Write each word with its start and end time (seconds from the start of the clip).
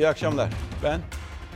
İyi 0.00 0.08
akşamlar. 0.08 0.50
Ben 0.82 1.00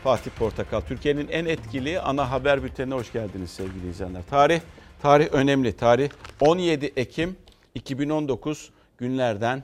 Fatih 0.02 0.30
Portakal. 0.30 0.80
Türkiye'nin 0.80 1.28
en 1.28 1.44
etkili 1.44 2.00
ana 2.00 2.30
haber 2.30 2.62
bültenine 2.62 2.94
hoş 2.94 3.12
geldiniz 3.12 3.50
sevgili 3.50 3.90
izleyenler. 3.90 4.22
Tarih, 4.30 4.60
tarih 5.02 5.28
önemli. 5.32 5.76
Tarih 5.76 6.10
17 6.40 6.92
Ekim 6.96 7.36
2019 7.74 8.70
günlerden 8.98 9.62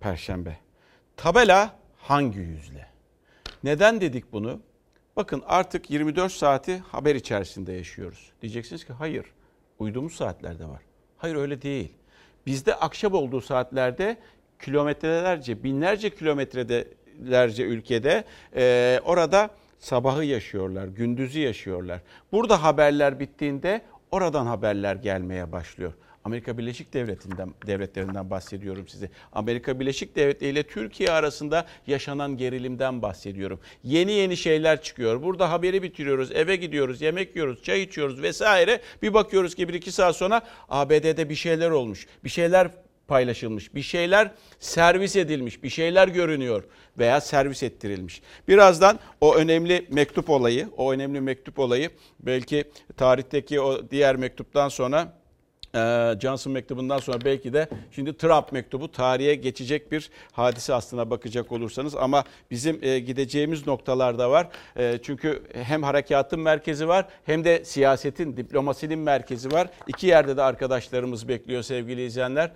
Perşembe. 0.00 0.58
Tabela 1.16 1.76
hangi 1.96 2.38
yüzle? 2.38 2.86
Neden 3.64 4.00
dedik 4.00 4.32
bunu? 4.32 4.60
Bakın 5.16 5.42
artık 5.46 5.90
24 5.90 6.32
saati 6.32 6.78
haber 6.78 7.14
içerisinde 7.14 7.72
yaşıyoruz. 7.72 8.32
Diyeceksiniz 8.42 8.84
ki 8.84 8.92
hayır, 8.92 9.26
uyduğumuz 9.78 10.12
saatlerde 10.12 10.64
var. 10.64 10.82
Hayır 11.16 11.36
öyle 11.36 11.62
değil. 11.62 11.92
Bizde 12.46 12.74
akşam 12.74 13.12
olduğu 13.12 13.40
saatlerde 13.40 14.16
kilometrelerce, 14.62 15.64
binlerce 15.64 16.10
kilometrelerce 17.22 17.62
ülkede 17.62 18.24
e, 18.56 19.00
orada 19.04 19.50
sabahı 19.78 20.24
yaşıyorlar, 20.24 20.88
gündüzü 20.88 21.40
yaşıyorlar. 21.40 22.00
Burada 22.32 22.62
haberler 22.62 23.20
bittiğinde 23.20 23.82
oradan 24.10 24.46
haberler 24.46 24.96
gelmeye 24.96 25.52
başlıyor. 25.52 25.92
Amerika 26.24 26.58
Birleşik 26.58 26.94
Devleti'nden 26.94 27.50
devletlerinden 27.66 28.30
bahsediyorum 28.30 28.88
size. 28.88 29.10
Amerika 29.32 29.80
Birleşik 29.80 30.16
Devletleri 30.16 30.50
ile 30.50 30.62
Türkiye 30.62 31.10
arasında 31.10 31.66
yaşanan 31.86 32.36
gerilimden 32.36 33.02
bahsediyorum. 33.02 33.60
Yeni 33.84 34.12
yeni 34.12 34.36
şeyler 34.36 34.82
çıkıyor. 34.82 35.22
Burada 35.22 35.50
haberi 35.50 35.82
bitiriyoruz, 35.82 36.32
eve 36.32 36.56
gidiyoruz, 36.56 37.02
yemek 37.02 37.36
yiyoruz, 37.36 37.62
çay 37.62 37.82
içiyoruz 37.82 38.22
vesaire. 38.22 38.80
Bir 39.02 39.14
bakıyoruz 39.14 39.54
ki 39.54 39.68
bir 39.68 39.74
iki 39.74 39.92
saat 39.92 40.16
sonra 40.16 40.42
ABD'de 40.68 41.28
bir 41.28 41.34
şeyler 41.34 41.70
olmuş. 41.70 42.06
Bir 42.24 42.30
şeyler 42.30 42.70
paylaşılmış, 43.08 43.74
bir 43.74 43.82
şeyler 43.82 44.30
servis 44.58 45.16
edilmiş, 45.16 45.62
bir 45.62 45.68
şeyler 45.68 46.08
görünüyor 46.08 46.64
veya 46.98 47.20
servis 47.20 47.62
ettirilmiş. 47.62 48.22
Birazdan 48.48 48.98
o 49.20 49.34
önemli 49.34 49.86
mektup 49.90 50.30
olayı, 50.30 50.68
o 50.76 50.92
önemli 50.92 51.20
mektup 51.20 51.58
olayı 51.58 51.90
belki 52.20 52.64
tarihteki 52.96 53.60
o 53.60 53.90
diğer 53.90 54.16
mektuptan 54.16 54.68
sonra 54.68 55.22
ee, 55.74 56.14
Johnson 56.20 56.52
mektubundan 56.52 56.98
sonra 56.98 57.18
belki 57.24 57.52
de 57.52 57.68
şimdi 57.90 58.16
Trump 58.16 58.52
mektubu 58.52 58.92
tarihe 58.92 59.34
geçecek 59.34 59.92
bir 59.92 60.10
hadise 60.32 60.74
aslına 60.74 61.10
bakacak 61.10 61.52
olursanız 61.52 61.96
ama 61.96 62.24
bizim 62.50 62.78
e, 62.82 62.98
gideceğimiz 62.98 63.66
noktalarda 63.66 64.30
var. 64.30 64.48
E, 64.76 64.98
çünkü 65.02 65.42
hem 65.54 65.82
harekatın 65.82 66.40
merkezi 66.40 66.88
var 66.88 67.06
hem 67.24 67.44
de 67.44 67.64
siyasetin, 67.64 68.36
diplomasinin 68.36 68.98
merkezi 68.98 69.52
var. 69.52 69.68
İki 69.86 70.06
yerde 70.06 70.36
de 70.36 70.42
arkadaşlarımız 70.42 71.28
bekliyor 71.28 71.62
sevgili 71.62 72.04
izleyenler. 72.04 72.50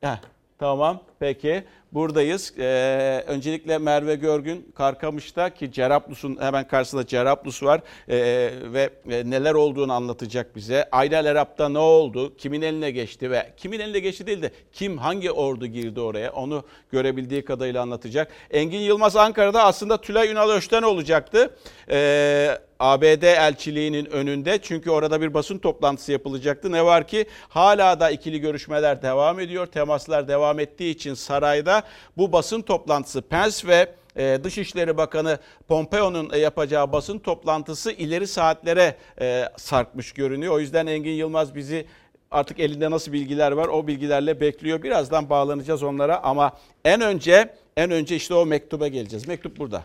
Heh, 0.00 0.18
tamam 0.58 1.00
peki 1.18 1.64
buradayız. 1.92 2.54
Ee, 2.58 3.24
öncelikle 3.26 3.78
Merve 3.78 4.14
Görgün 4.14 4.72
Karkamış'ta 4.74 5.54
ki 5.54 5.72
Cerablus'un 5.72 6.36
hemen 6.40 6.68
karşısında 6.68 7.06
Cerablus 7.06 7.62
var 7.62 7.80
ee, 8.08 8.16
ve 8.64 8.90
e, 9.10 9.30
neler 9.30 9.54
olduğunu 9.54 9.92
anlatacak 9.92 10.56
bize. 10.56 10.88
Aydel 10.92 11.24
Erap'ta 11.24 11.68
ne 11.68 11.78
oldu, 11.78 12.36
kimin 12.36 12.62
eline 12.62 12.90
geçti 12.90 13.30
ve 13.30 13.52
kimin 13.56 13.80
eline 13.80 13.98
geçti 13.98 14.26
değil 14.26 14.42
de 14.42 14.50
kim 14.72 14.98
hangi 14.98 15.30
ordu 15.30 15.66
girdi 15.66 16.00
oraya 16.00 16.32
onu 16.32 16.64
görebildiği 16.92 17.44
kadarıyla 17.44 17.82
anlatacak. 17.82 18.32
Engin 18.50 18.80
Yılmaz 18.80 19.16
Ankara'da 19.16 19.64
aslında 19.64 20.00
Tülay 20.00 20.30
Ünal 20.30 20.50
Öşten 20.50 20.82
olacaktı. 20.82 21.56
Ee, 21.90 22.58
ABD 22.80 23.22
elçiliğinin 23.22 24.04
önünde 24.06 24.58
çünkü 24.62 24.90
orada 24.90 25.20
bir 25.20 25.34
basın 25.34 25.58
toplantısı 25.58 26.12
yapılacaktı. 26.12 26.72
Ne 26.72 26.84
var 26.84 27.08
ki 27.08 27.26
hala 27.48 28.00
da 28.00 28.10
ikili 28.10 28.40
görüşmeler 28.40 29.02
devam 29.02 29.40
ediyor. 29.40 29.66
Temaslar 29.66 30.28
devam 30.28 30.60
ettiği 30.60 30.90
için 30.90 31.14
sarayda 31.14 31.82
bu 32.16 32.32
basın 32.32 32.62
toplantısı 32.62 33.22
Pence 33.22 33.68
ve 33.68 33.88
e, 34.16 34.38
Dışişleri 34.44 34.96
Bakanı 34.96 35.38
Pompeo'nun 35.68 36.30
e, 36.32 36.38
yapacağı 36.38 36.92
basın 36.92 37.18
toplantısı 37.18 37.92
ileri 37.92 38.26
saatlere 38.26 38.96
e, 39.20 39.44
sarkmış 39.56 40.12
görünüyor. 40.12 40.54
O 40.54 40.60
yüzden 40.60 40.86
Engin 40.86 41.12
Yılmaz 41.12 41.54
bizi 41.54 41.86
artık 42.30 42.60
elinde 42.60 42.90
nasıl 42.90 43.12
bilgiler 43.12 43.52
var 43.52 43.68
o 43.68 43.86
bilgilerle 43.86 44.40
bekliyor. 44.40 44.82
Birazdan 44.82 45.30
bağlanacağız 45.30 45.82
onlara 45.82 46.22
ama 46.22 46.52
en 46.84 47.00
önce 47.00 47.54
en 47.76 47.90
önce 47.90 48.16
işte 48.16 48.34
o 48.34 48.46
mektuba 48.46 48.88
geleceğiz. 48.88 49.28
Mektup 49.28 49.58
burada. 49.58 49.82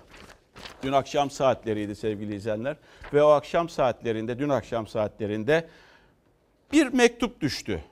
Dün 0.83 0.91
akşam 0.91 1.31
saatleriydi 1.31 1.95
sevgili 1.95 2.35
izleyenler 2.35 2.75
ve 3.13 3.23
o 3.23 3.29
akşam 3.29 3.69
saatlerinde 3.69 4.39
dün 4.39 4.49
akşam 4.49 4.87
saatlerinde 4.87 5.67
bir 6.71 6.87
mektup 6.87 7.41
düştü. 7.41 7.83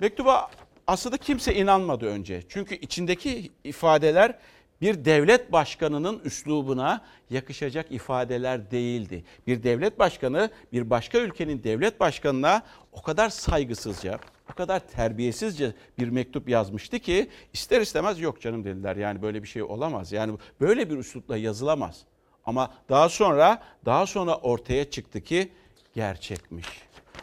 Mektuba 0.00 0.50
aslında 0.86 1.16
kimse 1.16 1.54
inanmadı 1.54 2.06
önce. 2.06 2.42
Çünkü 2.48 2.74
içindeki 2.74 3.52
ifadeler 3.64 4.38
bir 4.80 5.04
devlet 5.04 5.52
başkanının 5.52 6.20
üslubuna 6.24 7.04
yakışacak 7.30 7.92
ifadeler 7.92 8.70
değildi. 8.70 9.24
Bir 9.46 9.62
devlet 9.62 9.98
başkanı 9.98 10.50
bir 10.72 10.90
başka 10.90 11.18
ülkenin 11.18 11.62
devlet 11.62 12.00
başkanına 12.00 12.62
o 12.92 13.02
kadar 13.02 13.28
saygısızca, 13.28 14.18
o 14.52 14.54
kadar 14.54 14.80
terbiyesizce 14.88 15.72
bir 15.98 16.08
mektup 16.08 16.48
yazmıştı 16.48 16.98
ki 16.98 17.30
ister 17.52 17.80
istemez 17.80 18.20
yok 18.20 18.40
canım 18.40 18.64
dediler. 18.64 18.96
Yani 18.96 19.22
böyle 19.22 19.42
bir 19.42 19.48
şey 19.48 19.62
olamaz. 19.62 20.12
Yani 20.12 20.38
böyle 20.60 20.90
bir 20.90 20.96
üslupla 20.96 21.36
yazılamaz. 21.36 22.04
Ama 22.44 22.74
daha 22.88 23.08
sonra 23.08 23.62
daha 23.84 24.06
sonra 24.06 24.36
ortaya 24.36 24.90
çıktı 24.90 25.20
ki 25.20 25.52
gerçekmiş. 25.94 26.66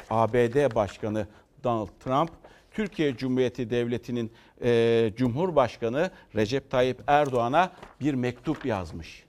ABD 0.10 0.76
Başkanı 0.76 1.28
Donald 1.64 1.90
Trump 2.04 2.32
Türkiye 2.78 3.18
Cumhuriyeti 3.18 3.70
Devleti'nin 3.70 4.32
e, 4.62 5.12
Cumhurbaşkanı 5.16 6.12
Recep 6.36 6.72
Tayyip 6.72 7.02
Erdoğan'a 7.08 7.72
bir 8.02 8.14
mektup 8.14 8.66
yazmış. 8.66 9.24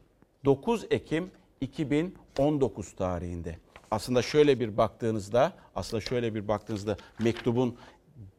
9 0.44 0.86
Ekim 0.91 1.31
2019 1.60 2.92
tarihinde. 2.92 3.58
Aslında 3.91 4.22
şöyle 4.22 4.60
bir 4.60 4.76
baktığınızda, 4.76 5.53
aslında 5.75 6.00
şöyle 6.00 6.34
bir 6.34 6.48
baktığınızda 6.48 6.97
mektubun 7.19 7.76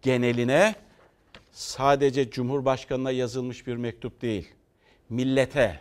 geneline 0.02 0.76
sadece 1.52 2.30
Cumhurbaşkanına 2.30 3.12
yazılmış 3.12 3.68
bir 3.68 3.76
mektup 3.76 4.22
değil. 4.22 4.48
Millete, 5.10 5.80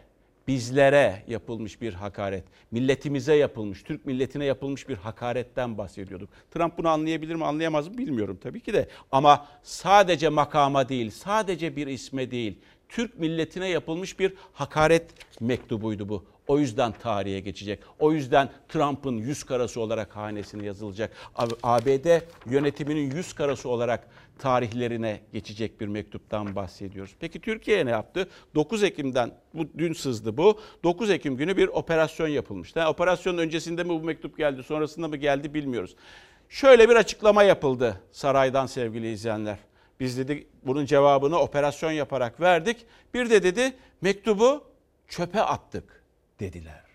bizlere 0.49 1.23
yapılmış 1.27 1.81
bir 1.81 1.95
hakaret, 1.95 2.45
milletimize 2.71 3.35
yapılmış, 3.35 3.83
Türk 3.83 4.07
milletine 4.07 4.45
yapılmış 4.45 4.89
bir 4.89 4.97
hakaretten 4.97 5.79
bahsediyorduk. 5.79 6.31
Trump 6.51 6.79
bunu 6.79 6.89
anlayabilir 6.89 7.35
mi, 7.35 7.45
anlayamaz 7.45 7.89
mı 7.89 7.99
bilmiyorum 7.99 8.39
tabii 8.43 8.61
ki 8.61 8.73
de. 8.73 8.89
Ama 9.13 9.47
sadece 9.63 10.29
makama 10.29 10.89
değil, 10.89 11.11
sadece 11.11 11.77
bir 11.77 11.87
isme 11.87 12.31
değil, 12.31 12.59
Türk 12.89 13.19
milletine 13.19 13.69
yapılmış 13.69 14.19
bir 14.19 14.33
hakaret 14.53 15.05
mektubuydu 15.41 16.09
bu. 16.09 16.25
O 16.47 16.59
yüzden 16.59 16.93
tarihe 16.93 17.41
geçecek. 17.41 17.81
O 17.99 18.13
yüzden 18.13 18.51
Trump'ın 18.69 19.17
yüz 19.17 19.45
karası 19.45 19.81
olarak 19.81 20.17
hanesine 20.17 20.67
yazılacak. 20.67 21.13
ABD 21.63 22.21
yönetiminin 22.47 23.11
yüz 23.11 23.33
karası 23.33 23.69
olarak 23.69 24.09
tarihlerine 24.39 25.21
geçecek 25.33 25.81
bir 25.81 25.87
mektuptan 25.87 26.57
bahsediyoruz. 26.57 27.15
Peki 27.21 27.41
Türkiye 27.41 27.87
ne 27.87 27.91
yaptı? 27.91 28.29
9 28.55 28.83
Ekim'den 28.83 29.31
bu 29.55 29.69
dün 29.79 29.93
sızdı 29.93 30.37
bu. 30.37 30.61
9 30.85 31.11
Ekim 31.11 31.37
günü 31.37 31.57
bir 31.57 31.69
operasyon 31.69 32.29
yapılmış. 32.29 32.77
Yani 32.77 32.89
operasyonun 32.89 33.39
öncesinde 33.39 33.83
mi 33.85 33.89
bu 33.89 34.01
mektup 34.01 34.39
geldi, 34.39 34.63
sonrasında 34.63 35.09
mı 35.09 35.17
geldi 35.17 35.55
bilmiyoruz. 35.55 35.97
Şöyle 36.49 36.89
bir 36.89 36.97
açıklama 36.97 37.43
yapıldı 37.43 38.01
saraydan 38.13 38.67
sevgili 38.67 39.13
izleyenler. 39.13 39.59
Biz 40.01 40.19
dedi 40.19 40.47
bunun 40.63 40.87
cevabını 40.87 41.39
operasyon 41.39 41.93
yaparak 41.93 42.41
verdik. 42.41 42.77
Bir 43.15 43.31
de 43.31 43.43
dedi 43.43 43.73
mektubu 44.01 44.65
çöpe 45.09 45.41
attık 45.41 46.03
dediler. 46.41 46.89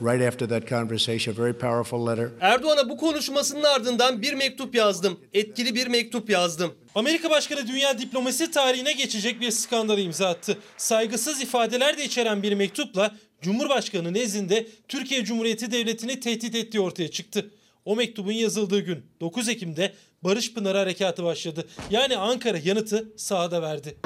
Right 0.00 0.28
after 0.28 0.48
that 0.48 0.68
conversation, 0.68 1.36
very 1.38 1.52
powerful 1.52 2.06
letter. 2.06 2.28
Erdoğan'a 2.40 2.88
bu 2.88 2.96
konuşmasının 2.96 3.62
ardından 3.62 4.22
bir 4.22 4.34
mektup 4.34 4.74
yazdım. 4.74 5.20
Etkili 5.34 5.74
bir 5.74 5.86
mektup 5.86 6.30
yazdım. 6.30 6.74
Amerika 6.94 7.30
Başkanı 7.30 7.68
dünya 7.68 7.98
diplomasi 7.98 8.50
tarihine 8.50 8.92
geçecek 8.92 9.40
bir 9.40 9.50
skandalı 9.50 10.00
imza 10.00 10.28
attı. 10.28 10.58
Saygısız 10.76 11.42
ifadeler 11.42 11.98
de 11.98 12.04
içeren 12.04 12.42
bir 12.42 12.52
mektupla 12.52 13.14
Cumhurbaşkanı 13.42 14.14
nezdinde 14.14 14.66
Türkiye 14.88 15.24
Cumhuriyeti 15.24 15.72
Devleti'ni 15.72 16.20
tehdit 16.20 16.54
ettiği 16.54 16.80
ortaya 16.80 17.10
çıktı. 17.10 17.50
O 17.84 17.96
mektubun 17.96 18.32
yazıldığı 18.32 18.80
gün 18.80 19.02
9 19.20 19.48
Ekim'de 19.48 19.92
Barış 20.22 20.54
Pınarı 20.54 20.78
Harekatı 20.78 21.24
başladı. 21.24 21.68
Yani 21.90 22.16
Ankara 22.16 22.58
yanıtı 22.64 23.12
sahada 23.16 23.62
verdi. 23.62 23.96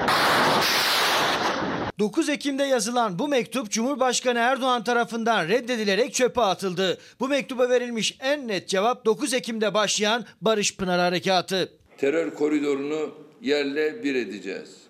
9 1.98 2.28
Ekim'de 2.28 2.62
yazılan 2.62 3.18
bu 3.18 3.28
mektup 3.28 3.70
Cumhurbaşkanı 3.70 4.38
Erdoğan 4.38 4.84
tarafından 4.84 5.48
reddedilerek 5.48 6.14
çöpe 6.14 6.40
atıldı. 6.40 6.98
Bu 7.20 7.28
mektuba 7.28 7.68
verilmiş 7.68 8.16
en 8.20 8.48
net 8.48 8.68
cevap 8.68 9.04
9 9.04 9.34
Ekim'de 9.34 9.74
başlayan 9.74 10.24
Barış 10.40 10.76
Pınar 10.76 11.00
Harekatı. 11.00 11.72
Terör 11.98 12.34
koridorunu 12.34 13.14
yerle 13.42 14.04
bir 14.04 14.14
edeceğiz. 14.14 14.85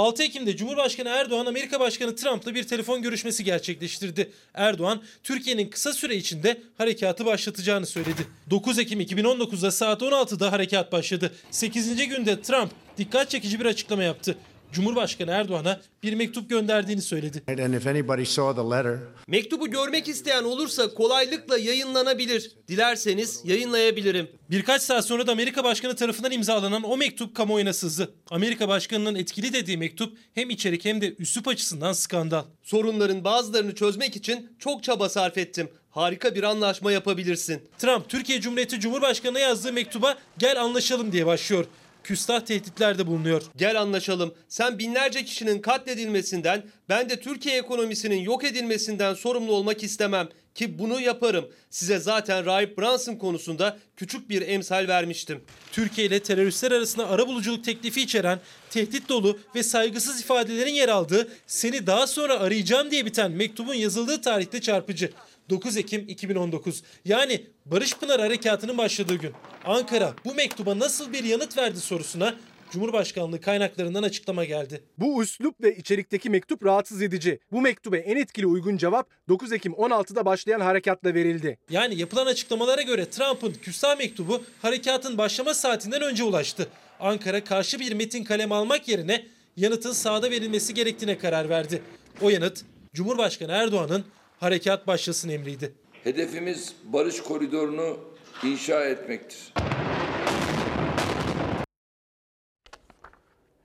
6 0.00 0.22
Ekim'de 0.22 0.56
Cumhurbaşkanı 0.56 1.08
Erdoğan 1.08 1.46
Amerika 1.46 1.80
Başkanı 1.80 2.16
Trump'la 2.16 2.54
bir 2.54 2.64
telefon 2.64 3.02
görüşmesi 3.02 3.44
gerçekleştirdi. 3.44 4.32
Erdoğan 4.54 5.02
Türkiye'nin 5.22 5.68
kısa 5.68 5.92
süre 5.92 6.16
içinde 6.16 6.62
harekatı 6.78 7.26
başlatacağını 7.26 7.86
söyledi. 7.86 8.26
9 8.50 8.78
Ekim 8.78 9.00
2019'da 9.00 9.70
saat 9.70 10.02
16'da 10.02 10.52
harekat 10.52 10.92
başladı. 10.92 11.34
8. 11.50 12.08
günde 12.08 12.42
Trump 12.42 12.70
dikkat 12.98 13.30
çekici 13.30 13.60
bir 13.60 13.66
açıklama 13.66 14.02
yaptı. 14.02 14.36
Cumhurbaşkanı 14.72 15.30
Erdoğan'a 15.30 15.80
bir 16.02 16.14
mektup 16.14 16.50
gönderdiğini 16.50 17.02
söyledi. 17.02 17.42
Letter, 17.48 18.96
Mektubu 19.26 19.70
görmek 19.70 20.08
isteyen 20.08 20.44
olursa 20.44 20.94
kolaylıkla 20.94 21.58
yayınlanabilir. 21.58 22.52
Dilerseniz 22.68 23.40
yayınlayabilirim. 23.44 24.28
Birkaç 24.50 24.82
saat 24.82 25.06
sonra 25.06 25.26
da 25.26 25.32
Amerika 25.32 25.64
Başkanı 25.64 25.96
tarafından 25.96 26.32
imzalanan 26.32 26.82
o 26.82 26.96
mektup 26.96 27.34
kamuoyuna 27.34 27.72
sızdı. 27.72 28.14
Amerika 28.30 28.68
Başkanı'nın 28.68 29.14
etkili 29.14 29.52
dediği 29.52 29.76
mektup 29.76 30.18
hem 30.34 30.50
içerik 30.50 30.84
hem 30.84 31.00
de 31.00 31.14
üslup 31.18 31.48
açısından 31.48 31.92
skandal. 31.92 32.44
Sorunların 32.62 33.24
bazılarını 33.24 33.74
çözmek 33.74 34.16
için 34.16 34.56
çok 34.58 34.84
çaba 34.84 35.08
sarf 35.08 35.38
ettim. 35.38 35.70
Harika 35.90 36.34
bir 36.34 36.42
anlaşma 36.42 36.92
yapabilirsin. 36.92 37.62
Trump, 37.78 38.08
Türkiye 38.08 38.40
Cumhuriyeti 38.40 38.80
Cumhurbaşkanı'na 38.80 39.38
yazdığı 39.38 39.72
mektuba 39.72 40.18
gel 40.38 40.62
anlaşalım 40.62 41.12
diye 41.12 41.26
başlıyor. 41.26 41.64
Küstah 42.04 42.40
tehditlerde 42.40 43.06
bulunuyor. 43.06 43.42
Gel 43.56 43.80
anlaşalım. 43.80 44.34
Sen 44.48 44.78
binlerce 44.78 45.24
kişinin 45.24 45.60
katledilmesinden, 45.60 46.62
ben 46.88 47.10
de 47.10 47.20
Türkiye 47.20 47.58
ekonomisinin 47.58 48.20
yok 48.20 48.44
edilmesinden 48.44 49.14
sorumlu 49.14 49.52
olmak 49.52 49.82
istemem. 49.82 50.28
Ki 50.54 50.78
bunu 50.78 51.00
yaparım. 51.00 51.48
Size 51.70 51.98
zaten 51.98 52.46
Rahip 52.46 52.78
Brunson 52.78 53.14
konusunda 53.14 53.78
küçük 53.96 54.30
bir 54.30 54.48
emsal 54.48 54.88
vermiştim. 54.88 55.40
Türkiye 55.72 56.06
ile 56.06 56.20
teröristler 56.20 56.72
arasında 56.72 57.08
arabuluculuk 57.08 57.64
teklifi 57.64 58.00
içeren, 58.00 58.40
tehdit 58.70 59.08
dolu 59.08 59.38
ve 59.54 59.62
saygısız 59.62 60.20
ifadelerin 60.20 60.74
yer 60.74 60.88
aldığı 60.88 61.28
seni 61.46 61.86
daha 61.86 62.06
sonra 62.06 62.40
arayacağım 62.40 62.90
diye 62.90 63.06
biten 63.06 63.30
mektubun 63.30 63.74
yazıldığı 63.74 64.20
tarihte 64.20 64.60
çarpıcı. 64.60 65.10
9 65.50 65.76
Ekim 65.76 66.04
2019 66.08 66.82
yani 67.04 67.46
Barış 67.66 67.96
Pınar 67.96 68.20
Harekatı'nın 68.20 68.78
başladığı 68.78 69.14
gün. 69.14 69.32
Ankara 69.64 70.14
bu 70.24 70.34
mektuba 70.34 70.78
nasıl 70.78 71.12
bir 71.12 71.24
yanıt 71.24 71.58
verdi 71.58 71.80
sorusuna 71.80 72.34
Cumhurbaşkanlığı 72.70 73.40
kaynaklarından 73.40 74.02
açıklama 74.02 74.44
geldi. 74.44 74.82
Bu 74.98 75.22
üslup 75.22 75.60
ve 75.62 75.76
içerikteki 75.76 76.30
mektup 76.30 76.64
rahatsız 76.64 77.02
edici. 77.02 77.40
Bu 77.52 77.60
mektube 77.60 77.98
en 77.98 78.16
etkili 78.16 78.46
uygun 78.46 78.76
cevap 78.76 79.08
9 79.28 79.52
Ekim 79.52 79.72
16'da 79.72 80.24
başlayan 80.24 80.60
harekatla 80.60 81.14
verildi. 81.14 81.58
Yani 81.70 81.98
yapılan 81.98 82.26
açıklamalara 82.26 82.82
göre 82.82 83.10
Trump'ın 83.10 83.52
küstah 83.52 83.98
mektubu 83.98 84.42
harekatın 84.62 85.18
başlama 85.18 85.54
saatinden 85.54 86.02
önce 86.02 86.24
ulaştı. 86.24 86.68
Ankara 87.00 87.44
karşı 87.44 87.80
bir 87.80 87.92
metin 87.92 88.24
kalem 88.24 88.52
almak 88.52 88.88
yerine 88.88 89.26
yanıtın 89.56 89.92
sahada 89.92 90.30
verilmesi 90.30 90.74
gerektiğine 90.74 91.18
karar 91.18 91.48
verdi. 91.48 91.82
O 92.22 92.30
yanıt 92.30 92.64
Cumhurbaşkanı 92.94 93.52
Erdoğan'ın 93.52 94.04
harekat 94.40 94.86
başlasın 94.86 95.28
emriydi. 95.28 95.72
Hedefimiz 96.04 96.74
barış 96.84 97.22
koridorunu 97.22 97.96
inşa 98.44 98.84
etmektir. 98.84 99.52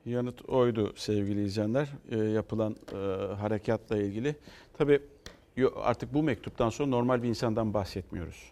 Yanıt 0.06 0.50
oydu 0.50 0.94
sevgili 0.96 1.46
izleyenler. 1.46 1.88
E, 2.12 2.18
yapılan 2.18 2.76
e, 2.92 2.96
harekatla 3.36 3.98
ilgili. 3.98 4.36
Tabii 4.78 5.00
artık 5.76 6.14
bu 6.14 6.24
mektuptan 6.24 6.70
sonra 6.70 6.90
normal 6.90 7.24
bir 7.24 7.28
insandan 7.28 7.74
bahsetmiyoruz. 7.74 8.52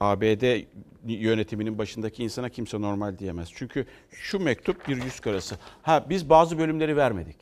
ABD 0.00 0.60
yönetiminin 1.06 1.78
başındaki 1.78 2.24
insana 2.24 2.48
kimse 2.48 2.80
normal 2.80 3.18
diyemez. 3.18 3.48
Çünkü 3.54 3.86
şu 4.10 4.40
mektup 4.40 4.88
bir 4.88 5.02
yüz 5.02 5.20
karası. 5.20 5.56
Ha 5.82 6.06
biz 6.08 6.28
bazı 6.28 6.58
bölümleri 6.58 6.96
vermedik. 6.96 7.36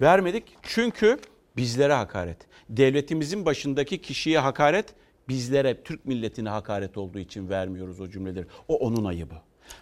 Vermedik 0.00 0.44
çünkü 0.62 1.18
bizlere 1.56 1.92
hakaret. 1.92 2.38
Devletimizin 2.68 3.46
başındaki 3.46 4.02
kişiye 4.02 4.38
hakaret, 4.38 4.94
bizlere, 5.28 5.82
Türk 5.82 6.04
milletine 6.06 6.48
hakaret 6.48 6.96
olduğu 6.96 7.18
için 7.18 7.48
vermiyoruz 7.48 8.00
o 8.00 8.08
cümleleri. 8.08 8.46
O 8.68 8.76
onun 8.76 9.04
ayıbı. 9.04 9.34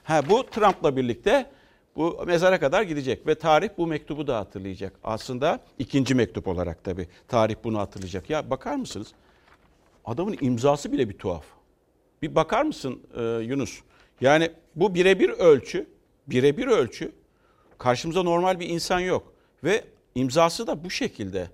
Ha 0.05 0.23
bu 0.29 0.47
Trump'la 0.47 0.97
birlikte 0.97 1.51
bu 1.97 2.25
mezara 2.27 2.61
kadar 2.61 2.83
gidecek 2.83 3.27
ve 3.27 3.35
tarih 3.35 3.69
bu 3.79 3.87
mektubu 3.87 4.27
da 4.27 4.39
hatırlayacak. 4.39 4.93
Aslında 5.05 5.61
ikinci 5.79 6.15
mektup 6.15 6.49
olarak 6.49 6.85
tabii 6.85 7.09
tarih 7.29 7.55
bunu 7.65 7.79
hatırlayacak. 7.79 8.31
Ya 8.31 8.51
bakar 8.51 8.77
mısınız? 8.77 9.13
Adamın 10.05 10.37
imzası 10.41 10.93
bile 10.93 11.09
bir 11.09 11.19
tuhaf. 11.19 11.45
Bir 12.23 12.35
bakar 12.35 12.63
mısın 12.63 13.03
e, 13.17 13.23
Yunus? 13.23 13.81
Yani 14.21 14.51
bu 14.77 14.95
birebir 14.95 15.29
ölçü, 15.29 15.87
birebir 16.27 16.67
ölçü. 16.67 17.13
Karşımıza 17.79 18.23
normal 18.23 18.61
bir 18.61 18.69
insan 18.69 19.01
yok 19.01 19.33
ve 19.65 19.85
imzası 20.15 20.67
da 20.67 20.85
bu 20.85 20.91
şekilde. 20.91 21.49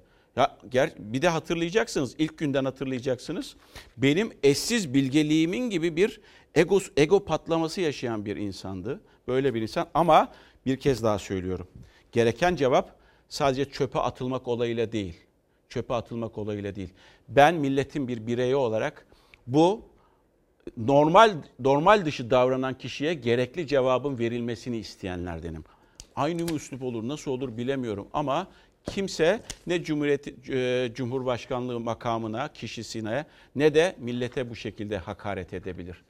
Ger 0.70 0.92
bir 0.98 1.22
de 1.22 1.28
hatırlayacaksınız, 1.28 2.14
ilk 2.18 2.38
günden 2.38 2.64
hatırlayacaksınız. 2.64 3.56
Benim 3.96 4.32
eşsiz 4.42 4.94
bilgeliğimin 4.94 5.70
gibi 5.70 5.96
bir 5.96 6.20
ego 6.54 6.80
ego 6.96 7.24
patlaması 7.24 7.80
yaşayan 7.80 8.24
bir 8.26 8.36
insandı. 8.36 9.00
Böyle 9.28 9.54
bir 9.54 9.62
insan 9.62 9.88
ama 9.94 10.32
bir 10.66 10.76
kez 10.76 11.02
daha 11.02 11.18
söylüyorum. 11.18 11.68
Gereken 12.12 12.56
cevap 12.56 12.96
sadece 13.28 13.64
çöpe 13.64 13.98
atılmak 13.98 14.48
olayıyla 14.48 14.92
değil. 14.92 15.14
Çöpe 15.68 15.94
atılmak 15.94 16.38
olayıyla 16.38 16.74
değil. 16.74 16.92
Ben 17.28 17.54
milletin 17.54 18.08
bir 18.08 18.26
bireyi 18.26 18.56
olarak 18.56 19.06
bu 19.46 19.82
normal 20.76 21.36
normal 21.58 22.04
dışı 22.04 22.30
davranan 22.30 22.78
kişiye 22.78 23.14
gerekli 23.14 23.66
cevabın 23.66 24.18
verilmesini 24.18 24.76
isteyenlerdenim. 24.76 25.64
Aynı 26.16 26.44
mı 26.44 26.52
üslup 26.52 26.82
olur, 26.82 27.08
nasıl 27.08 27.30
olur 27.30 27.56
bilemiyorum 27.56 28.08
ama 28.12 28.46
kimse 28.86 29.42
ne 29.66 29.82
Cumhuriyet 29.82 30.48
e, 30.50 30.90
Cumhurbaşkanlığı 30.94 31.80
makamına, 31.80 32.52
kişisine 32.52 33.24
ne 33.56 33.74
de 33.74 33.96
millete 33.98 34.50
bu 34.50 34.56
şekilde 34.56 34.98
hakaret 34.98 35.54
edebilir. 35.54 36.02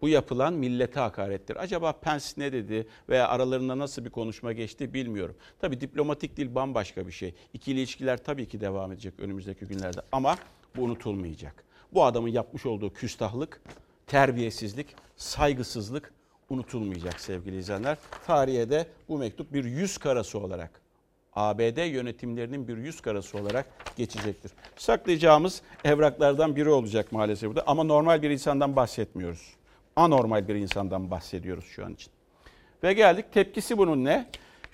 Bu 0.00 0.08
yapılan 0.08 0.54
millete 0.54 1.00
hakarettir. 1.00 1.56
Acaba 1.56 1.92
Pence 1.92 2.24
ne 2.36 2.52
dedi 2.52 2.86
veya 3.08 3.28
aralarında 3.28 3.78
nasıl 3.78 4.04
bir 4.04 4.10
konuşma 4.10 4.52
geçti 4.52 4.94
bilmiyorum. 4.94 5.36
Tabii 5.60 5.80
diplomatik 5.80 6.36
dil 6.36 6.54
bambaşka 6.54 7.06
bir 7.06 7.12
şey. 7.12 7.34
İkili 7.54 7.78
ilişkiler 7.78 8.24
tabii 8.24 8.48
ki 8.48 8.60
devam 8.60 8.92
edecek 8.92 9.14
önümüzdeki 9.18 9.64
günlerde 9.64 10.00
ama 10.12 10.36
bu 10.76 10.82
unutulmayacak. 10.82 11.64
Bu 11.94 12.04
adamın 12.04 12.28
yapmış 12.28 12.66
olduğu 12.66 12.92
küstahlık, 12.92 13.60
terbiyesizlik, 14.06 14.86
saygısızlık 15.16 16.12
unutulmayacak 16.50 17.20
sevgili 17.20 17.58
izleyenler. 17.58 17.98
Tarihe 18.26 18.70
de 18.70 18.86
bu 19.08 19.18
mektup 19.18 19.52
bir 19.52 19.64
yüz 19.64 19.98
karası 19.98 20.38
olarak 20.38 20.80
ABD 21.34 21.90
yönetimlerinin 21.90 22.68
bir 22.68 22.76
yüz 22.76 23.00
karası 23.00 23.38
olarak 23.38 23.66
geçecektir. 23.96 24.52
Saklayacağımız 24.76 25.62
evraklardan 25.84 26.56
biri 26.56 26.68
olacak 26.68 27.12
maalesef 27.12 27.48
burada 27.48 27.64
ama 27.66 27.84
normal 27.84 28.22
bir 28.22 28.30
insandan 28.30 28.76
bahsetmiyoruz. 28.76 29.54
Anormal 29.96 30.48
bir 30.48 30.54
insandan 30.54 31.10
bahsediyoruz 31.10 31.64
şu 31.64 31.86
an 31.86 31.94
için. 31.94 32.12
Ve 32.82 32.92
geldik 32.92 33.32
tepkisi 33.32 33.78
bunun 33.78 34.04
ne? 34.04 34.26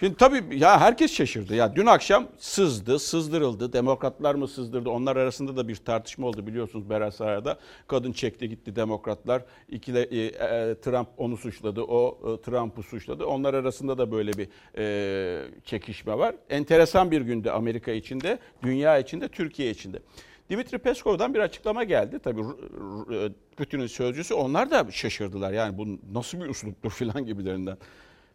Şimdi 0.04 0.16
tabii 0.16 0.58
ya 0.58 0.80
herkes 0.80 1.12
şaşırdı. 1.12 1.54
Ya 1.54 1.76
dün 1.76 1.86
akşam 1.86 2.28
sızdı, 2.38 2.98
sızdırıldı. 2.98 3.72
Demokratlar 3.72 4.34
mı 4.34 4.48
sızdırdı? 4.48 4.90
Onlar 4.90 5.16
arasında 5.16 5.56
da 5.56 5.68
bir 5.68 5.76
tartışma 5.76 6.26
oldu 6.26 6.46
biliyorsunuz 6.46 6.90
Berasarya'da. 6.90 7.58
Kadın 7.88 8.12
çekti 8.12 8.48
gitti 8.48 8.76
demokratlar. 8.76 9.42
İkile, 9.68 10.02
e, 10.02 10.24
e, 10.24 10.80
Trump 10.80 11.08
onu 11.16 11.36
suçladı, 11.36 11.82
o 11.82 12.18
e, 12.18 12.42
Trump'ı 12.42 12.82
suçladı. 12.82 13.26
Onlar 13.26 13.54
arasında 13.54 13.98
da 13.98 14.12
böyle 14.12 14.32
bir 14.32 14.48
e, 14.78 15.46
çekişme 15.64 16.18
var. 16.18 16.34
Enteresan 16.50 17.10
bir 17.10 17.20
günde 17.20 17.50
Amerika 17.52 17.92
içinde, 17.92 18.38
dünya 18.62 18.98
içinde, 18.98 19.28
Türkiye 19.28 19.70
içinde. 19.70 19.98
Dimitri 20.50 20.78
Peskov'dan 20.78 21.34
bir 21.34 21.38
açıklama 21.38 21.84
geldi. 21.84 22.18
Tabii 22.24 22.42
R- 22.42 23.32
Putin'in 23.56 23.86
sözcüsü 23.86 24.34
onlar 24.34 24.70
da 24.70 24.86
şaşırdılar. 24.90 25.52
Yani 25.52 25.78
bu 25.78 25.86
nasıl 26.12 26.40
bir 26.40 26.48
usluptur 26.48 26.90
filan 26.98 27.26
gibilerinden. 27.26 27.76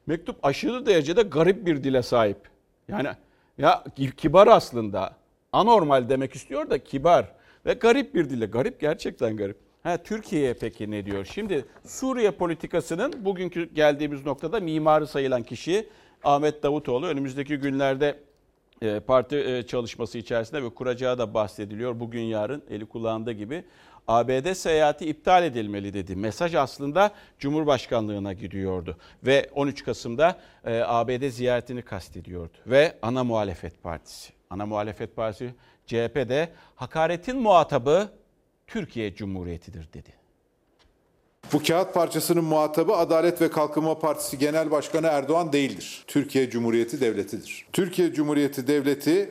Mektup 0.10 0.46
aşırı 0.46 0.86
derecede 0.86 1.22
garip 1.22 1.66
bir 1.66 1.84
dile 1.84 2.02
sahip. 2.02 2.38
Yani 2.88 3.08
ya 3.58 3.84
kibar 4.18 4.48
aslında. 4.48 5.16
Anormal 5.52 6.10
demek 6.10 6.36
istiyor 6.36 6.70
da 6.70 6.84
kibar 6.84 7.32
ve 7.66 7.74
garip 7.74 8.16
bir 8.16 8.30
dile. 8.30 8.46
Garip 8.46 8.80
gerçekten 8.80 9.38
garip. 9.38 9.58
Ha, 9.84 9.98
Türkiye'ye 9.98 10.54
peki 10.54 10.92
ne 10.92 11.06
diyor? 11.06 11.26
Şimdi 11.26 11.66
Suriye 11.86 12.32
politikasının 12.32 13.26
bugünkü 13.26 13.74
geldiğimiz 13.74 14.26
noktada 14.26 14.60
mimarı 14.60 15.08
sayılan 15.08 15.44
kişi 15.44 15.90
Ahmet 16.24 16.64
Davutoğlu 16.64 17.06
önümüzdeki 17.08 17.58
günlerde 17.58 18.20
e, 18.82 19.00
parti 19.00 19.36
e, 19.36 19.64
çalışması 19.64 20.18
içerisinde 20.18 20.64
ve 20.64 20.70
kuracağı 20.70 21.18
da 21.18 21.34
bahsediliyor. 21.34 22.00
Bugün 22.00 22.22
yarın 22.22 22.64
eli 22.70 22.86
kulağında 22.86 23.32
gibi. 23.32 23.64
ABD 24.10 24.54
seyahati 24.54 25.06
iptal 25.06 25.44
edilmeli 25.44 25.94
dedi. 25.94 26.16
Mesaj 26.16 26.56
aslında 26.56 27.12
Cumhurbaşkanlığına 27.40 28.34
gidiyordu. 28.34 28.98
Ve 29.24 29.50
13 29.56 29.84
Kasım'da 29.84 30.40
e, 30.66 30.82
ABD 30.86 31.30
ziyaretini 31.30 31.82
kastediyordu. 31.82 32.58
Ve 32.68 32.98
ana 33.02 33.24
muhalefet 33.24 33.84
partisi. 33.84 34.34
Ana 34.50 34.66
muhalefet 34.66 35.16
partisi 35.16 35.54
CHP 35.86 36.16
de 36.16 36.50
hakaretin 36.76 37.38
muhatabı 37.38 38.10
Türkiye 38.68 39.16
Cumhuriyeti'dir 39.16 39.94
dedi. 39.94 40.10
Bu 41.54 41.64
kağıt 41.64 41.94
parçasının 41.94 42.44
muhatabı 42.44 42.96
Adalet 42.96 43.42
ve 43.42 43.50
Kalkınma 43.50 44.00
Partisi 44.00 44.38
Genel 44.38 44.72
Başkanı 44.72 45.08
Erdoğan 45.08 45.54
değildir. 45.54 46.04
Türkiye 46.08 46.50
Cumhuriyeti 46.50 47.02
Devleti'dir. 47.02 47.66
Türkiye 47.74 48.14
Cumhuriyeti 48.14 48.68
Devleti 48.68 49.30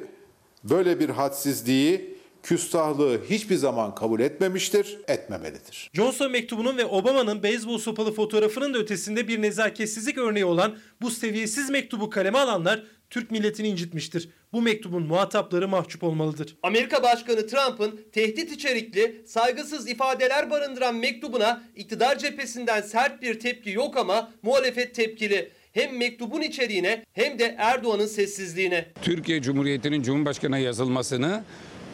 böyle 0.65 1.01
bir 1.01 1.09
hadsizliği 1.09 2.18
küstahlığı 2.49 3.21
hiçbir 3.31 3.57
zaman 3.57 3.95
kabul 3.95 4.21
etmemiştir, 4.21 4.99
etmemelidir. 5.09 5.91
Johnson 5.93 6.31
mektubunun 6.31 6.77
ve 6.77 6.85
Obama'nın 6.85 7.43
beyzbol 7.43 7.79
sopalı 7.79 8.13
fotoğrafının 8.13 8.75
da 8.75 8.79
ötesinde 8.79 9.29
bir 9.29 9.43
nezaketsizlik 9.43 10.19
örneği 10.19 10.45
olan 10.45 10.77
bu 11.03 11.11
seviyesiz 11.11 11.71
mektubu 11.71 12.11
kaleme 12.11 12.39
alanlar 12.39 12.83
Türk 13.11 13.31
milletini 13.31 13.69
incitmiştir. 13.69 14.29
Bu 14.53 14.63
mektubun 14.63 15.03
muhatapları 15.03 15.69
mahcup 15.69 16.05
olmalıdır. 16.05 16.57
Amerika 16.63 17.03
Başkanı 17.03 17.47
Trump'ın 17.47 18.01
tehdit 18.13 18.53
içerikli, 18.53 19.23
saygısız 19.27 19.89
ifadeler 19.89 20.51
barındıran 20.51 20.97
mektubuna 20.97 21.63
iktidar 21.77 22.19
cephesinden 22.19 22.81
sert 22.81 23.23
bir 23.23 23.41
tepki 23.41 23.71
yok 23.71 23.97
ama 23.97 24.33
muhalefet 24.43 24.95
tepkili. 24.95 25.51
Hem 25.73 25.99
mektubun 25.99 26.43
içeriğine 26.43 27.05
hem 27.13 27.39
de 27.39 27.55
Erdoğan'ın 27.59 28.07
sessizliğine. 28.07 28.87
Türkiye 29.03 29.43
Cumhuriyeti'nin 29.43 30.03
Cumhurbaşkanı'na 30.03 30.59
yazılmasını 30.59 31.43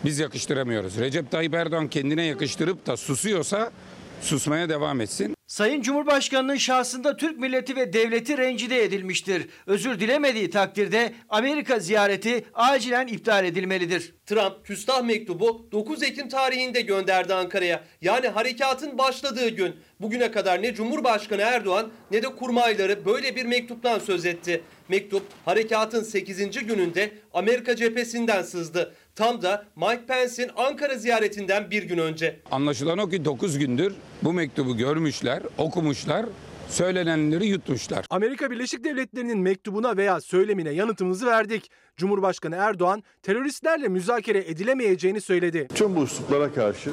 biz 0.04 0.18
yakıştıramıyoruz. 0.18 0.98
Recep 0.98 1.30
Tayyip 1.30 1.54
Erdoğan 1.54 1.88
kendine 1.88 2.24
yakıştırıp 2.24 2.86
da 2.86 2.96
susuyorsa 2.96 3.72
susmaya 4.20 4.68
devam 4.68 5.00
etsin. 5.00 5.34
Sayın 5.46 5.82
Cumhurbaşkanı'nın 5.82 6.56
şahsında 6.56 7.16
Türk 7.16 7.38
milleti 7.38 7.76
ve 7.76 7.92
devleti 7.92 8.38
rencide 8.38 8.84
edilmiştir. 8.84 9.48
Özür 9.66 10.00
dilemediği 10.00 10.50
takdirde 10.50 11.12
Amerika 11.28 11.78
ziyareti 11.78 12.44
acilen 12.54 13.06
iptal 13.06 13.44
edilmelidir. 13.44 14.14
Trump 14.26 14.64
küstah 14.64 15.02
mektubu 15.02 15.68
9 15.72 16.02
Ekim 16.02 16.28
tarihinde 16.28 16.80
gönderdi 16.80 17.34
Ankara'ya. 17.34 17.84
Yani 18.02 18.28
harekatın 18.28 18.98
başladığı 18.98 19.48
gün. 19.48 19.76
Bugüne 20.00 20.30
kadar 20.30 20.62
ne 20.62 20.74
Cumhurbaşkanı 20.74 21.40
Erdoğan 21.42 21.90
ne 22.10 22.22
de 22.22 22.28
kurmayları 22.28 23.04
böyle 23.04 23.36
bir 23.36 23.44
mektuptan 23.44 23.98
söz 23.98 24.26
etti. 24.26 24.62
Mektup 24.88 25.22
harekatın 25.44 26.02
8. 26.02 26.66
gününde 26.66 27.12
Amerika 27.34 27.76
cephesinden 27.76 28.42
sızdı. 28.42 28.94
Tam 29.16 29.42
da 29.42 29.64
Mike 29.76 30.06
Pence'in 30.06 30.50
Ankara 30.56 30.94
ziyaretinden 30.94 31.70
bir 31.70 31.82
gün 31.82 31.98
önce. 31.98 32.40
Anlaşılan 32.50 32.98
o 32.98 33.08
ki 33.08 33.24
9 33.24 33.58
gündür 33.58 33.94
bu 34.22 34.32
mektubu 34.32 34.76
görmüşler, 34.76 35.42
okumuşlar, 35.58 36.26
söylenenleri 36.68 37.46
yutmuşlar. 37.46 38.06
Amerika 38.10 38.50
Birleşik 38.50 38.84
Devletleri'nin 38.84 39.38
mektubuna 39.38 39.96
veya 39.96 40.20
söylemine 40.20 40.70
yanıtımızı 40.70 41.26
verdik. 41.26 41.70
Cumhurbaşkanı 41.96 42.56
Erdoğan 42.56 43.02
teröristlerle 43.22 43.88
müzakere 43.88 44.38
edilemeyeceğini 44.38 45.20
söyledi. 45.20 45.68
Tüm 45.74 45.96
bu 45.96 46.02
üsluplara 46.02 46.52
karşı 46.52 46.90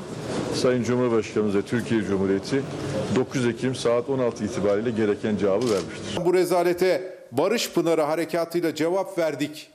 Sayın 0.56 0.84
Cumhurbaşkanımız 0.84 1.56
ve 1.56 1.62
Türkiye 1.62 2.01
Cumhuriyeti 2.04 2.62
9 3.16 3.48
Ekim 3.48 3.75
saat 3.75 4.10
16 4.10 4.46
itibariyle 4.46 4.92
gereken 4.92 5.38
cevabı 5.38 5.66
vermiştir. 5.66 6.25
Bu 6.25 6.34
rezalete 6.34 7.18
Barış 7.32 7.72
Pınarı 7.72 8.01
harekatıyla 8.01 8.75
cevap 8.75 9.18
verdik 9.18 9.70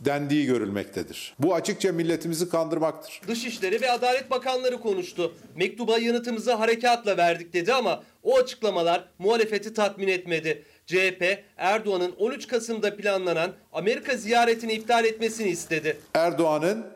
dendiği 0.00 0.46
görülmektedir. 0.46 1.34
Bu 1.38 1.54
açıkça 1.54 1.92
milletimizi 1.92 2.48
kandırmaktır. 2.48 3.20
Dışişleri 3.28 3.80
ve 3.80 3.90
Adalet 3.90 4.30
Bakanları 4.30 4.80
konuştu. 4.80 5.34
Mektuba 5.56 5.98
yanıtımızı 5.98 6.52
harekatla 6.52 7.16
verdik 7.16 7.52
dedi 7.52 7.72
ama 7.72 8.02
o 8.22 8.38
açıklamalar 8.38 9.08
muhalefeti 9.18 9.74
tatmin 9.74 10.08
etmedi. 10.08 10.62
CHP 10.86 11.44
Erdoğan'ın 11.56 12.12
13 12.18 12.46
Kasım'da 12.46 12.96
planlanan 12.96 13.52
Amerika 13.72 14.16
ziyaretini 14.16 14.72
iptal 14.72 15.04
etmesini 15.04 15.48
istedi. 15.48 15.96
Erdoğan'ın 16.14 16.86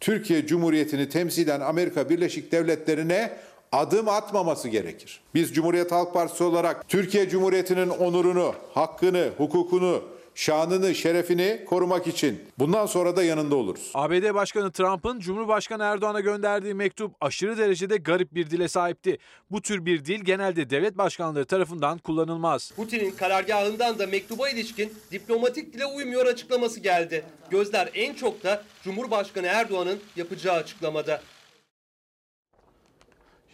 Türkiye 0.00 0.46
Cumhuriyeti'ni 0.46 1.08
temsilen 1.08 1.60
Amerika 1.60 2.10
Birleşik 2.10 2.52
Devletleri'ne 2.52 3.32
adım 3.72 4.08
atmaması 4.08 4.68
gerekir. 4.68 5.20
Biz 5.34 5.54
Cumhuriyet 5.54 5.92
Halk 5.92 6.14
Partisi 6.14 6.44
olarak 6.44 6.88
Türkiye 6.88 7.28
Cumhuriyeti'nin 7.28 7.88
onurunu, 7.88 8.54
hakkını, 8.74 9.30
hukukunu, 9.36 10.02
şanını, 10.34 10.94
şerefini 10.94 11.64
korumak 11.66 12.06
için 12.06 12.40
bundan 12.58 12.86
sonra 12.86 13.16
da 13.16 13.24
yanında 13.24 13.56
oluruz. 13.56 13.90
ABD 13.94 14.34
Başkanı 14.34 14.72
Trump'ın 14.72 15.20
Cumhurbaşkanı 15.20 15.82
Erdoğan'a 15.82 16.20
gönderdiği 16.20 16.74
mektup 16.74 17.12
aşırı 17.20 17.58
derecede 17.58 17.96
garip 17.96 18.34
bir 18.34 18.50
dile 18.50 18.68
sahipti. 18.68 19.18
Bu 19.50 19.62
tür 19.62 19.86
bir 19.86 20.04
dil 20.04 20.20
genelde 20.20 20.70
devlet 20.70 20.98
başkanları 20.98 21.44
tarafından 21.44 21.98
kullanılmaz. 21.98 22.70
Putin'in 22.70 23.10
karargahından 23.10 23.98
da 23.98 24.06
mektuba 24.06 24.48
ilişkin 24.48 24.92
diplomatik 25.10 25.72
dile 25.74 25.86
uymuyor 25.86 26.26
açıklaması 26.26 26.80
geldi. 26.80 27.24
Gözler 27.50 27.90
en 27.94 28.14
çok 28.14 28.44
da 28.44 28.62
Cumhurbaşkanı 28.84 29.46
Erdoğan'ın 29.46 30.00
yapacağı 30.16 30.56
açıklamada. 30.56 31.20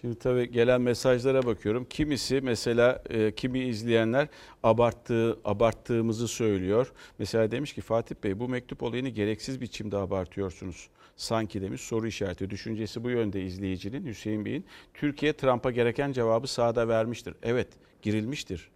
Şimdi 0.00 0.19
tabii 0.19 0.50
gelen 0.50 0.80
mesajlara 0.80 1.42
bakıyorum. 1.42 1.87
Kimisi 1.90 2.40
mesela 2.40 3.02
e, 3.11 3.35
kimi 3.35 3.59
izleyenler 3.59 4.28
abarttığı 4.62 5.38
abarttığımızı 5.45 6.28
söylüyor. 6.28 6.92
Mesela 7.19 7.50
demiş 7.50 7.75
ki 7.75 7.80
Fatih 7.80 8.14
Bey 8.25 8.38
bu 8.38 8.49
mektup 8.49 8.83
olayını 8.83 9.09
gereksiz 9.09 9.61
biçimde 9.61 9.97
abartıyorsunuz. 9.97 10.88
Sanki 11.16 11.62
demiş 11.62 11.80
soru 11.80 12.07
işareti. 12.07 12.50
Düşüncesi 12.50 13.04
bu 13.04 13.11
yönde 13.11 13.42
izleyicinin 13.42 14.07
Hüseyin 14.07 14.45
Bey'in. 14.45 14.64
Türkiye 14.95 15.33
Trump'a 15.33 15.71
gereken 15.71 16.12
cevabı 16.12 16.47
sahada 16.47 16.88
vermiştir. 16.88 17.35
Evet 17.42 17.69
girilmiştir. 18.02 18.71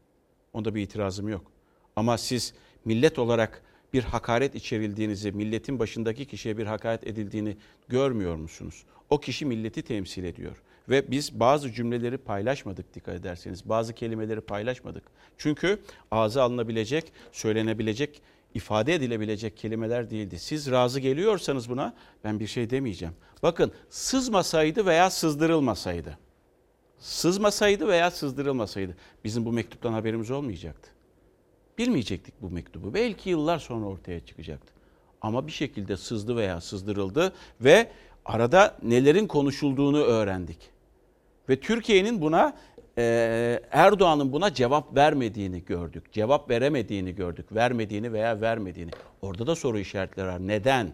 Onda 0.53 0.75
bir 0.75 0.83
itirazım 0.83 1.29
yok. 1.29 1.53
Ama 1.97 2.19
siz 2.19 2.55
millet 2.85 3.19
olarak 3.19 3.63
bir 3.95 4.05
hakaret 4.05 4.55
içerildiğinizi, 4.55 5.33
milletin 5.33 5.79
başındaki 5.79 6.25
kişiye 6.25 6.59
bir 6.59 6.67
hakaret 6.67 7.07
edildiğini 7.07 7.57
görmüyor 7.89 8.37
musunuz? 8.37 8.85
O 9.11 9.21
kişi 9.21 9.47
milleti 9.47 9.83
temsil 9.83 10.25
ediyor. 10.25 10.63
Ve 10.89 11.11
biz 11.11 11.41
bazı 11.41 11.73
cümleleri 11.73 12.19
paylaşmadık 12.19 12.95
dikkat 12.95 13.15
ederseniz. 13.15 13.69
Bazı 13.69 13.93
kelimeleri 13.93 14.41
paylaşmadık. 14.41 15.05
Çünkü 15.39 15.79
ağza 16.11 16.43
alınabilecek, 16.43 17.13
söylenebilecek, 17.33 18.23
ifade 18.55 18.95
edilebilecek 18.95 19.57
kelimeler 19.57 20.11
değildi. 20.11 20.39
Siz 20.39 20.71
razı 20.71 21.01
geliyorsanız 21.01 21.69
buna 21.69 21.95
ben 22.25 22.41
bir 22.41 22.47
şey 22.47 22.71
demeyeceğim. 22.71 23.15
Bakın 23.43 23.73
sızmasaydı 23.91 24.87
veya 24.87 25.11
sızdırılmasaydı. 25.11 26.19
Sızmasaydı 26.99 27.89
veya 27.89 28.11
sızdırılmasaydı 28.11 28.97
bizim 29.25 29.45
bu 29.45 29.53
mektuptan 29.53 29.93
haberimiz 29.93 30.31
olmayacaktı. 30.31 30.94
Bilmeyecektik 31.79 32.35
bu 32.43 32.51
mektubu. 32.51 32.95
Belki 32.95 33.31
yıllar 33.31 33.59
sonra 33.59 33.87
ortaya 33.87 34.21
çıkacaktı. 34.21 34.73
Ama 35.21 35.47
bir 35.47 35.53
şekilde 35.53 35.97
sızdı 35.97 36.37
veya 36.37 36.61
sızdırıldı 36.61 37.33
ve 37.61 37.91
arada 38.25 38.77
nelerin 38.83 39.27
konuşulduğunu 39.27 40.03
öğrendik. 40.03 40.59
Ve 41.49 41.61
Türkiye'nin 41.61 42.21
buna 42.21 42.57
e, 42.99 43.61
Erdoğan'ın 43.71 44.33
buna 44.33 44.55
cevap 44.55 44.97
vermediğini 44.97 45.65
gördük. 45.65 46.13
Cevap 46.13 46.51
veremediğini 46.51 47.15
gördük. 47.15 47.47
Vermediğini 47.55 48.13
veya 48.13 48.41
vermediğini. 48.41 48.91
Orada 49.23 49.47
da 49.47 49.57
soru 49.57 49.79
işaretleri 49.79 50.27
var. 50.27 50.39
Neden? 50.41 50.93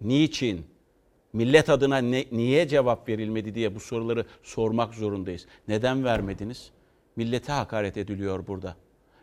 Niçin? 0.00 0.66
Millet 1.32 1.68
adına 1.70 1.98
ne, 1.98 2.24
niye 2.32 2.68
cevap 2.68 3.08
verilmedi 3.08 3.54
diye 3.54 3.74
bu 3.74 3.80
soruları 3.80 4.26
sormak 4.42 4.94
zorundayız. 4.94 5.46
Neden 5.68 6.04
vermediniz? 6.04 6.70
Millete 7.16 7.52
hakaret 7.52 7.96
ediliyor 7.96 8.46
burada. 8.46 8.76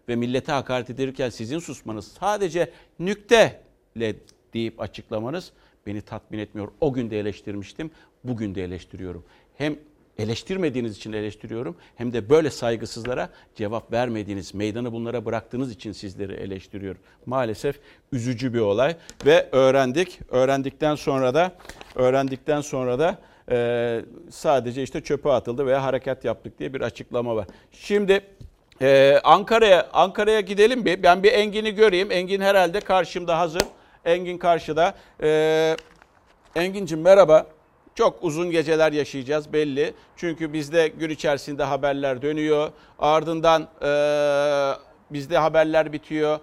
Ve 0.10 0.16
millete 0.16 0.52
hakaret 0.52 0.90
edilirken 0.90 1.30
sizin 1.30 1.60
susmanız 1.60 2.08
sadece 2.08 2.72
nükteyle 3.00 4.16
deyip 4.54 4.82
açıklamanız 4.82 5.52
beni 5.86 6.02
tatmin 6.02 6.40
etmiyor. 6.40 6.72
O 6.82 6.94
gün 6.94 7.10
de 7.10 7.20
eleştirmiştim, 7.20 7.92
bugün 8.24 8.56
de 8.56 8.64
eleştiriyorum. 8.64 9.24
Hem 9.58 9.76
eleştirmediğiniz 10.18 10.98
için 10.98 11.14
eleştiriyorum 11.14 11.76
hem 11.96 12.14
de 12.14 12.30
böyle 12.30 12.50
saygısızlara 12.50 13.30
cevap 13.56 13.92
vermediğiniz, 13.92 14.54
meydanı 14.54 14.92
bunlara 14.94 15.26
bıraktığınız 15.26 15.72
için 15.72 15.92
sizleri 15.92 16.34
eleştiriyorum. 16.34 17.02
Maalesef 17.26 17.80
üzücü 18.12 18.54
bir 18.54 18.60
olay 18.60 18.96
ve 19.26 19.50
öğrendik. 19.52 20.20
Öğrendikten 20.30 20.96
sonra 20.96 21.34
da 21.34 21.56
öğrendikten 21.96 22.62
sonra 22.62 23.00
da 23.00 23.22
e, 23.52 24.02
sadece 24.30 24.84
işte 24.84 25.02
çöpe 25.02 25.30
atıldı 25.30 25.66
veya 25.66 25.84
harekat 25.84 26.26
yaptık 26.26 26.60
diye 26.60 26.74
bir 26.74 26.82
açıklama 26.82 27.36
var. 27.36 27.48
Şimdi 27.72 28.22
ee, 28.82 29.20
Ankara'ya 29.24 29.88
Ankara'ya 29.94 30.40
gidelim 30.40 30.86
bir. 30.86 31.04
Ben 31.04 31.24
bir 31.24 31.34
Engin'i 31.34 31.76
göreyim. 31.76 32.12
Engin 32.12 32.42
herhalde 32.42 32.80
karşımda 32.80 33.40
hazır. 33.40 33.64
Engin 34.06 34.38
karşıda. 34.38 34.94
Ee, 35.24 35.76
Engin'cim 36.56 37.02
merhaba. 37.02 37.46
Çok 37.96 38.24
uzun 38.24 38.52
geceler 38.52 38.92
yaşayacağız 38.92 39.54
belli. 39.54 39.94
Çünkü 40.16 40.54
bizde 40.54 40.88
gün 40.88 41.10
içerisinde 41.10 41.64
haberler 41.64 42.22
dönüyor. 42.22 42.72
Ardından 43.00 43.68
e, 43.82 43.92
bizde 45.12 45.38
haberler 45.38 45.94
bitiyor. 45.94 46.40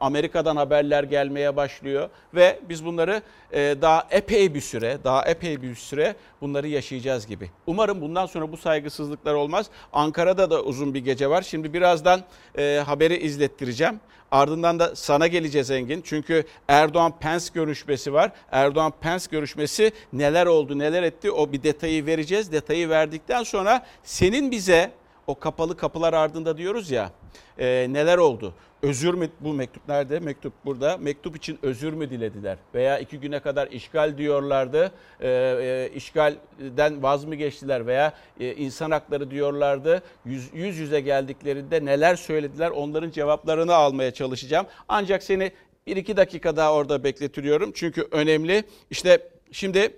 Amerika'dan 0.00 0.56
haberler 0.56 1.04
gelmeye 1.04 1.56
başlıyor 1.56 2.08
ve 2.34 2.60
biz 2.68 2.84
bunları 2.84 3.22
e, 3.52 3.76
daha 3.82 4.06
epey 4.10 4.54
bir 4.54 4.60
süre, 4.60 4.98
daha 5.04 5.22
epey 5.24 5.62
bir 5.62 5.74
süre 5.74 6.14
bunları 6.40 6.68
yaşayacağız 6.68 7.26
gibi. 7.26 7.50
Umarım 7.66 8.00
bundan 8.00 8.26
sonra 8.26 8.52
bu 8.52 8.56
saygısızlıklar 8.56 9.34
olmaz. 9.34 9.66
Ankara'da 9.92 10.50
da 10.50 10.62
uzun 10.62 10.94
bir 10.94 11.00
gece 11.00 11.30
var. 11.30 11.42
Şimdi 11.42 11.72
birazdan 11.72 12.22
e, 12.58 12.82
haberi 12.86 13.16
izlettireceğim. 13.16 14.00
Ardından 14.30 14.78
da 14.78 14.96
sana 14.96 15.26
geleceğiz 15.26 15.70
Engin. 15.70 16.02
Çünkü 16.04 16.44
Erdoğan-Pence 16.68 17.46
görüşmesi 17.54 18.12
var. 18.12 18.32
Erdoğan-Pence 18.52 19.26
görüşmesi 19.30 19.92
neler 20.12 20.46
oldu, 20.46 20.78
neler 20.78 21.02
etti 21.02 21.30
o 21.30 21.52
bir 21.52 21.62
detayı 21.62 22.06
vereceğiz. 22.06 22.52
Detayı 22.52 22.88
verdikten 22.88 23.42
sonra 23.42 23.86
senin 24.02 24.50
bize 24.50 24.90
o 25.28 25.34
kapalı 25.34 25.76
kapılar 25.76 26.12
ardında 26.12 26.56
diyoruz 26.56 26.90
ya 26.90 27.12
e, 27.58 27.86
neler 27.90 28.18
oldu? 28.18 28.54
Özür 28.82 29.14
mü 29.14 29.28
bu 29.40 29.52
mektup 29.52 29.88
nerede? 29.88 30.20
Mektup 30.20 30.52
burada. 30.64 30.96
Mektup 30.96 31.36
için 31.36 31.58
özür 31.62 31.92
mü 31.92 32.10
dilediler? 32.10 32.58
Veya 32.74 32.98
iki 32.98 33.20
güne 33.20 33.40
kadar 33.40 33.66
işgal 33.66 34.18
diyorlardı. 34.18 34.92
E, 35.20 35.28
e, 35.28 35.90
işgalden 35.94 37.02
vaz 37.02 37.24
mı 37.24 37.34
geçtiler? 37.34 37.86
Veya 37.86 38.12
e, 38.40 38.54
insan 38.54 38.90
hakları 38.90 39.30
diyorlardı. 39.30 40.02
Yüz, 40.24 40.50
yüz 40.54 40.78
yüze 40.78 41.00
geldiklerinde 41.00 41.84
neler 41.84 42.16
söylediler? 42.16 42.70
Onların 42.70 43.10
cevaplarını 43.10 43.74
almaya 43.74 44.10
çalışacağım. 44.10 44.66
Ancak 44.88 45.22
seni 45.22 45.52
bir 45.86 45.96
iki 45.96 46.16
dakika 46.16 46.56
daha 46.56 46.74
orada 46.74 47.04
bekletiriyorum. 47.04 47.72
Çünkü 47.74 48.08
önemli. 48.10 48.64
İşte 48.90 49.28
şimdi 49.52 49.96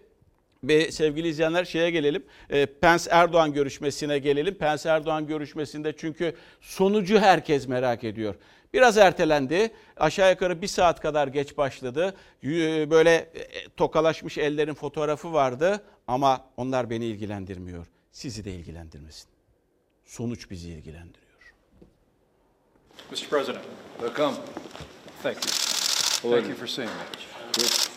ve 0.64 0.92
sevgili 0.92 1.28
izleyenler 1.28 1.64
şeye 1.64 1.90
gelelim. 1.90 2.24
E, 2.50 2.66
Pence 2.66 3.04
Erdoğan 3.10 3.52
görüşmesine 3.52 4.18
gelelim. 4.18 4.54
Pence 4.54 4.88
Erdoğan 4.88 5.26
görüşmesinde 5.26 5.96
çünkü 5.96 6.34
sonucu 6.60 7.18
herkes 7.18 7.68
merak 7.68 8.04
ediyor. 8.04 8.34
Biraz 8.72 8.98
ertelendi. 8.98 9.70
Aşağı 9.96 10.30
yukarı 10.30 10.62
bir 10.62 10.66
saat 10.66 11.00
kadar 11.00 11.28
geç 11.28 11.56
başladı. 11.56 12.14
Böyle 12.90 13.14
e, 13.14 13.68
tokalaşmış 13.76 14.38
ellerin 14.38 14.74
fotoğrafı 14.74 15.32
vardı 15.32 15.82
ama 16.06 16.44
onlar 16.56 16.90
beni 16.90 17.04
ilgilendirmiyor. 17.04 17.86
Sizi 18.12 18.44
de 18.44 18.52
ilgilendirmesin. 18.54 19.28
Sonuç 20.04 20.50
bizi 20.50 20.68
ilgilendiriyor. 20.70 21.30
Mr. 23.10 23.28
President. 23.30 23.64
Welcome. 23.98 24.36
Thank 25.22 25.36
you. 25.36 26.32
Thank 26.32 26.48
you 26.48 26.56
for 26.56 26.66
seeing 26.66 26.90
me. 26.90 27.89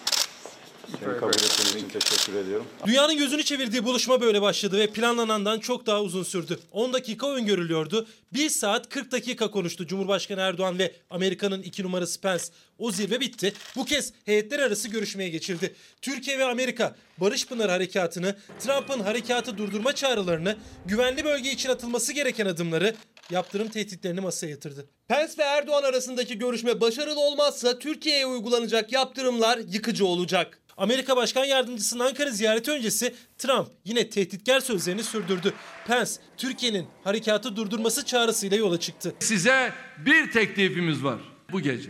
Seni 0.99 1.19
kabul 1.19 1.33
ettiğin 1.33 1.85
için 1.87 1.99
teşekkür 1.99 2.39
ediyorum. 2.39 2.65
Dünyanın 2.85 3.17
gözünü 3.17 3.43
çevirdiği 3.43 3.85
buluşma 3.85 4.21
böyle 4.21 4.41
başladı 4.41 4.79
ve 4.79 4.87
planlanandan 4.87 5.59
çok 5.59 5.85
daha 5.85 6.01
uzun 6.01 6.23
sürdü. 6.23 6.59
10 6.71 6.93
dakika 6.93 7.31
öngörülüyordu. 7.31 8.07
1 8.33 8.49
saat 8.49 8.89
40 8.89 9.11
dakika 9.11 9.51
konuştu 9.51 9.87
Cumhurbaşkanı 9.87 10.41
Erdoğan 10.41 10.79
ve 10.79 10.91
Amerika'nın 11.09 11.61
iki 11.61 11.83
numarası 11.83 12.21
Pence. 12.21 12.43
O 12.77 12.91
zirve 12.91 13.19
bitti. 13.19 13.53
Bu 13.75 13.85
kez 13.85 14.13
heyetler 14.25 14.59
arası 14.59 14.89
görüşmeye 14.89 15.29
geçildi. 15.29 15.75
Türkiye 16.01 16.39
ve 16.39 16.45
Amerika 16.45 16.95
Barış 17.17 17.47
Pınar 17.47 17.69
Harekatı'nı, 17.69 18.35
Trump'ın 18.59 18.99
harekatı 18.99 19.57
durdurma 19.57 19.95
çağrılarını, 19.95 20.57
güvenli 20.85 21.25
bölge 21.25 21.51
için 21.51 21.69
atılması 21.69 22.13
gereken 22.13 22.45
adımları, 22.45 22.95
yaptırım 23.31 23.67
tehditlerini 23.67 24.19
masaya 24.21 24.47
yatırdı. 24.47 24.85
Pence 25.07 25.33
ve 25.37 25.43
Erdoğan 25.43 25.83
arasındaki 25.83 26.37
görüşme 26.37 26.81
başarılı 26.81 27.19
olmazsa 27.19 27.79
Türkiye'ye 27.79 28.25
uygulanacak 28.25 28.91
yaptırımlar 28.91 29.57
yıkıcı 29.57 30.05
olacak. 30.05 30.62
Amerika 30.77 31.17
Başkan 31.17 31.45
Yardımcısının 31.45 32.05
Ankara 32.05 32.31
ziyareti 32.31 32.71
öncesi 32.71 33.15
Trump 33.37 33.67
yine 33.85 34.09
tehditkar 34.09 34.59
sözlerini 34.59 35.03
sürdürdü. 35.03 35.53
Pence, 35.87 36.11
Türkiye'nin 36.37 36.87
harekatı 37.03 37.55
durdurması 37.55 38.05
çağrısıyla 38.05 38.57
yola 38.57 38.79
çıktı. 38.79 39.15
Size 39.19 39.73
bir 40.05 40.31
teklifimiz 40.31 41.03
var 41.03 41.19
bu 41.51 41.61
gece. 41.61 41.89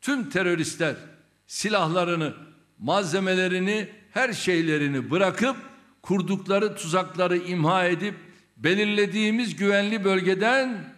Tüm 0.00 0.30
teröristler 0.30 0.96
silahlarını, 1.46 2.34
malzemelerini, 2.78 3.88
her 4.10 4.32
şeylerini 4.32 5.10
bırakıp 5.10 5.56
kurdukları 6.02 6.76
tuzakları 6.76 7.36
imha 7.36 7.84
edip 7.84 8.14
belirlediğimiz 8.56 9.56
güvenli 9.56 10.04
bölgeden 10.04 10.94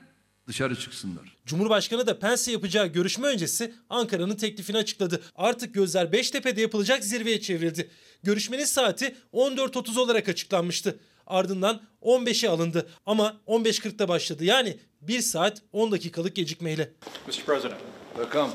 dışarı 0.46 0.76
çıksınlar. 0.76 1.35
Cumhurbaşkanı 1.46 2.06
da 2.06 2.18
Pence 2.18 2.52
yapacağı 2.52 2.86
görüşme 2.86 3.28
öncesi 3.28 3.74
Ankara'nın 3.90 4.34
teklifini 4.36 4.76
açıkladı. 4.76 5.22
Artık 5.34 5.74
gözler 5.74 6.12
Beştepe'de 6.12 6.60
yapılacak 6.60 7.04
zirveye 7.04 7.40
çevrildi. 7.40 7.90
Görüşmenin 8.22 8.64
saati 8.64 9.16
14.30 9.32 10.00
olarak 10.00 10.28
açıklanmıştı. 10.28 10.98
Ardından 11.26 11.80
15'e 12.02 12.48
alındı 12.48 12.88
ama 13.06 13.36
15.40'da 13.46 14.08
başladı. 14.08 14.44
Yani 14.44 14.78
1 15.00 15.20
saat 15.20 15.62
10 15.72 15.92
dakikalık 15.92 16.36
gecikmeyle. 16.36 16.92
Mr. 17.26 17.44
President. 17.46 17.80
Welcome. 18.16 18.52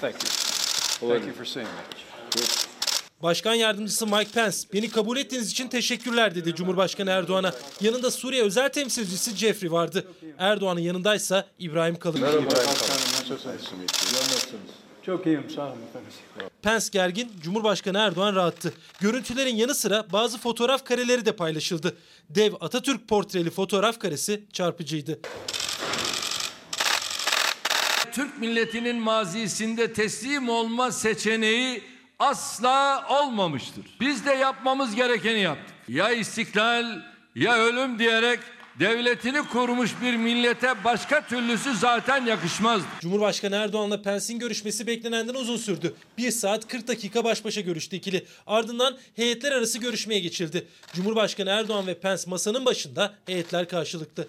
Thank 0.00 0.14
you. 0.14 1.10
Thank 1.10 1.26
you 1.26 1.36
for 1.36 1.44
seeing 1.44 1.68
me. 1.68 2.67
Başkan 3.22 3.54
yardımcısı 3.54 4.06
Mike 4.06 4.30
Pence, 4.34 4.56
beni 4.72 4.90
kabul 4.90 5.16
ettiğiniz 5.16 5.50
için 5.50 5.68
teşekkürler 5.68 6.34
dedi 6.34 6.54
Cumhurbaşkanı 6.54 7.10
Erdoğan'a. 7.10 7.52
Yanında 7.80 8.10
Suriye 8.10 8.42
özel 8.42 8.68
temsilcisi 8.68 9.36
Jeffrey 9.36 9.72
vardı. 9.72 10.06
Erdoğan'ın 10.38 10.80
yanındaysa 10.80 11.46
İbrahim 11.58 11.98
Kalın. 11.98 12.20
Merhaba 12.20 12.46
Başkanım, 12.46 13.40
Çok 15.06 15.26
iyiyim 15.26 15.50
sağ 15.54 15.62
olun 15.62 15.82
efendim. 15.88 16.10
Pence 16.62 16.86
gergin, 16.92 17.32
Cumhurbaşkanı 17.42 17.98
Erdoğan 17.98 18.34
rahattı. 18.34 18.72
Görüntülerin 19.00 19.56
yanı 19.56 19.74
sıra 19.74 20.06
bazı 20.12 20.38
fotoğraf 20.38 20.84
kareleri 20.84 21.26
de 21.26 21.32
paylaşıldı. 21.32 21.96
Dev 22.30 22.52
Atatürk 22.60 23.08
portreli 23.08 23.50
fotoğraf 23.50 23.98
karesi 23.98 24.44
çarpıcıydı. 24.52 25.20
Türk 28.12 28.38
milletinin 28.40 28.96
mazisinde 28.96 29.92
teslim 29.92 30.48
olma 30.48 30.92
seçeneği 30.92 31.97
asla 32.18 33.06
olmamıştır. 33.08 33.84
Biz 34.00 34.26
de 34.26 34.32
yapmamız 34.32 34.94
gerekeni 34.94 35.40
yaptık. 35.40 35.74
Ya 35.88 36.10
istiklal 36.10 37.00
ya 37.34 37.58
ölüm 37.58 37.98
diyerek 37.98 38.40
devletini 38.80 39.42
kurmuş 39.42 39.90
bir 40.02 40.16
millete 40.16 40.84
başka 40.84 41.26
türlüsü 41.26 41.76
zaten 41.76 42.26
yakışmaz. 42.26 42.82
Cumhurbaşkanı 43.00 43.56
Erdoğan'la 43.56 44.02
Pence'in 44.02 44.38
görüşmesi 44.38 44.86
beklenenden 44.86 45.34
uzun 45.34 45.56
sürdü. 45.56 45.94
1 46.18 46.30
saat 46.30 46.68
40 46.68 46.88
dakika 46.88 47.24
baş 47.24 47.44
başa 47.44 47.60
görüştü 47.60 47.96
ikili. 47.96 48.26
Ardından 48.46 48.98
heyetler 49.16 49.52
arası 49.52 49.78
görüşmeye 49.78 50.20
geçildi. 50.20 50.66
Cumhurbaşkanı 50.92 51.50
Erdoğan 51.50 51.86
ve 51.86 52.00
Pence 52.00 52.22
masanın 52.26 52.64
başında 52.64 53.14
heyetler 53.26 53.68
karşılıklı. 53.68 54.28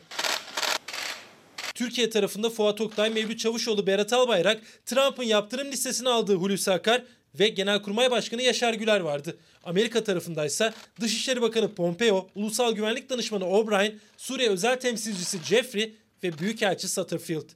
Türkiye 1.80 2.10
tarafında 2.10 2.50
Fuat 2.50 2.82
Oktay, 2.82 3.10
Mevlüt 3.10 3.40
Çavuşoğlu, 3.40 3.88
Berat 3.88 4.14
Albayrak, 4.14 4.62
Trump'ın 4.86 5.24
yaptırım 5.24 5.72
listesine 5.72 6.10
aldığı 6.10 6.36
Hulusi 6.36 6.72
Akar 6.72 7.04
ve 7.40 7.48
Genelkurmay 7.48 8.12
Başkanı 8.12 8.42
Yaşar 8.42 8.74
Güler 8.74 9.00
vardı. 9.00 9.38
Amerika 9.64 10.04
tarafındaysa 10.04 10.74
Dışişleri 11.02 11.42
Bakanı 11.42 11.76
Pompeo, 11.76 12.30
Ulusal 12.36 12.72
Güvenlik 12.76 13.10
Danışmanı 13.10 13.46
O'Brien, 13.46 14.00
Suriye 14.18 14.50
Özel 14.50 14.80
Temsilcisi 14.80 15.38
Jeffrey 15.44 15.94
ve 16.24 16.40
Büyükelçi 16.40 16.88
Satterfield. 16.88 17.50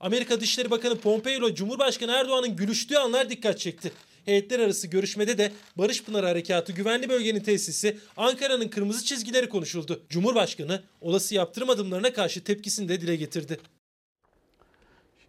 Amerika 0.00 0.40
Dışişleri 0.40 0.70
Bakanı 0.70 0.98
Pompeo 0.98 1.32
ile 1.32 1.54
Cumhurbaşkanı 1.54 2.12
Erdoğan'ın 2.12 2.56
gülüştüğü 2.56 2.96
anlar 2.96 3.30
dikkat 3.30 3.58
çekti. 3.58 3.92
Heyetler 4.24 4.60
arası 4.60 4.86
görüşmede 4.86 5.38
de 5.38 5.52
Barış 5.76 6.02
Pınar 6.02 6.24
Harekatı 6.24 6.72
güvenli 6.72 7.08
bölgenin 7.08 7.40
tesisi 7.40 7.98
Ankara'nın 8.16 8.68
kırmızı 8.68 9.04
çizgileri 9.04 9.48
konuşuldu. 9.48 10.02
Cumhurbaşkanı 10.08 10.82
olası 11.00 11.34
yaptırım 11.34 11.70
adımlarına 11.70 12.12
karşı 12.12 12.44
tepkisini 12.44 12.88
de 12.88 13.00
dile 13.00 13.16
getirdi. 13.16 13.60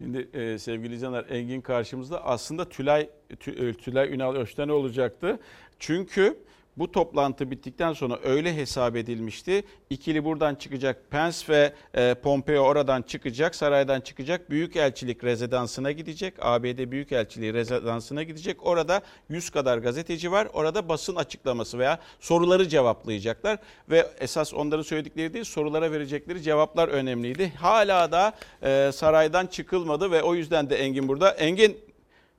Şimdi 0.01 0.29
e, 0.33 0.59
sevgili 0.59 0.95
izleyenler 0.95 1.25
Engin 1.29 1.61
karşımızda 1.61 2.25
aslında 2.25 2.69
Tülay 2.69 3.09
Tü- 3.29 3.73
Tülay 3.73 4.13
Ünal 4.13 4.35
Öçten 4.35 4.69
olacaktı. 4.69 5.39
Çünkü 5.79 6.37
bu 6.77 6.91
toplantı 6.91 7.51
bittikten 7.51 7.93
sonra 7.93 8.19
öyle 8.23 8.55
hesap 8.55 8.95
edilmişti. 8.95 9.63
İkili 9.89 10.25
buradan 10.25 10.55
çıkacak. 10.55 10.97
Pence 11.09 11.37
ve 11.49 11.73
e, 11.93 12.13
Pompeo 12.13 12.61
oradan 12.61 13.01
çıkacak. 13.01 13.55
Saraydan 13.55 14.01
çıkacak. 14.01 14.49
Büyükelçilik 14.49 15.23
rezidansına 15.23 15.91
gidecek. 15.91 16.33
ABD 16.41 16.91
Büyükelçiliği 16.91 17.53
rezidansına 17.53 18.23
gidecek. 18.23 18.65
Orada 18.65 19.01
100 19.29 19.49
kadar 19.49 19.77
gazeteci 19.77 20.31
var. 20.31 20.47
Orada 20.53 20.89
basın 20.89 21.15
açıklaması 21.15 21.79
veya 21.79 21.99
soruları 22.19 22.67
cevaplayacaklar. 22.67 23.59
Ve 23.89 24.07
esas 24.19 24.53
onların 24.53 24.83
söyledikleri 24.83 25.33
değil 25.33 25.45
sorulara 25.45 25.91
verecekleri 25.91 26.41
cevaplar 26.41 26.87
önemliydi. 26.87 27.53
Hala 27.57 28.11
da 28.11 28.33
e, 28.63 28.91
saraydan 28.93 29.47
çıkılmadı 29.47 30.11
ve 30.11 30.23
o 30.23 30.35
yüzden 30.35 30.69
de 30.69 30.75
Engin 30.75 31.07
burada. 31.07 31.31
Engin 31.31 31.79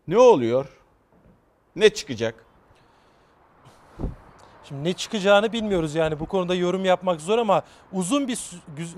ne 0.08 0.18
oluyor? 0.18 0.66
Ne 1.76 1.90
çıkacak? 1.90 2.51
Şimdi 4.72 4.88
ne 4.88 4.92
çıkacağını 4.92 5.52
bilmiyoruz 5.52 5.94
yani 5.94 6.20
bu 6.20 6.26
konuda 6.26 6.54
yorum 6.54 6.84
yapmak 6.84 7.20
zor 7.20 7.38
ama 7.38 7.62
uzun 7.92 8.28
bir 8.28 8.38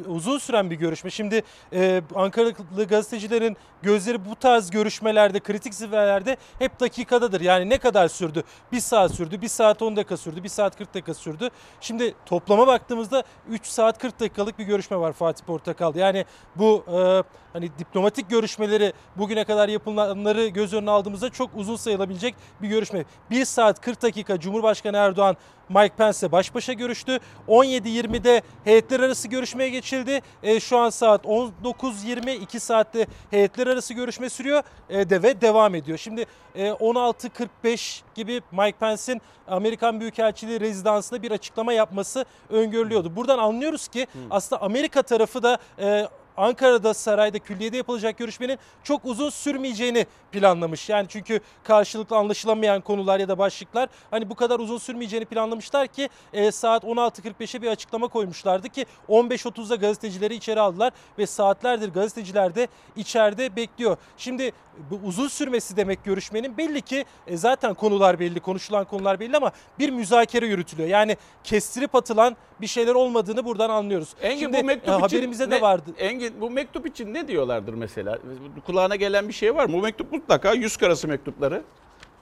uzun 0.06 0.38
süren 0.38 0.70
bir 0.70 0.76
görüşme. 0.76 1.10
Şimdi 1.10 1.42
e, 1.72 2.02
Ankaralı 2.14 2.84
gazetecilerin 2.88 3.56
gözleri 3.82 4.24
bu 4.24 4.36
tarz 4.36 4.70
görüşmelerde, 4.70 5.40
kritik 5.40 5.74
zirvelerde 5.74 6.36
hep 6.58 6.80
dakikadadır. 6.80 7.40
Yani 7.40 7.70
ne 7.70 7.78
kadar 7.78 8.08
sürdü? 8.08 8.42
Bir 8.72 8.80
saat 8.80 9.14
sürdü, 9.14 9.42
bir 9.42 9.48
saat 9.48 9.82
10 9.82 9.96
dakika 9.96 10.16
sürdü, 10.16 10.42
bir 10.42 10.48
saat 10.48 10.76
40 10.78 10.94
dakika 10.94 11.14
sürdü. 11.14 11.50
Şimdi 11.80 12.14
toplama 12.26 12.66
baktığımızda 12.66 13.24
3 13.48 13.66
saat 13.66 13.98
40 13.98 14.20
dakikalık 14.20 14.58
bir 14.58 14.64
görüşme 14.64 14.96
var 14.96 15.12
Fatih 15.12 15.44
Portakal. 15.44 15.94
Yani 15.96 16.24
bu 16.56 16.84
e, 16.88 17.22
hani 17.52 17.78
diplomatik 17.78 18.30
görüşmeleri 18.30 18.92
bugüne 19.16 19.44
kadar 19.44 19.68
yapılanları 19.68 20.46
göz 20.46 20.72
önüne 20.72 20.90
aldığımızda 20.90 21.30
çok 21.30 21.50
uzun 21.54 21.76
sayılabilecek 21.76 22.34
bir 22.62 22.68
görüşme. 22.68 23.04
1 23.30 23.44
saat 23.44 23.80
40 23.80 24.02
dakika 24.02 24.40
Cumhurbaşkanı 24.40 24.96
Erdoğan 24.96 25.36
Mike 25.68 25.94
Pence'le 25.96 26.32
baş 26.32 26.54
başa 26.54 26.72
görüştü. 26.72 27.18
17.20'de 27.48 28.42
heyetler 28.64 29.00
arası 29.00 29.28
görüşmeye 29.28 29.70
geçildi. 29.70 30.20
E, 30.42 30.60
şu 30.60 30.78
an 30.78 30.90
saat 30.90 31.24
19.20 31.24 32.34
2 32.34 32.60
saatte 32.60 33.06
heyetler 33.30 33.66
arası 33.66 33.94
görüşme 33.94 34.30
sürüyor 34.30 34.62
e, 34.88 35.10
de 35.10 35.22
ve 35.22 35.40
devam 35.40 35.74
ediyor. 35.74 35.98
Şimdi 35.98 36.26
e, 36.54 36.68
16.45 36.68 38.00
gibi 38.14 38.40
Mike 38.52 38.78
Pence'in 38.78 39.22
Amerikan 39.48 40.00
Büyükelçiliği 40.00 40.60
rezidansında 40.60 41.22
bir 41.22 41.30
açıklama 41.30 41.72
yapması 41.72 42.24
öngörülüyordu. 42.50 43.16
Buradan 43.16 43.38
anlıyoruz 43.38 43.88
ki 43.88 44.06
aslında 44.30 44.62
Amerika 44.62 45.02
tarafı 45.02 45.42
da 45.42 45.58
e, 45.78 46.08
Ankara'da 46.36 46.94
sarayda 46.94 47.38
külliyede 47.38 47.76
yapılacak 47.76 48.18
görüşmenin 48.18 48.58
çok 48.84 49.04
uzun 49.04 49.30
sürmeyeceğini 49.30 50.06
planlamış. 50.32 50.88
Yani 50.88 51.06
çünkü 51.08 51.40
karşılıklı 51.64 52.16
anlaşılamayan 52.16 52.80
konular 52.80 53.20
ya 53.20 53.28
da 53.28 53.38
başlıklar 53.38 53.88
hani 54.10 54.30
bu 54.30 54.34
kadar 54.34 54.58
uzun 54.58 54.78
sürmeyeceğini 54.78 55.24
planlamışlar 55.24 55.86
ki 55.86 56.08
e, 56.32 56.52
saat 56.52 56.84
16.45'e 56.84 57.62
bir 57.62 57.68
açıklama 57.68 58.08
koymuşlardı 58.08 58.68
ki 58.68 58.86
15.30'da 59.08 59.74
gazetecileri 59.76 60.34
içeri 60.34 60.60
aldılar 60.60 60.92
ve 61.18 61.26
saatlerdir 61.26 61.88
gazeteciler 61.88 62.54
de 62.54 62.68
içeride 62.96 63.56
bekliyor. 63.56 63.96
Şimdi 64.16 64.52
bu 64.90 65.00
uzun 65.06 65.28
sürmesi 65.28 65.76
demek 65.76 66.04
görüşmenin 66.04 66.56
belli 66.56 66.82
ki 66.82 67.04
e, 67.26 67.36
zaten 67.36 67.74
konular 67.74 68.20
belli, 68.20 68.40
konuşulan 68.40 68.84
konular 68.84 69.20
belli 69.20 69.36
ama 69.36 69.52
bir 69.78 69.90
müzakere 69.90 70.46
yürütülüyor. 70.46 70.88
Yani 70.88 71.16
kestirip 71.44 71.94
atılan 71.94 72.36
bir 72.60 72.66
şeyler 72.66 72.94
olmadığını 72.94 73.44
buradan 73.44 73.70
anlıyoruz. 73.70 74.08
Engin 74.22 74.40
Şimdi, 74.40 74.58
bu 74.58 74.64
mektup 74.64 74.88
e, 74.88 74.92
için 74.92 75.00
haberimizde 75.00 75.46
ne, 75.46 75.50
de 75.50 75.60
vardı. 75.60 75.90
Engin 75.98 76.23
bu 76.40 76.50
mektup 76.50 76.86
için 76.86 77.14
ne 77.14 77.28
diyorlardır 77.28 77.74
mesela? 77.74 78.18
Kulağına 78.66 78.96
gelen 78.96 79.28
bir 79.28 79.32
şey 79.32 79.54
var 79.54 79.66
mı? 79.66 79.72
Bu 79.72 79.82
mektup 79.82 80.12
mutlaka 80.12 80.52
yüz 80.52 80.76
karası 80.76 81.08
mektupları 81.08 81.62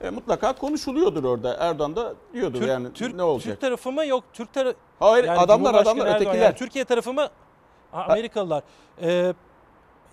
e, 0.01 0.09
mutlaka 0.09 0.53
konuşuluyordur 0.53 1.23
orada. 1.23 1.57
Erdoğan 1.59 1.95
da 1.95 2.13
diyordur 2.33 2.59
Türk, 2.59 2.69
yani 2.69 2.93
Türk, 2.93 3.15
ne 3.15 3.23
olacak? 3.23 3.53
Türk 3.53 3.61
tarafı 3.61 3.91
mı 3.91 4.05
yok 4.05 4.23
Türk 4.33 4.53
tarafı. 4.53 4.77
Hayır 4.99 5.25
yani 5.25 5.39
adamlar 5.39 5.73
adamlar 5.73 6.05
Erdoğan, 6.05 6.21
ötekiler. 6.21 6.43
Yani 6.43 6.55
Türkiye 6.55 6.85
tarafı 6.85 7.13
mı 7.13 7.29
Amerikalılar. 7.93 8.63
Ee, 9.01 9.33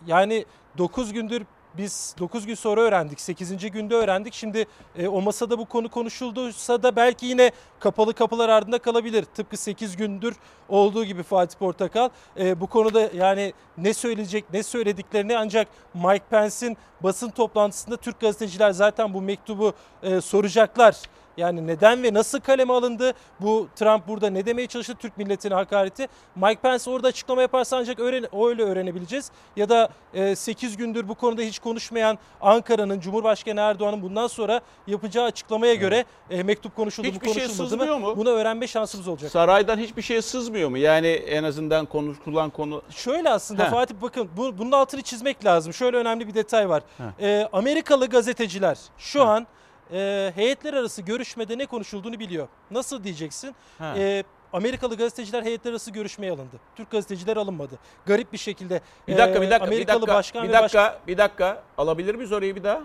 yani 0.07 0.44
9 0.79 1.12
gündür 1.12 1.42
biz 1.78 2.14
9 2.18 2.46
gün 2.46 2.54
sonra 2.54 2.80
öğrendik. 2.80 3.20
8. 3.20 3.70
günde 3.70 3.94
öğrendik. 3.94 4.35
Şimdi 4.35 4.66
e, 4.96 5.09
o 5.09 5.20
masada 5.20 5.59
bu 5.59 5.64
konu 5.64 5.88
konuşulduysa 5.88 6.83
da 6.83 6.96
belki 6.96 7.26
yine 7.26 7.52
kapalı 7.80 8.14
kapılar 8.14 8.48
ardında 8.48 8.78
kalabilir. 8.78 9.24
Tıpkı 9.24 9.56
8 9.56 9.96
gündür 9.96 10.37
olduğu 10.68 11.04
gibi 11.04 11.22
Fatih 11.22 11.59
Portakal. 11.59 12.09
E, 12.38 12.61
bu 12.61 12.66
konuda 12.66 13.11
yani 13.14 13.52
ne 13.78 13.94
söyleyecek, 13.94 14.44
ne 14.52 14.62
söylediklerini 14.62 15.38
ancak 15.38 15.68
Mike 15.94 16.24
Pence'in 16.30 16.76
basın 17.00 17.30
toplantısında 17.30 17.96
Türk 17.96 18.20
gazeteciler 18.20 18.70
zaten 18.70 19.14
bu 19.14 19.22
mektubu 19.22 19.72
e, 20.02 20.20
soracaklar. 20.20 20.96
Yani 21.40 21.66
neden 21.66 22.03
ve 22.03 22.14
nasıl 22.14 22.40
kaleme 22.40 22.72
alındı? 22.72 23.12
Bu 23.40 23.68
Trump 23.76 24.09
burada 24.09 24.31
ne 24.31 24.46
demeye 24.46 24.66
çalıştı 24.66 24.94
Türk 24.98 25.18
milletine 25.18 25.55
hakareti? 25.55 26.09
Mike 26.37 26.61
Pence 26.61 26.90
orada 26.90 27.09
açıklama 27.09 27.42
yaparsa 27.42 27.76
ancak 27.76 28.00
öğren 28.00 28.26
öyle 28.46 28.62
öğrenebileceğiz. 28.62 29.31
Ya 29.57 29.68
da 29.68 29.88
e, 30.14 30.37
8 30.37 30.76
gündür 30.76 31.09
bu 31.09 31.14
konuda 31.14 31.42
hiç 31.42 31.59
konuşmayan 31.59 32.18
Ankara'nın 32.40 33.00
Cumhurbaşkanı 33.00 33.61
Erdoğan'ın 33.61 34.03
bundan 34.03 34.26
sonra 34.26 34.61
yapacağı 34.87 35.24
açıklamaya 35.24 35.72
evet. 35.72 35.81
göre 35.81 36.05
e, 36.31 36.42
mektup 36.42 36.76
konuşuldu 36.76 37.07
Hiçbir 37.07 37.26
mu 37.26 37.35
konuşulmadı 37.35 37.85
şey 37.85 37.94
mı? 37.94 37.98
mu? 37.98 38.16
Bunu 38.16 38.31
öğrenme 38.31 38.66
şansımız 38.66 39.09
olacak. 39.09 39.31
Saraydan 39.31 39.79
hiçbir 39.79 40.03
şey 40.03 40.22
sızmıyor 40.22 40.68
mu? 40.68 40.79
Yani 40.79 41.07
en 41.07 41.44
azından 41.44 41.87
konuşulan 41.87 42.50
konu... 42.50 42.83
Şöyle 42.90 43.31
aslında 43.31 43.64
Heh. 43.64 43.70
Fatih 43.70 43.94
bakın 44.03 44.29
bu, 44.37 44.59
bunun 44.59 44.72
altını 44.72 45.03
çizmek 45.03 45.44
lazım. 45.44 45.72
Şöyle 45.72 45.96
önemli 45.96 46.29
bir 46.29 46.35
detay 46.35 46.68
var. 46.68 46.83
E, 47.20 47.48
Amerikalı 47.53 48.07
gazeteciler 48.07 48.79
şu 48.98 49.20
Heh. 49.20 49.29
an 49.29 49.46
e, 49.92 50.33
heyetler 50.35 50.74
arası 50.74 51.03
görüşmede 51.03 51.59
ne 51.59 51.66
konuşulduğunu 51.66 52.18
biliyor. 52.18 52.48
Nasıl 52.70 53.05
diyeceksin? 53.05 53.55
E, 53.81 54.24
Amerikalı 54.53 54.96
gazeteciler 54.96 55.42
heyetler 55.42 55.70
arası 55.70 55.90
görüşmeye 55.90 56.33
alındı. 56.33 56.57
Türk 56.76 56.90
gazeteciler 56.90 57.37
alınmadı. 57.37 57.79
Garip 58.07 58.33
bir 58.33 58.38
şekilde. 58.38 58.81
Bir 59.09 59.18
dakika, 59.18 59.42
bir 59.42 59.50
dakika, 59.50 59.66
Amerikalı 59.66 59.96
bir 59.96 60.07
dakika, 60.07 60.14
başkan 60.14 60.48
bir 60.48 60.53
dakika, 60.53 60.85
baş... 60.85 61.09
bir 61.09 61.18
dakika. 61.18 61.62
Alabilir 61.79 62.14
miyiz 62.14 62.33
orayı 62.33 62.57
bir 62.57 62.64
daha? 62.64 62.81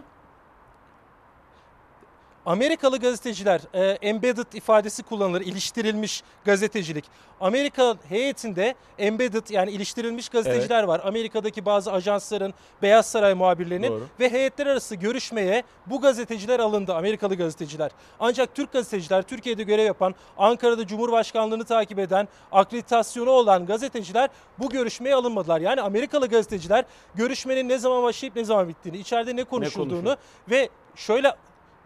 Amerikalı 2.46 3.00
gazeteciler 3.00 3.62
e, 3.74 3.84
embedded 3.84 4.54
ifadesi 4.54 5.04
kullanılır, 5.04 5.42
iliştirilmiş 5.42 6.24
gazetecilik. 6.46 7.06
Amerika 7.42 7.96
heyetinde 8.10 8.76
embedded 8.98 9.50
yani 9.50 9.72
iliştirilmiş 9.72 10.30
gazeteciler 10.30 10.80
evet. 10.80 10.88
var. 10.88 11.02
Amerika'daki 11.04 11.66
bazı 11.66 11.92
ajansların, 11.92 12.54
Beyaz 12.82 13.06
Saray 13.06 13.34
muhabirlerinin 13.34 13.90
Doğru. 13.90 14.08
ve 14.20 14.32
heyetler 14.32 14.68
arası 14.68 14.96
görüşmeye 14.96 15.64
bu 15.86 16.02
gazeteciler 16.02 16.60
alındı, 16.60 16.94
Amerikalı 16.94 17.36
gazeteciler. 17.36 17.92
Ancak 18.20 18.56
Türk 18.56 18.74
gazeteciler, 18.74 19.22
Türkiye'de 19.22 19.64
görev 19.64 19.86
yapan, 19.86 20.16
Ankara'da 20.38 20.88
Cumhurbaşkanlığını 20.88 21.66
takip 21.66 22.00
eden, 22.00 22.28
akreditasyonu 22.52 23.30
olan 23.30 23.66
gazeteciler 23.66 24.30
bu 24.60 24.70
görüşmeye 24.70 25.16
alınmadılar. 25.16 25.62
Yani 25.62 25.82
Amerikalı 25.82 26.28
gazeteciler 26.28 26.86
görüşmenin 27.16 27.70
ne 27.70 27.78
zaman 27.78 28.04
başlayıp 28.04 28.36
ne 28.36 28.44
zaman 28.44 28.70
bittiğini, 28.70 28.98
içeride 28.98 29.36
ne 29.36 29.44
konuşulduğunu 29.44 30.10
ne 30.10 30.16
ve 30.50 30.70
şöyle 30.96 31.34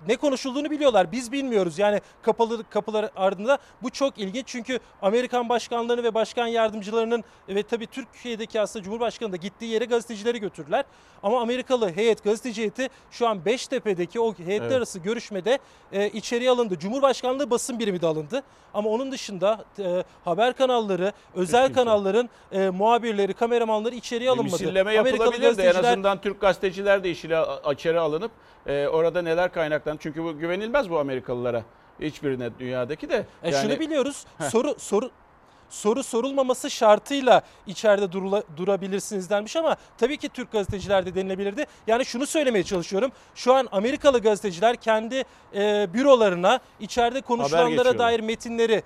ne 0.07 0.15
konuşulduğunu 0.15 0.71
biliyorlar. 0.71 1.11
Biz 1.11 1.31
bilmiyoruz. 1.31 1.79
Yani 1.79 2.01
kapalı 2.21 2.69
kapılar 2.69 3.09
ardında 3.15 3.57
bu 3.83 3.89
çok 3.89 4.17
ilginç. 4.17 4.47
Çünkü 4.47 4.79
Amerikan 5.01 5.49
başkanlarını 5.49 6.03
ve 6.03 6.13
başkan 6.13 6.47
yardımcılarının 6.47 7.23
ve 7.49 7.63
tabii 7.63 7.87
Türkiye'deki 7.87 8.61
aslında 8.61 8.83
Cumhurbaşkanı 8.83 9.31
da 9.31 9.35
gittiği 9.35 9.71
yere 9.71 9.85
gazetecileri 9.85 10.39
götürdüler. 10.39 10.85
Ama 11.23 11.41
Amerikalı 11.41 11.91
heyet 11.95 12.23
gazeteci 12.23 12.61
heyeti 12.61 12.89
şu 13.11 13.27
an 13.27 13.45
Beştepe'deki 13.45 14.19
o 14.19 14.33
heyetler 14.33 14.67
evet. 14.67 14.77
arası 14.77 14.99
görüşmede 14.99 15.59
e, 15.91 16.09
içeriye 16.09 16.49
alındı. 16.49 16.79
Cumhurbaşkanlığı 16.79 17.49
basın 17.49 17.79
birimi 17.79 18.01
de 18.01 18.07
alındı. 18.07 18.43
Ama 18.73 18.89
onun 18.89 19.11
dışında 19.11 19.65
e, 19.79 20.03
haber 20.25 20.53
kanalları, 20.53 21.13
özel 21.35 21.73
kanalların 21.73 22.29
e, 22.51 22.69
muhabirleri, 22.69 23.33
kameramanları 23.33 23.95
içeriye 23.95 24.29
alınmadı. 24.29 24.51
Misilleme 24.51 24.93
yapılabilir 24.93 25.41
gazeteciler... 25.41 25.83
de 25.83 25.87
en 25.87 25.91
azından 25.91 26.21
Türk 26.21 26.41
gazeteciler 26.41 27.03
de 27.03 27.09
içeri 27.09 27.99
alınıp 27.99 28.31
e, 28.67 28.87
orada 28.87 29.21
neler 29.21 29.53
kaynaklandı. 29.89 30.03
Çünkü 30.03 30.23
bu 30.23 30.37
güvenilmez 30.39 30.89
bu 30.89 30.99
Amerikalılara. 30.99 31.63
Hiçbirine 31.99 32.49
dünyadaki 32.59 33.09
de. 33.09 33.25
E 33.43 33.51
yani... 33.51 33.61
şunu 33.61 33.79
biliyoruz. 33.79 34.25
Soru 34.51 34.75
soru 34.77 35.11
soru 35.69 36.03
sorulmaması 36.03 36.69
şartıyla 36.69 37.41
içeride 37.67 38.11
durula, 38.11 38.43
durabilirsiniz 38.57 39.29
denmiş 39.29 39.55
ama 39.55 39.77
tabii 39.97 40.17
ki 40.17 40.29
Türk 40.29 40.51
gazeteciler 40.51 41.05
de 41.05 41.15
denilebilirdi. 41.15 41.65
Yani 41.87 42.05
şunu 42.05 42.25
söylemeye 42.25 42.63
çalışıyorum. 42.63 43.11
Şu 43.35 43.53
an 43.53 43.67
Amerikalı 43.71 44.19
gazeteciler 44.19 44.75
kendi 44.75 45.23
e, 45.53 45.87
bürolarına 45.93 46.59
içeride 46.79 47.21
konuşulanlara 47.21 47.97
dair 47.97 48.19
metinleri 48.19 48.83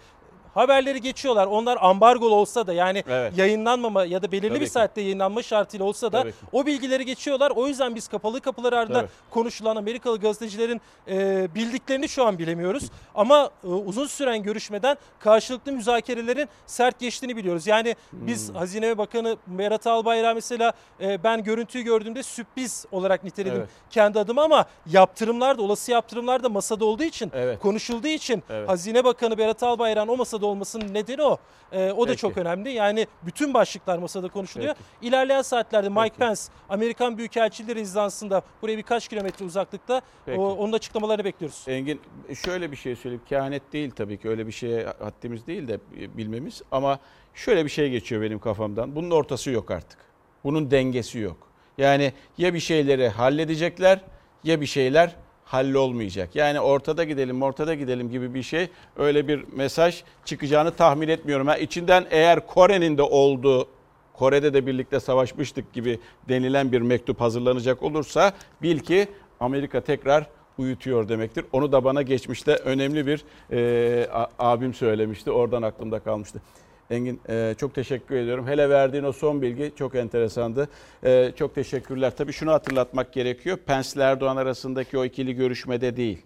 haberleri 0.54 1.02
geçiyorlar. 1.02 1.48
Onlar 1.48 1.78
ambargolu 1.82 2.36
olsa 2.36 2.68
da 2.68 2.74
yani 2.74 3.04
evet. 3.10 3.38
yayınlanmama 3.38 4.06
ya 4.06 4.22
da 4.22 4.32
belirli 4.32 4.50
Tabii 4.50 4.60
bir 4.60 4.66
ki. 4.66 4.72
saatte 4.72 5.02
yayınlanma 5.02 5.44
şartıyla 5.44 5.86
olsa 5.86 6.12
da 6.12 6.26
o 6.52 6.66
bilgileri 6.66 7.06
geçiyorlar. 7.06 7.52
O 7.56 7.68
yüzden 7.68 7.96
biz 7.96 8.08
kapalı 8.08 8.42
kapılar 8.42 8.74
ardında 8.74 9.00
Tabii. 9.00 9.10
konuşulan 9.30 9.76
Amerikalı 9.76 10.20
gazetecilerin 10.20 10.82
e, 11.08 11.48
bildiklerini 11.56 12.10
şu 12.10 12.26
an 12.26 12.39
bilemiyoruz. 12.39 12.84
Ama 13.16 13.50
e, 13.63 13.68
uzun 13.68 14.08
süren 14.08 14.44
görüşmeden 14.44 14.98
karşılıklı 15.20 15.72
müzakerelerin 15.72 16.50
sert 16.66 17.00
geçtiğini 17.00 17.38
biliyoruz. 17.38 17.68
Yani 17.68 17.96
biz 18.12 18.50
hmm. 18.50 18.56
Hazine 18.56 18.98
Bakanı 18.98 19.38
Berat 19.48 19.88
Albayrak 19.88 20.36
mesela 20.36 20.74
e, 21.02 21.24
ben 21.24 21.44
görüntüyü 21.44 21.84
gördüğümde 21.84 22.24
sürpriz 22.24 22.86
olarak 22.92 23.24
niteledim 23.24 23.58
evet. 23.58 23.70
kendi 23.89 24.20
adıma 24.20 24.44
ama 24.44 24.66
yaptırımlar 24.92 25.58
da 25.58 25.62
olası 25.62 25.92
yaptırımlar 25.92 26.44
da 26.44 26.50
masada 26.50 26.86
olduğu 26.86 27.04
için 27.04 27.32
evet. 27.34 27.60
konuşulduğu 27.60 28.08
için 28.08 28.44
evet. 28.50 28.70
Hazine 28.70 29.04
Bakanı 29.04 29.38
Berat 29.38 29.63
Albayrak'ın 29.63 30.08
o 30.08 30.18
masada 30.18 30.42
masada 30.43 30.47
olmasının 30.47 30.93
nedeni 30.93 31.21
o. 31.21 31.38
E, 31.71 31.91
o 31.91 32.08
da 32.08 32.12
Peki. 32.12 32.21
çok 32.21 32.38
önemli. 32.38 32.71
Yani 32.71 33.08
bütün 33.25 33.53
başlıklar 33.53 33.97
masada 33.97 34.27
konuşuluyor. 34.27 34.75
Peki. 34.75 35.08
İlerleyen 35.08 35.41
saatlerde 35.41 35.89
Mike 35.89 36.01
Peki. 36.01 36.17
Pence 36.19 36.41
Amerikan 36.69 37.17
Büyükelçiliği 37.17 37.75
rezidansında 37.75 38.41
buraya 38.62 38.77
birkaç 38.77 39.08
kilometre 39.08 39.45
uzaklıkta 39.45 40.01
o, 40.38 40.56
onun 40.56 40.73
açıklamalarını 40.73 41.25
bekliyoruz. 41.25 41.65
Engin 41.67 42.01
şöyle 42.45 42.71
bir 42.71 42.77
şey 42.77 42.95
söyleyeyim. 42.95 43.23
Kehanet 43.29 43.73
değil 43.73 43.91
tabii 43.91 44.17
ki 44.17 44.29
öyle 44.29 44.47
bir 44.47 44.51
şeye 44.51 44.86
haddimiz 44.99 45.47
değil 45.47 45.67
de 45.67 45.79
bilmemiz 46.17 46.62
ama 46.71 46.99
şöyle 47.34 47.65
bir 47.65 47.69
şey 47.69 47.89
geçiyor 47.89 48.21
benim 48.21 48.39
kafamdan. 48.39 48.95
Bunun 48.95 49.12
ortası 49.12 49.51
yok 49.51 49.71
artık. 49.71 49.99
Bunun 50.43 50.71
dengesi 50.71 51.19
yok. 51.19 51.38
Yani 51.77 52.13
ya 52.38 52.53
bir 52.53 52.60
şeyleri 52.60 53.10
halledecekler 53.10 53.99
ya 54.43 54.62
bir 54.62 54.65
şeyler 54.65 55.15
hallolmayacak. 55.54 56.36
Yani 56.36 56.60
ortada 56.60 57.04
gidelim, 57.04 57.42
ortada 57.42 57.76
gidelim 57.76 58.12
gibi 58.12 58.34
bir 58.34 58.44
şey 58.44 58.68
öyle 58.98 59.28
bir 59.28 59.46
mesaj 59.56 60.04
çıkacağını 60.26 60.72
tahmin 60.72 61.08
etmiyorum. 61.08 61.48
Ha, 61.48 61.58
içinden 61.58 62.06
eğer 62.12 62.48
Kore'nin 62.48 62.98
de 62.98 63.02
olduğu 63.02 63.68
Kore'de 64.13 64.54
de 64.54 64.66
birlikte 64.66 65.00
savaşmıştık 65.00 65.74
gibi 65.74 66.00
denilen 66.30 66.72
bir 66.72 66.82
mektup 66.82 67.22
hazırlanacak 67.22 67.84
olursa 67.84 68.34
bil 68.62 68.80
ki 68.80 69.08
Amerika 69.39 69.82
tekrar 69.82 70.28
uyutuyor 70.58 71.10
demektir. 71.10 71.46
Onu 71.52 71.72
da 71.72 71.84
bana 71.84 72.02
geçmişte 72.02 72.56
önemli 72.56 73.08
bir 73.08 73.26
e, 73.52 74.08
abim 74.39 74.74
söylemişti. 74.74 75.32
Oradan 75.32 75.62
aklımda 75.62 76.00
kalmıştı. 76.00 76.42
Engin 76.89 77.22
e, 77.30 77.56
çok 77.58 77.76
teşekkür 77.76 78.15
ediyorum. 78.15 78.48
Hele 78.48 78.69
verdiğin 78.69 79.04
o 79.04 79.12
son 79.12 79.41
bilgi 79.41 79.72
çok 79.76 79.96
enteresandı. 79.96 80.69
E, 81.04 81.32
çok 81.36 81.56
teşekkürler. 81.56 82.13
Tabii 82.17 82.34
şunu 82.34 82.52
hatırlatmak 82.52 83.13
gerekiyor. 83.13 83.58
Pence 83.65 83.89
ile 83.96 84.04
Erdoğan 84.04 84.38
arasındaki 84.38 84.98
o 84.98 85.06
ikili 85.06 85.36
görüşmede 85.36 85.98
değil 85.98 86.24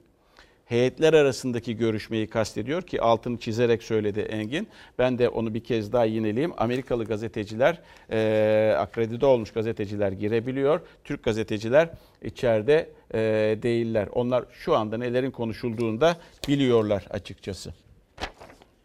heyetler 0.67 1.13
arasındaki 1.13 1.77
görüşmeyi 1.77 2.27
kastediyor 2.27 2.81
ki 2.81 3.01
altını 3.01 3.37
çizerek 3.37 3.83
söyledi 3.83 4.19
Engin. 4.19 4.67
Ben 4.99 5.17
de 5.17 5.29
onu 5.29 5.53
bir 5.53 5.63
kez 5.63 5.93
daha 5.93 6.05
yineleyeyim. 6.05 6.53
Amerikalı 6.57 7.05
gazeteciler, 7.05 7.81
e, 8.11 8.75
akredite 8.77 9.25
olmuş 9.25 9.51
gazeteciler 9.51 10.11
girebiliyor. 10.11 10.81
Türk 11.03 11.23
gazeteciler 11.23 11.89
içeride 12.23 12.89
e, 13.13 13.19
değiller. 13.63 14.07
Onlar 14.11 14.45
şu 14.51 14.75
anda 14.75 14.97
nelerin 14.97 15.31
konuşulduğunda 15.31 16.17
biliyorlar 16.47 17.07
açıkçası. 17.09 17.73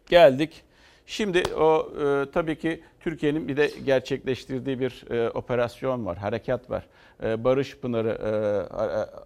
Geldik. 0.09 0.63
Şimdi 1.05 1.43
o 1.55 1.91
e, 2.01 2.31
tabii 2.31 2.55
ki 2.55 2.81
Türkiye'nin 2.99 3.47
bir 3.47 3.57
de 3.57 3.71
gerçekleştirdiği 3.85 4.79
bir 4.79 5.11
e, 5.11 5.29
operasyon 5.29 6.05
var, 6.05 6.17
harekat 6.17 6.69
var. 6.69 6.87
E, 7.23 7.43
Barış 7.43 7.77
Pınarı 7.77 8.09
e, 8.09 8.29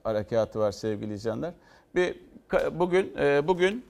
harekatı 0.04 0.60
var 0.60 0.72
sevgili 0.72 1.13
izleyenler. 1.13 1.54
Bir 1.96 2.16
bugün 2.72 3.13
e, 3.20 3.48
bugün 3.48 3.86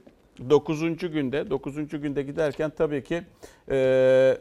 9. 0.50 0.98
günde 0.98 1.50
9. 1.50 1.88
günde 1.88 2.22
giderken 2.22 2.70
tabii 2.70 3.04
ki 3.04 3.22
e, 3.70 4.38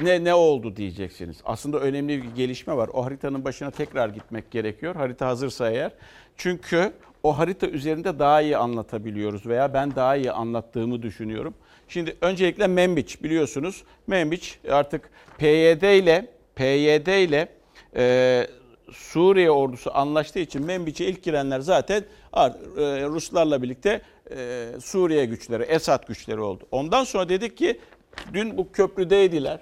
ne 0.00 0.24
ne 0.24 0.34
oldu 0.34 0.76
diyeceksiniz. 0.76 1.40
Aslında 1.44 1.78
önemli 1.80 2.22
bir 2.22 2.30
gelişme 2.30 2.76
var. 2.76 2.90
O 2.92 3.04
haritanın 3.04 3.44
başına 3.44 3.70
tekrar 3.70 4.08
gitmek 4.08 4.50
gerekiyor. 4.50 4.96
Harita 4.96 5.26
hazırsa 5.26 5.70
eğer. 5.70 5.92
Çünkü 6.36 6.92
o 7.22 7.38
harita 7.38 7.66
üzerinde 7.66 8.18
daha 8.18 8.42
iyi 8.42 8.56
anlatabiliyoruz 8.56 9.46
veya 9.46 9.74
ben 9.74 9.94
daha 9.94 10.16
iyi 10.16 10.32
anlattığımı 10.32 11.02
düşünüyorum. 11.02 11.54
Şimdi 11.88 12.16
öncelikle 12.20 12.66
Membiç 12.66 13.22
biliyorsunuz. 13.22 13.84
Membiç 14.06 14.58
artık 14.70 15.10
PYD 15.38 15.82
ile 15.82 16.28
PYD 16.54 17.06
ile 17.06 17.48
e, 17.96 18.46
Suriye 18.92 19.50
ordusu 19.50 19.90
anlaştığı 19.94 20.38
için 20.38 20.66
Membiç'e 20.66 21.04
ilk 21.06 21.22
girenler 21.22 21.60
zaten 21.60 22.04
e, 22.36 22.42
Ruslarla 23.04 23.62
birlikte 23.62 24.00
e, 24.30 24.66
Suriye 24.80 25.24
güçleri, 25.24 25.62
Esad 25.62 26.06
güçleri 26.08 26.40
oldu. 26.40 26.66
Ondan 26.70 27.04
sonra 27.04 27.28
dedik 27.28 27.56
ki 27.56 27.80
dün 28.32 28.58
bu 28.58 28.72
köprüdeydiler. 28.72 29.60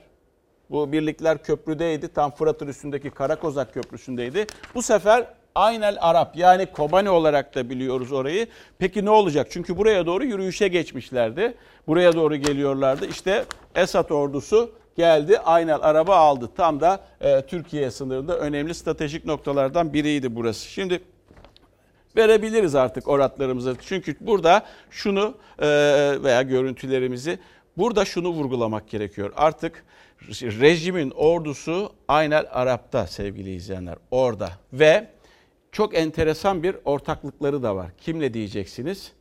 Bu 0.71 0.93
birlikler 0.93 1.43
köprüdeydi. 1.43 2.09
Tam 2.09 2.31
Fırat'ın 2.31 2.69
üstündeki 2.69 3.11
Karakozak 3.11 3.75
Köprüsü'ndeydi. 3.75 4.47
Bu 4.75 4.83
sefer 4.83 5.27
Aynel 5.57 5.97
Arap 6.01 6.37
yani 6.37 6.67
Kobani 6.67 7.11
olarak 7.11 7.55
da 7.55 7.71
biliyoruz 7.71 8.13
orayı. 8.13 8.47
Peki 8.79 9.05
ne 9.05 9.11
olacak? 9.11 9.47
Çünkü 9.51 9.77
buraya 9.77 10.07
doğru 10.07 10.25
yürüyüşe 10.25 10.69
geçmişlerdi. 10.69 11.55
Buraya 11.87 12.13
doğru 12.13 12.37
geliyorlardı. 12.37 13.07
İşte 13.07 13.45
Esad 13.75 14.11
ordusu 14.11 14.71
geldi 14.97 15.39
Aynel 15.39 15.79
araba 15.83 16.17
aldı. 16.17 16.51
Tam 16.57 16.81
da 16.81 17.01
e, 17.21 17.43
Türkiye 17.47 17.91
sınırında 17.91 18.39
önemli 18.39 18.75
stratejik 18.75 19.25
noktalardan 19.25 19.93
biriydi 19.93 20.35
burası. 20.35 20.69
Şimdi 20.69 21.01
verebiliriz 22.17 22.75
artık 22.75 23.09
oratlarımızı. 23.09 23.77
Çünkü 23.81 24.17
burada 24.21 24.63
şunu 24.91 25.35
e, 25.59 25.67
veya 26.23 26.43
görüntülerimizi 26.43 27.39
burada 27.77 28.05
şunu 28.05 28.29
vurgulamak 28.29 28.89
gerekiyor. 28.91 29.33
Artık 29.37 29.85
rejimin 30.41 31.11
ordusu 31.11 31.93
Aynel 32.09 32.47
Arap'ta 32.51 33.07
sevgili 33.07 33.55
izleyenler 33.55 33.97
orada 34.11 34.51
ve 34.73 35.16
çok 35.77 35.97
enteresan 35.97 36.63
bir 36.63 36.77
ortaklıkları 36.85 37.63
da 37.63 37.77
var. 37.77 37.91
Kimle 38.01 38.35
diyeceksiniz? 38.35 39.13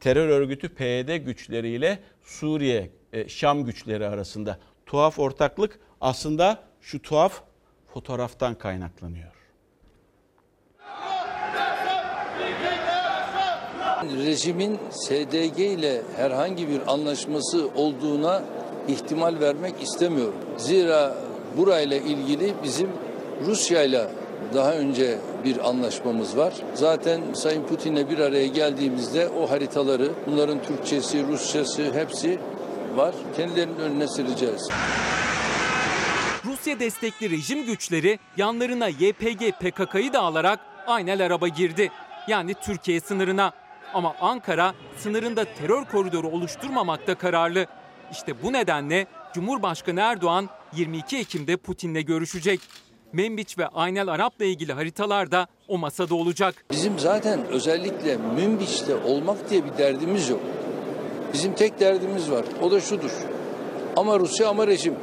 Terör 0.00 0.28
örgütü 0.28 0.68
PYD 0.68 1.16
güçleriyle 1.16 1.98
Suriye, 2.22 2.90
e, 3.12 3.28
Şam 3.28 3.64
güçleri 3.64 4.06
arasında 4.06 4.58
tuhaf 4.86 5.18
ortaklık 5.18 5.78
aslında 6.00 6.58
şu 6.80 7.02
tuhaf 7.02 7.40
fotoğraftan 7.94 8.54
kaynaklanıyor. 8.54 9.32
Rejimin 14.24 14.78
SDG 14.90 15.58
ile 15.60 16.02
herhangi 16.16 16.68
bir 16.68 16.92
anlaşması 16.92 17.68
olduğuna 17.76 18.42
ihtimal 18.88 19.40
vermek 19.40 19.82
istemiyorum. 19.82 20.34
Zira 20.56 21.16
burayla 21.56 21.96
ilgili 21.96 22.54
bizim 22.62 22.88
Rusya 23.46 23.82
ile 23.82 24.08
daha 24.54 24.74
önce 24.74 25.18
bir 25.44 25.68
anlaşmamız 25.68 26.36
var. 26.36 26.54
Zaten 26.74 27.20
Sayın 27.34 27.66
Putin'le 27.66 28.10
bir 28.10 28.18
araya 28.18 28.46
geldiğimizde 28.46 29.28
o 29.28 29.50
haritaları, 29.50 30.12
bunların 30.26 30.62
Türkçesi, 30.62 31.26
Rusçası 31.26 31.92
hepsi 31.94 32.38
var. 32.96 33.14
Kendilerinin 33.36 33.78
önüne 33.78 34.08
süreceğiz. 34.08 34.68
Rusya 36.44 36.80
destekli 36.80 37.30
rejim 37.30 37.66
güçleri 37.66 38.18
yanlarına 38.36 38.88
YPG 38.88 39.50
PKK'yı 39.60 40.12
da 40.12 40.20
alarak 40.20 40.60
Aynel 40.86 41.26
araba 41.26 41.48
girdi. 41.48 41.90
Yani 42.28 42.54
Türkiye 42.54 43.00
sınırına. 43.00 43.52
Ama 43.94 44.14
Ankara 44.20 44.74
sınırında 44.96 45.44
terör 45.44 45.84
koridoru 45.84 46.28
oluşturmamakta 46.28 47.14
kararlı. 47.14 47.66
İşte 48.12 48.42
bu 48.42 48.52
nedenle 48.52 49.06
Cumhurbaşkanı 49.34 50.00
Erdoğan 50.00 50.48
22 50.72 51.18
Ekim'de 51.18 51.56
Putin'le 51.56 52.00
görüşecek. 52.06 52.60
Membiç 53.12 53.58
ve 53.58 53.66
Aynel 53.66 54.08
Arap'la 54.08 54.44
ilgili 54.44 54.72
haritalar 54.72 55.30
da 55.30 55.46
o 55.68 55.78
masada 55.78 56.14
olacak. 56.14 56.64
Bizim 56.70 56.98
zaten 56.98 57.44
özellikle 57.46 58.16
Membiç'te 58.16 58.96
olmak 58.96 59.50
diye 59.50 59.64
bir 59.64 59.78
derdimiz 59.78 60.28
yok. 60.28 60.40
Bizim 61.32 61.54
tek 61.54 61.80
derdimiz 61.80 62.30
var. 62.30 62.44
O 62.62 62.70
da 62.70 62.80
şudur. 62.80 63.10
Ama 63.96 64.18
Rusya 64.18 64.48
ama 64.48 64.66
rejim 64.66 64.94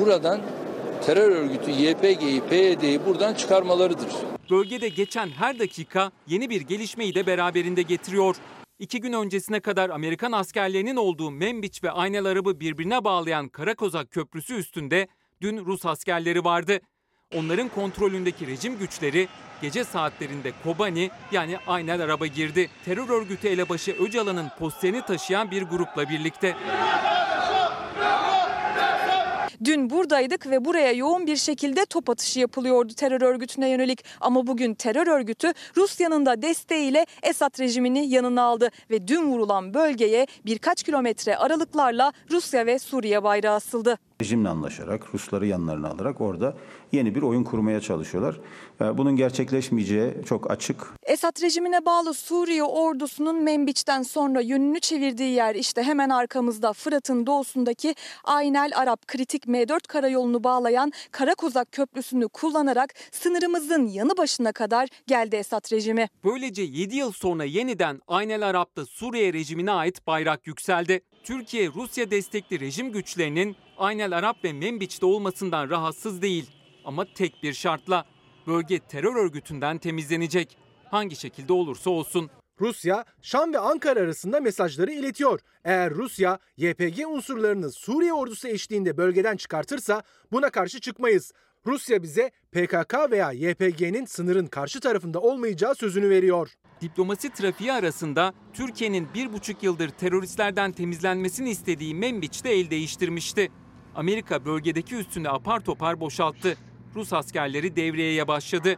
buradan 0.00 0.40
terör 1.06 1.30
örgütü 1.30 1.70
YPG'yi, 1.70 2.40
PYD'yi 2.40 3.06
buradan 3.06 3.34
çıkarmalarıdır. 3.34 4.08
Bölgede 4.50 4.88
geçen 4.88 5.28
her 5.28 5.58
dakika 5.58 6.10
yeni 6.26 6.50
bir 6.50 6.60
gelişmeyi 6.60 7.14
de 7.14 7.26
beraberinde 7.26 7.82
getiriyor. 7.82 8.36
İki 8.78 9.00
gün 9.00 9.12
öncesine 9.12 9.60
kadar 9.60 9.90
Amerikan 9.90 10.32
askerlerinin 10.32 10.96
olduğu 10.96 11.30
Membiç 11.30 11.84
ve 11.84 11.90
Aynel 11.90 12.24
Arabı 12.24 12.60
birbirine 12.60 13.04
bağlayan 13.04 13.48
Karakozak 13.48 14.10
Köprüsü 14.10 14.54
üstünde 14.54 15.08
dün 15.40 15.64
Rus 15.64 15.86
askerleri 15.86 16.44
vardı. 16.44 16.80
Onların 17.36 17.68
kontrolündeki 17.68 18.46
rejim 18.46 18.78
güçleri 18.78 19.28
gece 19.62 19.84
saatlerinde 19.84 20.52
Kobani 20.64 21.10
yani 21.32 21.58
Aynel 21.66 22.00
araba 22.00 22.26
girdi. 22.26 22.70
Terör 22.84 23.08
örgütü 23.08 23.48
elebaşı 23.48 23.92
Öcalan'ın 23.92 24.48
posterini 24.58 25.02
taşıyan 25.02 25.50
bir 25.50 25.62
grupla 25.62 26.08
birlikte. 26.08 26.56
Dün 29.64 29.90
buradaydık 29.90 30.50
ve 30.50 30.64
buraya 30.64 30.92
yoğun 30.92 31.26
bir 31.26 31.36
şekilde 31.36 31.86
top 31.86 32.10
atışı 32.10 32.40
yapılıyordu 32.40 32.92
terör 32.94 33.22
örgütüne 33.22 33.68
yönelik. 33.68 34.04
Ama 34.20 34.46
bugün 34.46 34.74
terör 34.74 35.06
örgütü 35.06 35.52
Rusya'nın 35.76 36.26
da 36.26 36.42
desteğiyle 36.42 37.06
Esad 37.22 37.60
rejimini 37.60 38.08
yanına 38.08 38.42
aldı 38.42 38.70
ve 38.90 39.08
dün 39.08 39.22
vurulan 39.22 39.74
bölgeye 39.74 40.26
birkaç 40.46 40.82
kilometre 40.82 41.36
aralıklarla 41.36 42.12
Rusya 42.30 42.66
ve 42.66 42.78
Suriye 42.78 43.22
bayrağı 43.22 43.54
asıldı. 43.54 43.98
Rejimle 44.20 44.48
anlaşarak, 44.48 45.14
Rusları 45.14 45.46
yanlarına 45.46 45.88
alarak 45.88 46.20
orada 46.20 46.56
yeni 46.92 47.14
bir 47.14 47.22
oyun 47.22 47.44
kurmaya 47.44 47.80
çalışıyorlar. 47.80 48.40
Ee, 48.80 48.98
bunun 48.98 49.16
gerçekleşmeyeceği 49.16 50.12
çok 50.26 50.50
açık. 50.50 50.86
Esad 51.02 51.42
rejimine 51.42 51.84
bağlı 51.84 52.14
Suriye 52.14 52.64
ordusunun 52.64 53.42
Membiç'ten 53.42 54.02
sonra 54.02 54.40
yönünü 54.40 54.80
çevirdiği 54.80 55.32
yer 55.32 55.54
işte 55.54 55.82
hemen 55.82 56.10
arkamızda 56.10 56.72
Fırat'ın 56.72 57.26
doğusundaki 57.26 57.94
Aynel 58.24 58.70
Arap 58.74 59.06
kritik 59.06 59.44
M4 59.46 59.88
karayolunu 59.88 60.44
bağlayan 60.44 60.92
Karakozak 61.10 61.72
Köprüsü'nü 61.72 62.28
kullanarak 62.28 62.94
sınırımızın 63.12 63.86
yanı 63.86 64.16
başına 64.16 64.52
kadar 64.52 64.88
geldi 65.06 65.36
Esad 65.36 65.72
rejimi. 65.72 66.08
Böylece 66.24 66.62
7 66.62 66.96
yıl 66.96 67.12
sonra 67.12 67.44
yeniden 67.44 68.00
Aynel 68.08 68.48
Arap'ta 68.48 68.86
Suriye 68.86 69.32
rejimine 69.32 69.70
ait 69.70 70.06
bayrak 70.06 70.46
yükseldi. 70.46 71.00
Türkiye 71.22 71.68
Rusya 71.68 72.10
destekli 72.10 72.60
rejim 72.60 72.92
güçlerinin 72.92 73.56
Aynel 73.78 74.18
Arap 74.18 74.44
ve 74.44 74.52
Membiç'te 74.52 75.06
olmasından 75.06 75.70
rahatsız 75.70 76.22
değil. 76.22 76.50
Ama 76.84 77.04
tek 77.14 77.42
bir 77.42 77.52
şartla 77.52 78.04
bölge 78.46 78.78
terör 78.78 79.16
örgütünden 79.16 79.78
temizlenecek. 79.78 80.56
Hangi 80.90 81.16
şekilde 81.16 81.52
olursa 81.52 81.90
olsun. 81.90 82.30
Rusya, 82.60 83.04
Şam 83.22 83.52
ve 83.52 83.58
Ankara 83.58 84.00
arasında 84.00 84.40
mesajları 84.40 84.92
iletiyor. 84.92 85.40
Eğer 85.64 85.94
Rusya, 85.94 86.38
YPG 86.56 87.06
unsurlarını 87.08 87.72
Suriye 87.72 88.12
ordusu 88.12 88.48
eşliğinde 88.48 88.96
bölgeden 88.96 89.36
çıkartırsa 89.36 90.02
buna 90.32 90.50
karşı 90.50 90.80
çıkmayız. 90.80 91.32
Rusya 91.66 92.02
bize 92.02 92.30
PKK 92.52 93.10
veya 93.10 93.32
YPG'nin 93.32 94.04
sınırın 94.04 94.46
karşı 94.46 94.80
tarafında 94.80 95.20
olmayacağı 95.20 95.74
sözünü 95.74 96.10
veriyor. 96.10 96.50
Diplomasi 96.80 97.30
trafiği 97.30 97.72
arasında 97.72 98.34
Türkiye'nin 98.52 99.08
bir 99.14 99.32
buçuk 99.32 99.62
yıldır 99.62 99.88
teröristlerden 99.88 100.72
temizlenmesini 100.72 101.50
istediği 101.50 101.94
Membiç 101.94 102.44
de 102.44 102.50
el 102.50 102.70
değiştirmişti. 102.70 103.52
Amerika 103.94 104.44
bölgedeki 104.44 104.96
üstünü 104.96 105.28
apar 105.28 105.60
topar 105.60 106.00
boşalttı. 106.00 106.56
Rus 106.94 107.12
askerleri 107.12 107.76
devriyeye 107.76 108.28
başladı. 108.28 108.76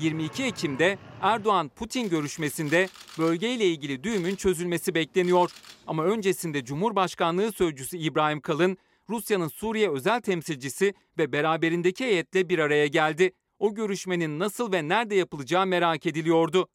22 0.00 0.44
Ekim'de 0.44 0.98
Erdoğan-Putin 1.22 2.08
görüşmesinde 2.08 2.88
bölgeyle 3.18 3.64
ilgili 3.64 4.04
düğümün 4.04 4.34
çözülmesi 4.34 4.94
bekleniyor. 4.94 5.50
Ama 5.86 6.04
öncesinde 6.04 6.64
Cumhurbaşkanlığı 6.64 7.52
Sözcüsü 7.52 7.96
İbrahim 7.96 8.40
Kalın, 8.40 8.78
Rusya'nın 9.10 9.48
Suriye 9.48 9.90
özel 9.90 10.20
temsilcisi 10.20 10.94
ve 11.18 11.32
beraberindeki 11.32 12.04
heyetle 12.04 12.48
bir 12.48 12.58
araya 12.58 12.86
geldi. 12.86 13.32
O 13.58 13.74
görüşmenin 13.74 14.38
nasıl 14.38 14.72
ve 14.72 14.88
nerede 14.88 15.14
yapılacağı 15.14 15.66
merak 15.66 16.06
ediliyordu. 16.06 16.68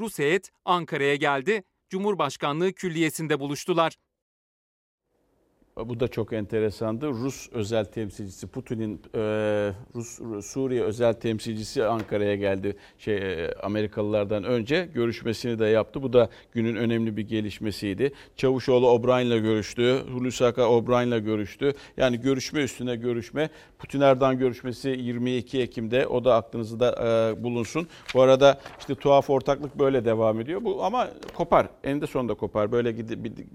Rus 0.00 0.18
heyet 0.18 0.50
Ankara'ya 0.64 1.14
geldi, 1.14 1.62
Cumhurbaşkanlığı 1.88 2.72
Külliyesi'nde 2.72 3.40
buluştular. 3.40 3.96
Bu 5.84 6.00
da 6.00 6.08
çok 6.08 6.32
enteresandı. 6.32 7.08
Rus 7.08 7.48
özel 7.52 7.84
temsilcisi 7.84 8.46
Putin'in 8.46 9.00
e, 9.14 9.20
Rus 9.94 10.18
Suriye 10.46 10.82
özel 10.82 11.12
temsilcisi 11.12 11.84
Ankara'ya 11.84 12.36
geldi. 12.36 12.76
Şey 12.98 13.16
e, 13.16 13.54
Amerikalılardan 13.62 14.44
önce 14.44 14.88
görüşmesini 14.94 15.58
de 15.58 15.66
yaptı. 15.66 16.02
Bu 16.02 16.12
da 16.12 16.28
günün 16.52 16.76
önemli 16.76 17.16
bir 17.16 17.28
gelişmesiydi. 17.28 18.12
Çavuşoğlu 18.36 18.90
O'Brien'le 18.90 19.42
görüştü. 19.42 20.02
Hulusi 20.12 20.44
Akar 20.44 20.66
O'Brien'le 20.66 21.24
görüştü. 21.24 21.72
Yani 21.96 22.20
görüşme 22.20 22.62
üstüne 22.62 22.96
görüşme. 22.96 23.50
Putin 23.78 24.00
Erdoğan 24.00 24.38
görüşmesi 24.38 24.88
22 24.88 25.60
Ekim'de. 25.60 26.06
O 26.06 26.24
da 26.24 26.34
aklınızda 26.34 26.90
e, 26.92 27.42
bulunsun. 27.44 27.88
Bu 28.14 28.22
arada 28.22 28.60
işte 28.78 28.94
tuhaf 28.94 29.30
ortaklık 29.30 29.78
böyle 29.78 30.04
devam 30.04 30.40
ediyor. 30.40 30.64
Bu 30.64 30.84
ama 30.84 31.08
kopar. 31.34 31.68
Eninde 31.84 32.06
sonunda 32.06 32.34
kopar. 32.34 32.72
Böyle 32.72 32.92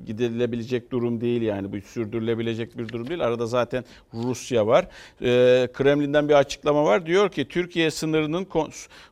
gidilebilecek 0.06 0.92
durum 0.92 1.22
değil 1.22 1.42
yani 1.42 1.72
bu 1.72 1.82
sürdürülebilir 1.82 2.12
sürdürülebilecek 2.13 2.78
bir 2.78 2.89
durum 2.89 3.10
değil. 3.10 3.26
Arada 3.26 3.45
zaten 3.45 3.84
Rusya 4.13 4.67
var. 4.67 4.88
Ee, 5.21 5.67
Kremlin'den 5.73 6.30
bir 6.30 6.34
açıklama 6.34 6.86
var. 6.86 7.06
Diyor 7.06 7.30
ki 7.30 7.47
Türkiye 7.47 7.91
sınırının 7.91 8.47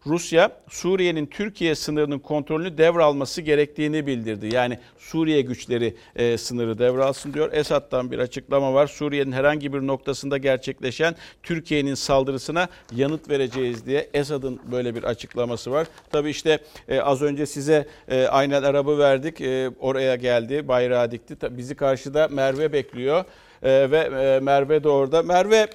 Rusya 0.06 0.52
Suriye'nin 0.70 1.26
Türkiye 1.26 1.76
sınırının 1.76 2.20
kontrolünü 2.20 2.78
devralması 2.78 3.42
gerektiğini 3.42 4.08
bildirdi. 4.08 4.56
Yani 4.56 4.80
Suriye 4.98 5.42
güçleri 5.42 5.96
e, 6.16 6.38
sınırı 6.38 6.80
devralsın 6.80 7.34
diyor. 7.34 7.54
Esad'dan 7.54 8.12
bir 8.12 8.20
açıklama 8.20 8.74
var. 8.74 8.88
Suriye'nin 8.88 9.32
herhangi 9.32 9.74
bir 9.74 9.88
noktasında 9.88 10.38
gerçekleşen 10.38 11.16
Türkiye'nin 11.44 11.96
saldırısına 11.96 12.68
yanıt 12.96 13.30
vereceğiz 13.30 13.86
diye 13.86 14.10
Esad'ın 14.14 14.60
böyle 14.72 14.96
bir 14.96 15.04
açıklaması 15.04 15.72
var. 15.72 15.88
Tabi 16.12 16.30
işte 16.30 16.60
e, 16.88 17.00
az 17.00 17.22
önce 17.22 17.46
size 17.46 17.88
e, 18.08 18.28
Aynel 18.28 18.64
Arabı 18.64 18.98
verdik. 18.98 19.42
E, 19.42 19.70
oraya 19.80 20.16
geldi, 20.16 20.68
bayrağı 20.68 21.12
dikti. 21.12 21.36
Tabii 21.36 21.58
bizi 21.58 21.76
karşıda 21.76 22.28
Merve 22.28 22.74
bekliyor 22.74 22.91
bekliyor. 22.92 23.26
E, 23.64 23.92
ve 23.92 23.98
e, 23.98 24.40
Merve 24.40 24.84
de 24.84 24.90
orada. 24.90 25.24
Merve 25.24 25.68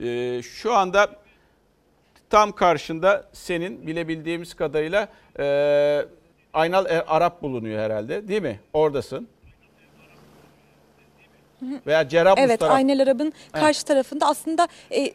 e, 0.00 0.42
şu 0.42 0.74
anda 0.74 1.10
tam 2.30 2.52
karşında 2.52 3.24
senin 3.32 3.86
bilebildiğimiz 3.86 4.54
kadarıyla 4.54 5.08
e, 5.38 6.06
Aynal 6.52 6.86
e, 6.86 7.02
Arap 7.02 7.42
bulunuyor 7.42 7.78
herhalde 7.80 8.28
değil 8.28 8.42
mi? 8.42 8.60
Oradasın. 8.72 9.28
Veya 11.86 12.08
Cerablus 12.08 12.44
Evet 12.44 12.60
taraf... 12.60 12.74
Aynel 12.74 13.02
Arap'ın 13.02 13.32
karşı 13.52 13.78
evet. 13.78 13.86
tarafında 13.86 14.26
aslında... 14.26 14.68
E, 14.90 15.12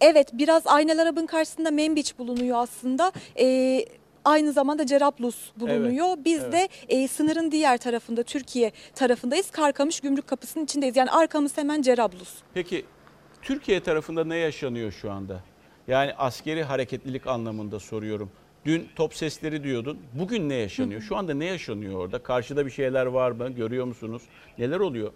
evet 0.00 0.28
biraz 0.32 0.66
Aynel 0.66 1.02
Arap'ın 1.02 1.26
karşısında 1.26 1.70
Membiç 1.70 2.18
bulunuyor 2.18 2.58
aslında. 2.58 3.12
Evet 3.36 4.03
Aynı 4.24 4.52
zamanda 4.52 4.86
Cerablus 4.86 5.36
bulunuyor. 5.56 6.06
Evet, 6.14 6.24
Biz 6.24 6.42
evet. 6.42 6.52
de 6.52 6.68
e, 6.88 7.08
sınırın 7.08 7.50
diğer 7.50 7.78
tarafında 7.78 8.22
Türkiye 8.22 8.72
tarafındayız. 8.94 9.50
Karkamış 9.50 10.00
gümrük 10.00 10.26
kapısının 10.26 10.64
içindeyiz. 10.64 10.96
Yani 10.96 11.10
arkamız 11.10 11.58
hemen 11.58 11.82
Cerablus. 11.82 12.34
Peki 12.54 12.84
Türkiye 13.42 13.80
tarafında 13.80 14.24
ne 14.24 14.36
yaşanıyor 14.36 14.92
şu 14.92 15.10
anda? 15.10 15.40
Yani 15.88 16.14
askeri 16.14 16.62
hareketlilik 16.62 17.26
anlamında 17.26 17.80
soruyorum. 17.80 18.30
Dün 18.64 18.88
top 18.96 19.14
sesleri 19.14 19.64
diyordun. 19.64 19.98
Bugün 20.18 20.48
ne 20.48 20.54
yaşanıyor? 20.54 21.00
Şu 21.00 21.16
anda 21.16 21.34
ne 21.34 21.44
yaşanıyor 21.44 21.94
orada? 21.98 22.22
Karşıda 22.22 22.66
bir 22.66 22.70
şeyler 22.70 23.06
var 23.06 23.30
mı? 23.30 23.50
Görüyor 23.50 23.84
musunuz? 23.84 24.22
Neler 24.58 24.80
oluyor? 24.80 25.12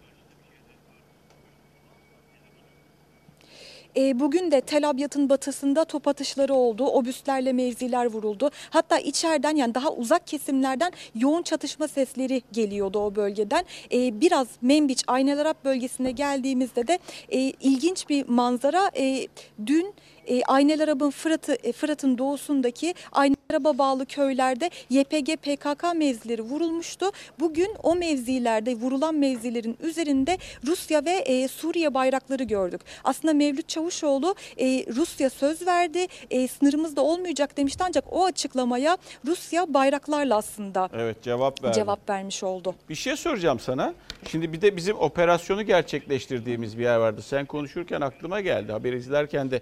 E, 3.97 4.21
bugün 4.21 4.51
de 4.51 4.61
Tel 4.61 4.89
Abyad'ın 4.91 5.29
batısında 5.29 5.85
top 5.85 6.09
atışları 6.09 6.55
oldu. 6.55 6.87
Obüslerle 6.87 7.53
mevziler 7.53 8.07
vuruldu. 8.07 8.51
Hatta 8.71 8.99
içeriden 8.99 9.57
yani 9.57 9.75
daha 9.75 9.93
uzak 9.93 10.27
kesimlerden 10.27 10.93
yoğun 11.15 11.43
çatışma 11.43 11.89
sesleri 11.89 12.43
geliyordu 12.53 12.99
o 12.99 13.15
bölgeden. 13.17 13.65
E, 13.93 14.21
biraz 14.21 14.47
Membiç, 14.63 15.05
Aynalarap 15.07 15.65
bölgesine 15.65 16.11
geldiğimizde 16.11 16.87
de 16.87 16.99
e, 17.29 17.39
ilginç 17.41 18.09
bir 18.09 18.29
manzara. 18.29 18.91
E, 18.97 19.29
dün 19.67 19.95
e, 20.29 20.43
Aynel 20.43 20.83
Arap'ın 20.83 21.11
Fırat'ı, 21.11 21.57
e, 21.65 21.73
Fırat'ın 21.73 22.19
doğusundaki 22.19 22.95
Aynel 23.13 23.37
Arap'a 23.51 23.79
bağlı 23.79 24.07
köylerde 24.07 24.71
YPG 24.91 25.37
PKK 25.37 25.95
mevzileri 25.97 26.43
vurulmuştu. 26.43 27.07
Bugün 27.41 27.75
o 27.83 27.95
mevzilerde 27.95 28.75
vurulan 28.75 29.15
mevzilerin 29.15 29.77
üzerinde 29.83 30.39
Rusya 30.67 31.05
ve 31.05 31.11
e, 31.11 31.49
Suriye 31.49 31.95
bayrakları 31.95 32.43
gördük. 32.43 32.81
Aslında 33.05 33.35
Mevlüt 33.35 33.69
Çavuşoğlu 33.69 34.35
e, 34.61 34.65
Rusya 34.97 35.31
söz 35.31 35.67
verdi, 35.67 36.07
e, 36.31 36.49
sınırımızda 36.49 37.03
olmayacak 37.03 37.57
demişti 37.57 37.85
ancak 37.87 38.13
o 38.13 38.25
açıklamaya 38.25 38.97
Rusya 39.27 39.75
bayraklarla 39.75 40.37
aslında 40.37 40.89
evet, 40.95 41.23
cevap, 41.23 41.65
verdi. 41.65 41.75
cevap 41.75 42.11
vermiş 42.11 42.43
oldu. 42.43 42.75
Bir 42.89 42.95
şey 42.95 43.17
soracağım 43.17 43.61
sana. 43.61 43.95
Şimdi 44.31 44.53
bir 44.53 44.61
de 44.61 44.77
bizim 44.77 44.99
operasyonu 44.99 45.63
gerçekleştirdiğimiz 45.63 46.79
bir 46.79 46.83
yer 46.83 46.97
vardı. 46.97 47.23
Sen 47.23 47.47
konuşurken 47.47 48.01
aklıma 48.01 48.41
geldi. 48.41 48.73
Haber 48.73 48.93
izlerken 48.93 49.51
de 49.51 49.61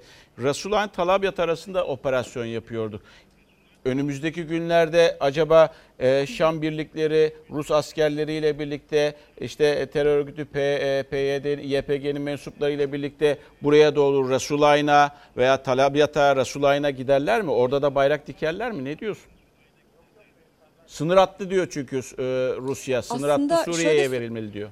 Resulayn 0.56 0.88
Talabyat 0.88 1.40
arasında 1.40 1.86
operasyon 1.86 2.44
yapıyorduk. 2.44 3.02
Önümüzdeki 3.84 4.42
günlerde 4.42 5.16
acaba 5.20 5.74
e, 5.98 6.26
Şam 6.26 6.62
birlikleri 6.62 7.34
Rus 7.50 7.70
askerleriyle 7.70 8.58
birlikte 8.58 9.14
işte 9.40 9.86
terör 9.86 10.16
örgütü 10.16 10.44
PYD, 11.10 11.62
YPG'nin 11.62 12.22
mensuplarıyla 12.22 12.92
birlikte 12.92 13.38
buraya 13.62 13.96
doğru 13.96 14.30
Resulayn'a 14.30 15.10
veya 15.36 15.62
Talabyat'a, 15.62 16.36
Resulayn'a 16.36 16.90
giderler 16.90 17.42
mi? 17.42 17.50
Orada 17.50 17.82
da 17.82 17.94
bayrak 17.94 18.26
dikerler 18.26 18.72
mi? 18.72 18.84
Ne 18.84 18.98
diyorsun? 18.98 19.30
Sınır 20.86 21.16
attı 21.16 21.50
diyor 21.50 21.68
çünkü 21.70 21.96
e, 21.96 22.22
Rusya. 22.58 23.02
Sınır 23.02 23.28
Aslında 23.28 23.56
attı 23.56 23.72
Suriye'ye 23.72 24.04
şöyle... 24.04 24.10
verilmeli 24.10 24.52
diyor. 24.52 24.70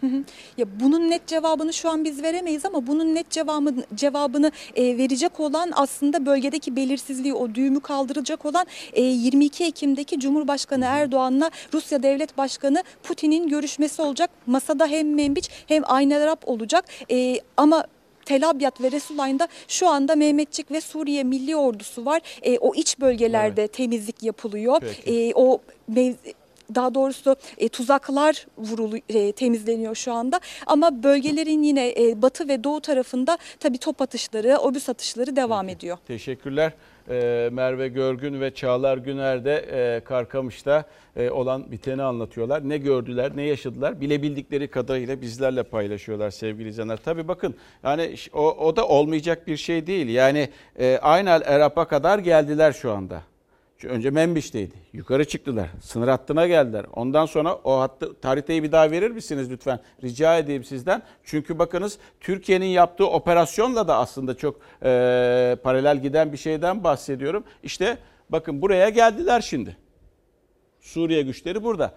Hı 0.00 0.06
hı. 0.06 0.24
Ya 0.58 0.66
bunun 0.80 1.10
net 1.10 1.26
cevabını 1.26 1.72
şu 1.72 1.90
an 1.90 2.04
biz 2.04 2.22
veremeyiz 2.22 2.64
ama 2.64 2.86
bunun 2.86 3.14
net 3.14 3.30
cevabını 3.30 3.84
cevabını 3.94 4.52
e, 4.76 4.98
verecek 4.98 5.40
olan 5.40 5.70
aslında 5.74 6.26
bölgedeki 6.26 6.76
belirsizliği 6.76 7.34
o 7.34 7.54
düğümü 7.54 7.80
kaldıracak 7.80 8.46
olan 8.46 8.66
e, 8.92 9.02
22 9.02 9.64
Ekim'deki 9.64 10.20
Cumhurbaşkanı 10.20 10.84
Erdoğan'la 10.84 11.50
Rusya 11.74 12.02
Devlet 12.02 12.38
Başkanı 12.38 12.82
Putin'in 13.02 13.48
görüşmesi 13.48 14.02
olacak. 14.02 14.30
Masada 14.46 14.86
hem 14.86 15.14
Membiç 15.14 15.50
hem 15.66 15.82
Aynel 15.86 16.22
Arap 16.22 16.48
olacak. 16.48 16.84
E, 17.10 17.40
ama 17.56 17.84
Tel 18.24 18.48
Abyad 18.48 18.80
ve 18.82 18.92
Resulayn'da 18.92 19.48
şu 19.68 19.88
anda 19.88 20.16
Mehmetçik 20.16 20.70
ve 20.70 20.80
Suriye 20.80 21.24
Milli 21.24 21.56
Ordusu 21.56 22.04
var. 22.04 22.22
E, 22.42 22.58
o 22.58 22.74
iç 22.74 23.00
bölgelerde 23.00 23.60
evet. 23.60 23.72
temizlik 23.72 24.22
yapılıyor. 24.22 24.82
E, 25.06 25.32
o 25.34 25.60
daha 26.74 26.94
doğrusu 26.94 27.36
e, 27.58 27.68
tuzaklar 27.68 28.46
vurulu 28.58 28.96
e, 29.08 29.32
temizleniyor 29.32 29.94
şu 29.94 30.12
anda. 30.12 30.40
Ama 30.66 31.02
bölgelerin 31.02 31.62
yine 31.62 31.94
e, 31.98 32.22
batı 32.22 32.48
ve 32.48 32.64
doğu 32.64 32.80
tarafında 32.80 33.38
tabii 33.60 33.78
top 33.78 34.02
atışları, 34.02 34.58
obüs 34.58 34.88
atışları 34.88 35.36
devam 35.36 35.66
Peki. 35.66 35.76
ediyor. 35.76 35.98
Teşekkürler. 36.06 36.72
E, 37.10 37.48
Merve 37.52 37.88
Görgün 37.88 38.40
ve 38.40 38.54
Çağlar 38.54 38.98
Güner 38.98 39.44
de 39.44 39.54
e, 39.56 40.04
Karkamış'ta 40.04 40.84
e, 41.16 41.30
olan 41.30 41.72
biteni 41.72 42.02
anlatıyorlar. 42.02 42.68
Ne 42.68 42.78
gördüler, 42.78 43.32
ne 43.36 43.42
yaşadılar 43.42 44.00
bilebildikleri 44.00 44.68
kadarıyla 44.70 45.20
bizlerle 45.20 45.62
paylaşıyorlar 45.62 46.30
sevgili 46.30 46.68
izleyenler. 46.68 46.98
Tabii 47.04 47.28
bakın 47.28 47.54
yani 47.82 48.14
o, 48.32 48.50
o 48.66 48.76
da 48.76 48.88
olmayacak 48.88 49.46
bir 49.46 49.56
şey 49.56 49.86
değil. 49.86 50.08
Yani 50.08 50.48
e, 50.78 50.98
Aynal 51.02 51.42
Erap'a 51.44 51.84
kadar 51.88 52.18
geldiler 52.18 52.72
şu 52.72 52.92
anda. 52.92 53.22
Önce 53.84 54.10
Membiç'teydi. 54.10 54.74
Yukarı 54.92 55.24
çıktılar. 55.24 55.68
Sınır 55.80 56.08
hattına 56.08 56.46
geldiler. 56.46 56.86
Ondan 56.92 57.26
sonra 57.26 57.54
o 57.54 57.80
hattı 57.80 58.16
haritayı 58.22 58.62
bir 58.62 58.72
daha 58.72 58.90
verir 58.90 59.10
misiniz 59.10 59.50
lütfen? 59.50 59.80
Rica 60.02 60.38
edeyim 60.38 60.64
sizden. 60.64 61.02
Çünkü 61.24 61.58
bakınız 61.58 61.98
Türkiye'nin 62.20 62.66
yaptığı 62.66 63.06
operasyonla 63.06 63.88
da 63.88 63.96
aslında 63.96 64.36
çok 64.36 64.60
e, 64.82 65.56
paralel 65.62 66.02
giden 66.02 66.32
bir 66.32 66.36
şeyden 66.36 66.84
bahsediyorum. 66.84 67.44
İşte 67.62 67.98
bakın 68.30 68.62
buraya 68.62 68.88
geldiler 68.88 69.40
şimdi. 69.40 69.76
Suriye 70.80 71.22
güçleri 71.22 71.64
burada. 71.64 71.94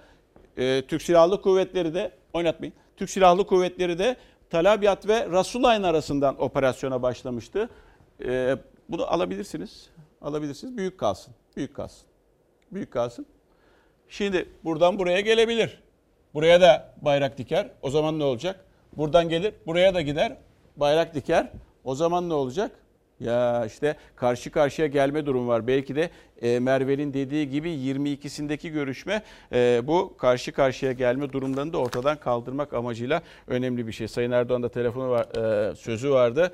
E, 0.57 0.81
Türk 0.87 1.01
Silahlı 1.01 1.41
Kuvvetleri 1.41 1.93
de 1.93 2.11
Oynatmayın. 2.33 2.73
Türk 2.97 3.09
Silahlı 3.09 3.47
Kuvvetleri 3.47 3.99
de 3.99 4.15
Talabiyat 4.49 5.07
ve 5.07 5.29
Rasulayn 5.29 5.83
arasından 5.83 6.41
operasyona 6.41 7.01
başlamıştı. 7.01 7.69
Ee, 8.25 8.57
bunu 8.89 9.13
alabilirsiniz. 9.13 9.89
Alabilirsiniz. 10.21 10.77
Büyük 10.77 10.97
kalsın. 10.97 11.33
Büyük 11.55 11.75
kalsın. 11.75 12.07
Büyük 12.71 12.91
kalsın. 12.91 13.25
Şimdi 14.09 14.49
buradan 14.63 14.99
buraya 14.99 15.21
gelebilir. 15.21 15.83
Buraya 16.33 16.61
da 16.61 16.93
bayrak 17.01 17.37
diker. 17.37 17.71
O 17.81 17.89
zaman 17.89 18.19
ne 18.19 18.23
olacak? 18.23 18.65
Buradan 18.97 19.29
gelir, 19.29 19.53
buraya 19.67 19.93
da 19.93 20.01
gider. 20.01 20.37
Bayrak 20.77 21.15
diker. 21.15 21.51
O 21.83 21.95
zaman 21.95 22.29
ne 22.29 22.33
olacak? 22.33 22.71
Ya 23.19 23.65
işte 23.65 23.95
karşı 24.15 24.51
karşıya 24.51 24.87
gelme 24.87 25.25
durum 25.25 25.47
var. 25.47 25.67
Belki 25.67 25.95
de 25.95 26.09
e, 26.41 26.59
Merve'nin 26.59 27.13
dediği 27.13 27.49
gibi 27.49 27.69
22'sindeki 27.69 28.69
görüşme 28.69 29.21
e, 29.53 29.81
bu 29.83 30.17
karşı 30.17 30.51
karşıya 30.51 30.91
gelme 30.91 31.31
durumlarını 31.33 31.73
da 31.73 31.77
ortadan 31.77 32.17
kaldırmak 32.17 32.73
amacıyla 32.73 33.21
önemli 33.47 33.87
bir 33.87 33.91
şey. 33.91 34.07
Sayın 34.07 34.31
Erdoğan 34.31 34.63
da 34.63 34.69
telefonu 34.69 35.09
var, 35.09 35.25
e, 35.71 35.75
sözü 35.75 36.11
vardı. 36.11 36.51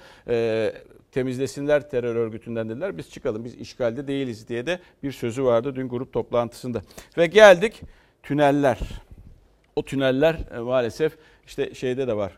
Temizlesinler 1.12 1.90
terör 1.90 2.16
örgütünden 2.16 2.70
dediler. 2.70 2.98
Biz 2.98 3.10
çıkalım 3.10 3.46
biz 3.46 3.56
işgalde 3.56 4.08
değiliz 4.08 4.48
diye 4.48 4.66
de 4.66 4.80
bir 5.04 5.12
sözü 5.12 5.44
vardı 5.44 5.76
dün 5.76 5.90
grup 5.90 6.14
toplantısında. 6.14 6.82
Ve 7.18 7.26
geldik 7.26 7.82
tüneller. 8.24 8.80
O 9.76 9.86
tüneller 9.86 10.36
e, 10.56 10.60
maalesef 10.60 11.18
işte 11.46 11.74
şeyde 11.74 12.08
de 12.08 12.18
var. 12.18 12.32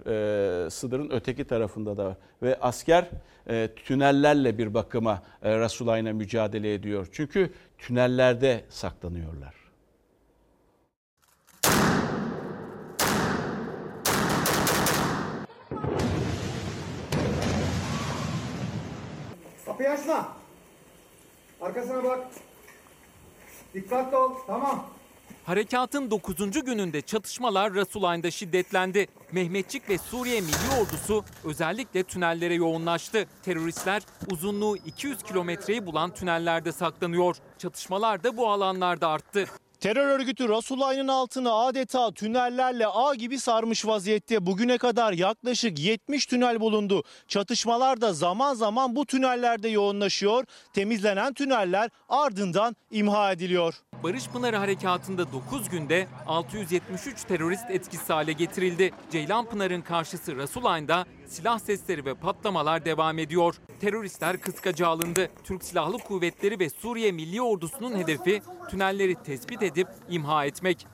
E, 0.66 0.70
Sınırın 0.70 1.10
öteki 1.10 1.46
tarafında 1.46 1.98
da 1.98 2.06
var. 2.06 2.18
Ve 2.44 2.58
asker 2.62 3.10
e, 3.50 3.70
tünellerle 3.76 4.58
bir 4.58 4.74
bakıma 4.74 5.24
e, 5.44 5.60
Resulayn'a 5.60 6.14
mücadele 6.14 6.74
ediyor. 6.74 7.08
Çünkü 7.12 7.54
tünellerde 7.78 8.62
saklanıyorlar. 8.70 9.59
Kapıyı 19.90 20.02
açma. 20.02 20.28
Arkasına 21.62 22.04
bak. 22.04 22.28
Dikkatli 23.74 24.18
ol. 24.18 24.32
Tamam. 24.48 24.86
Harekatın 25.46 26.12
9. 26.12 26.52
gününde 26.66 27.02
çatışmalar 27.02 27.76
Rasulayn'da 27.76 28.32
şiddetlendi. 28.32 29.08
Mehmetçik 29.32 29.90
ve 29.90 29.98
Suriye 29.98 30.42
Milli 30.42 30.82
Ordusu 30.82 31.24
özellikle 31.44 32.04
tünellere 32.04 32.54
yoğunlaştı. 32.54 33.28
Teröristler 33.44 34.04
uzunluğu 34.32 34.78
200 34.78 35.24
kilometreyi 35.24 35.86
bulan 35.86 36.14
tünellerde 36.14 36.72
saklanıyor. 36.72 37.36
Çatışmalar 37.58 38.24
da 38.24 38.38
bu 38.38 38.50
alanlarda 38.50 39.08
arttı. 39.08 39.46
Terör 39.80 40.08
örgütü 40.08 40.50
Rasulayn'ın 40.50 41.08
altını 41.08 41.54
adeta 41.54 42.12
tünellerle 42.12 42.88
ağ 42.88 43.16
gibi 43.16 43.40
sarmış 43.40 43.86
vaziyette. 43.86 44.46
Bugüne 44.46 44.78
kadar 44.78 45.14
yaklaşık 45.14 45.80
70 45.80 46.26
tünel 46.26 46.60
bulundu. 46.60 47.04
Çatışmalar 47.28 48.02
da 48.02 48.14
zaman 48.14 48.54
zaman 48.54 48.96
bu 48.96 49.06
tünellerde 49.06 49.70
yoğunlaşıyor. 49.70 50.46
Temizlenen 50.74 51.34
tüneller 51.34 51.90
ardından 52.10 52.76
imha 52.92 53.32
ediliyor. 53.32 53.74
Barış 54.04 54.28
Pınarı 54.28 54.58
Harekatı'nda 54.58 55.32
9 55.32 55.70
günde 55.70 56.08
673 56.28 57.24
terörist 57.24 57.70
etkisiz 57.70 58.10
hale 58.10 58.32
getirildi. 58.32 58.92
Ceylan 59.12 59.46
Pınar'ın 59.46 59.82
karşısı 59.82 60.38
Rasulayn'da 60.38 61.06
silah 61.30 61.60
sesleri 61.60 62.06
ve 62.06 62.14
patlamalar 62.14 62.86
devam 62.86 63.20
ediyor. 63.20 63.56
Teröristler 63.80 64.42
kıskaca 64.42 64.88
alındı. 64.88 65.30
Türk 65.44 65.64
Silahlı 65.64 65.98
Kuvvetleri 65.98 66.60
ve 66.60 66.70
Suriye 66.70 67.12
Milli 67.12 67.42
Ordusu'nun 67.42 67.98
hedefi 67.98 68.42
tünelleri 68.70 69.16
tespit 69.16 69.64
edip 69.64 69.88
imha 70.10 70.46
etmek. 70.46 70.88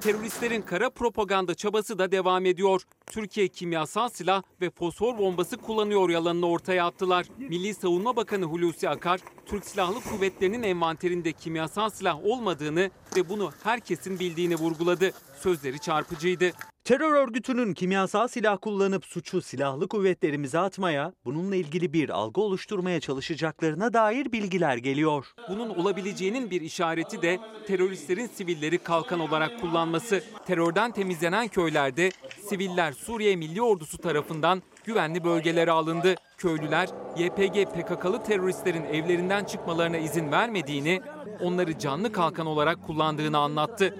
Teröristlerin 0.00 0.62
kara 0.62 0.90
propaganda 0.90 1.54
çabası 1.54 1.98
da 1.98 2.12
devam 2.12 2.46
ediyor. 2.46 2.82
Türkiye 3.06 3.48
kimyasal 3.48 4.08
silah 4.08 4.42
ve 4.60 4.70
fosfor 4.70 5.18
bombası 5.18 5.56
kullanıyor 5.56 6.10
yalanını 6.10 6.46
ortaya 6.46 6.86
attılar. 6.86 7.26
Milli 7.38 7.74
Savunma 7.74 8.16
Bakanı 8.16 8.44
Hulusi 8.44 8.88
Akar, 8.88 9.20
Türk 9.46 9.64
Silahlı 9.64 10.00
Kuvvetleri'nin 10.00 10.62
envanterinde 10.62 11.32
kimyasal 11.32 11.90
silah 11.90 12.24
olmadığını 12.24 12.90
ve 13.16 13.28
bunu 13.28 13.52
herkesin 13.62 14.18
bildiğini 14.18 14.56
vurguladı. 14.56 15.12
Sözleri 15.42 15.78
çarpıcıydı. 15.78 16.50
Terör 16.84 17.12
örgütünün 17.12 17.74
kimyasal 17.74 18.28
silah 18.28 18.58
kullanıp 18.60 19.04
suçu 19.04 19.42
silahlı 19.42 19.88
kuvvetlerimize 19.88 20.58
atmaya, 20.58 21.12
bununla 21.24 21.56
ilgili 21.56 21.92
bir 21.92 22.08
algı 22.08 22.40
oluşturmaya 22.40 23.00
çalışacaklarına 23.00 23.92
dair 23.92 24.32
bilgiler 24.32 24.76
geliyor. 24.76 25.26
Bunun 25.48 25.70
olabileceğinin 25.70 26.50
bir 26.50 26.60
işareti 26.60 27.22
de 27.22 27.38
teröristlerin 27.66 28.26
sivilleri 28.26 28.78
kalkan 28.78 29.20
olarak 29.20 29.60
kullanması. 29.60 30.24
Terörden 30.46 30.92
temizlenen 30.92 31.48
köylerde 31.48 32.10
siviller 32.48 32.92
Suriye 32.92 33.36
Milli 33.36 33.62
Ordusu 33.62 33.98
tarafından 33.98 34.62
güvenli 34.84 35.24
bölgelere 35.24 35.70
alındı. 35.70 36.14
Köylüler 36.38 36.88
YPG 37.16 37.64
PKK'lı 37.64 38.22
teröristlerin 38.22 38.84
evlerinden 38.84 39.44
çıkmalarına 39.44 39.96
izin 39.96 40.32
vermediğini, 40.32 41.00
onları 41.40 41.78
canlı 41.78 42.12
kalkan 42.12 42.46
olarak 42.46 42.86
kullandığını 42.86 43.38
anlattı. 43.38 43.94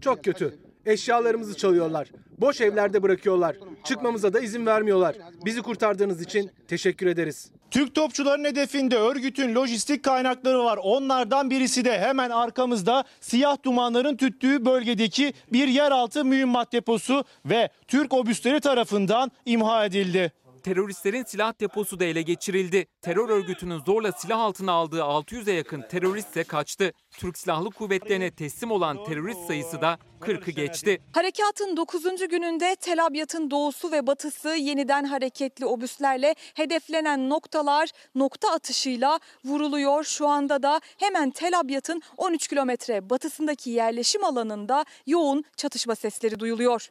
Çok 0.00 0.24
kötü. 0.24 0.65
Eşyalarımızı 0.86 1.56
çalıyorlar. 1.56 2.08
Boş 2.38 2.60
evlerde 2.60 3.02
bırakıyorlar. 3.02 3.56
Çıkmamıza 3.84 4.32
da 4.32 4.40
izin 4.40 4.66
vermiyorlar. 4.66 5.16
Bizi 5.44 5.62
kurtardığınız 5.62 6.22
için 6.22 6.50
teşekkür 6.68 7.06
ederiz. 7.06 7.50
Türk 7.70 7.94
topçuların 7.94 8.44
hedefinde 8.44 8.96
örgütün 8.96 9.54
lojistik 9.54 10.02
kaynakları 10.02 10.64
var. 10.64 10.78
Onlardan 10.82 11.50
birisi 11.50 11.84
de 11.84 11.98
hemen 11.98 12.30
arkamızda 12.30 13.04
siyah 13.20 13.56
dumanların 13.64 14.16
tüttüğü 14.16 14.64
bölgedeki 14.64 15.32
bir 15.52 15.68
yeraltı 15.68 16.24
mühimmat 16.24 16.72
deposu 16.72 17.24
ve 17.46 17.68
Türk 17.88 18.14
obüsleri 18.14 18.60
tarafından 18.60 19.32
imha 19.46 19.84
edildi. 19.84 20.32
Teröristlerin 20.66 21.24
silah 21.24 21.60
deposu 21.60 22.00
da 22.00 22.04
ele 22.04 22.22
geçirildi. 22.22 22.86
Terör 23.02 23.28
örgütünün 23.28 23.78
zorla 23.78 24.12
silah 24.12 24.40
altına 24.40 24.72
aldığı 24.72 25.00
600'e 25.00 25.52
yakın 25.52 25.82
terörist 25.82 26.28
ise 26.28 26.44
kaçtı. 26.44 26.92
Türk 27.10 27.38
Silahlı 27.38 27.70
Kuvvetlerine 27.70 28.30
teslim 28.30 28.70
olan 28.70 29.04
terörist 29.04 29.46
sayısı 29.46 29.80
da 29.80 29.98
40'ı 30.20 30.50
geçti. 30.50 31.02
Harekatın 31.12 31.76
9. 31.76 32.02
gününde 32.28 32.76
Tel 32.80 33.06
Abyad'ın 33.06 33.50
doğusu 33.50 33.92
ve 33.92 34.06
batısı 34.06 34.48
yeniden 34.48 35.04
hareketli 35.04 35.66
obüslerle 35.66 36.34
hedeflenen 36.54 37.30
noktalar 37.30 37.90
nokta 38.14 38.50
atışıyla 38.50 39.20
vuruluyor. 39.44 40.04
Şu 40.04 40.28
anda 40.28 40.62
da 40.62 40.80
hemen 40.98 41.30
Tel 41.30 41.58
Abyad'ın 41.58 42.02
13 42.16 42.48
kilometre 42.48 43.10
batısındaki 43.10 43.70
yerleşim 43.70 44.24
alanında 44.24 44.84
yoğun 45.06 45.44
çatışma 45.56 45.94
sesleri 45.94 46.40
duyuluyor. 46.40 46.90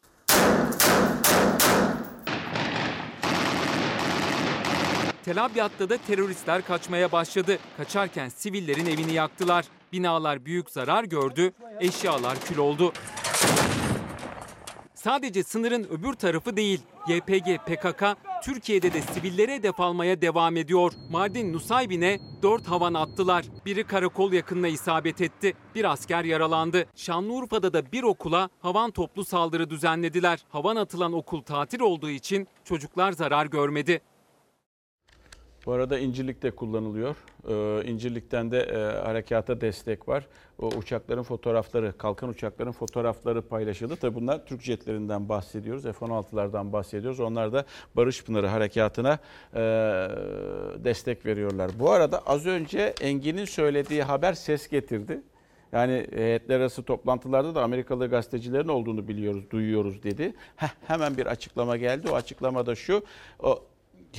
Tel 5.25 5.45
Abyad'da 5.45 5.89
da 5.89 5.97
teröristler 5.97 6.65
kaçmaya 6.65 7.11
başladı. 7.11 7.57
Kaçarken 7.77 8.29
sivillerin 8.29 8.85
evini 8.85 9.13
yaktılar. 9.13 9.65
Binalar 9.93 10.45
büyük 10.45 10.69
zarar 10.69 11.03
gördü, 11.03 11.51
eşyalar 11.79 12.39
kül 12.39 12.57
oldu. 12.57 12.93
Sadece 14.93 15.43
sınırın 15.43 15.83
öbür 15.83 16.13
tarafı 16.13 16.57
değil, 16.57 16.81
YPG, 17.07 17.57
PKK 17.65 18.03
Türkiye'de 18.43 18.93
de 18.93 19.01
sivillere 19.01 19.55
hedef 19.55 19.79
almaya 19.79 20.21
devam 20.21 20.57
ediyor. 20.57 20.91
Mardin 21.11 21.53
Nusaybin'e 21.53 22.19
4 22.41 22.67
havan 22.67 22.93
attılar. 22.93 23.45
Biri 23.65 23.83
karakol 23.83 24.33
yakınına 24.33 24.67
isabet 24.67 25.21
etti. 25.21 25.53
Bir 25.75 25.91
asker 25.91 26.23
yaralandı. 26.23 26.85
Şanlıurfa'da 26.95 27.73
da 27.73 27.91
bir 27.91 28.03
okula 28.03 28.49
havan 28.59 28.91
toplu 28.91 29.25
saldırı 29.25 29.69
düzenlediler. 29.69 30.39
Havan 30.49 30.75
atılan 30.75 31.13
okul 31.13 31.41
tatil 31.41 31.79
olduğu 31.79 32.09
için 32.09 32.47
çocuklar 32.63 33.11
zarar 33.11 33.45
görmedi. 33.45 34.01
Bu 35.65 35.71
arada 35.71 35.99
İncirlik'te 35.99 36.51
kullanılıyor. 36.51 37.15
Ee, 37.47 38.51
de 38.51 38.59
e, 38.59 39.01
harekata 39.05 39.61
destek 39.61 40.07
var. 40.07 40.27
O 40.59 40.67
uçakların 40.67 41.23
fotoğrafları, 41.23 41.97
kalkan 41.97 42.29
uçakların 42.29 42.71
fotoğrafları 42.71 43.41
paylaşıldı. 43.41 43.95
Tabii 43.95 44.15
bunlar 44.15 44.45
Türk 44.45 44.61
jetlerinden 44.61 45.29
bahsediyoruz. 45.29 45.83
F-16'lardan 45.83 46.73
bahsediyoruz. 46.73 47.19
Onlar 47.19 47.53
da 47.53 47.65
Barış 47.95 48.23
Pınarı 48.23 48.47
harekatına 48.47 49.19
e, 49.53 49.59
destek 50.83 51.25
veriyorlar. 51.25 51.71
Bu 51.79 51.91
arada 51.91 52.19
az 52.25 52.45
önce 52.45 52.93
Engin'in 53.01 53.45
söylediği 53.45 54.03
haber 54.03 54.33
ses 54.33 54.67
getirdi. 54.67 55.21
Yani 55.71 56.07
heyetler 56.13 56.59
arası 56.59 56.83
toplantılarda 56.83 57.55
da 57.55 57.63
Amerikalı 57.63 58.07
gazetecilerin 58.07 58.67
olduğunu 58.67 59.07
biliyoruz, 59.07 59.51
duyuyoruz 59.51 60.03
dedi. 60.03 60.33
Heh, 60.55 60.69
hemen 60.87 61.17
bir 61.17 61.25
açıklama 61.25 61.77
geldi. 61.77 62.09
O 62.11 62.15
açıklama 62.15 62.65
da 62.65 62.75
şu. 62.75 63.03
O 63.39 63.63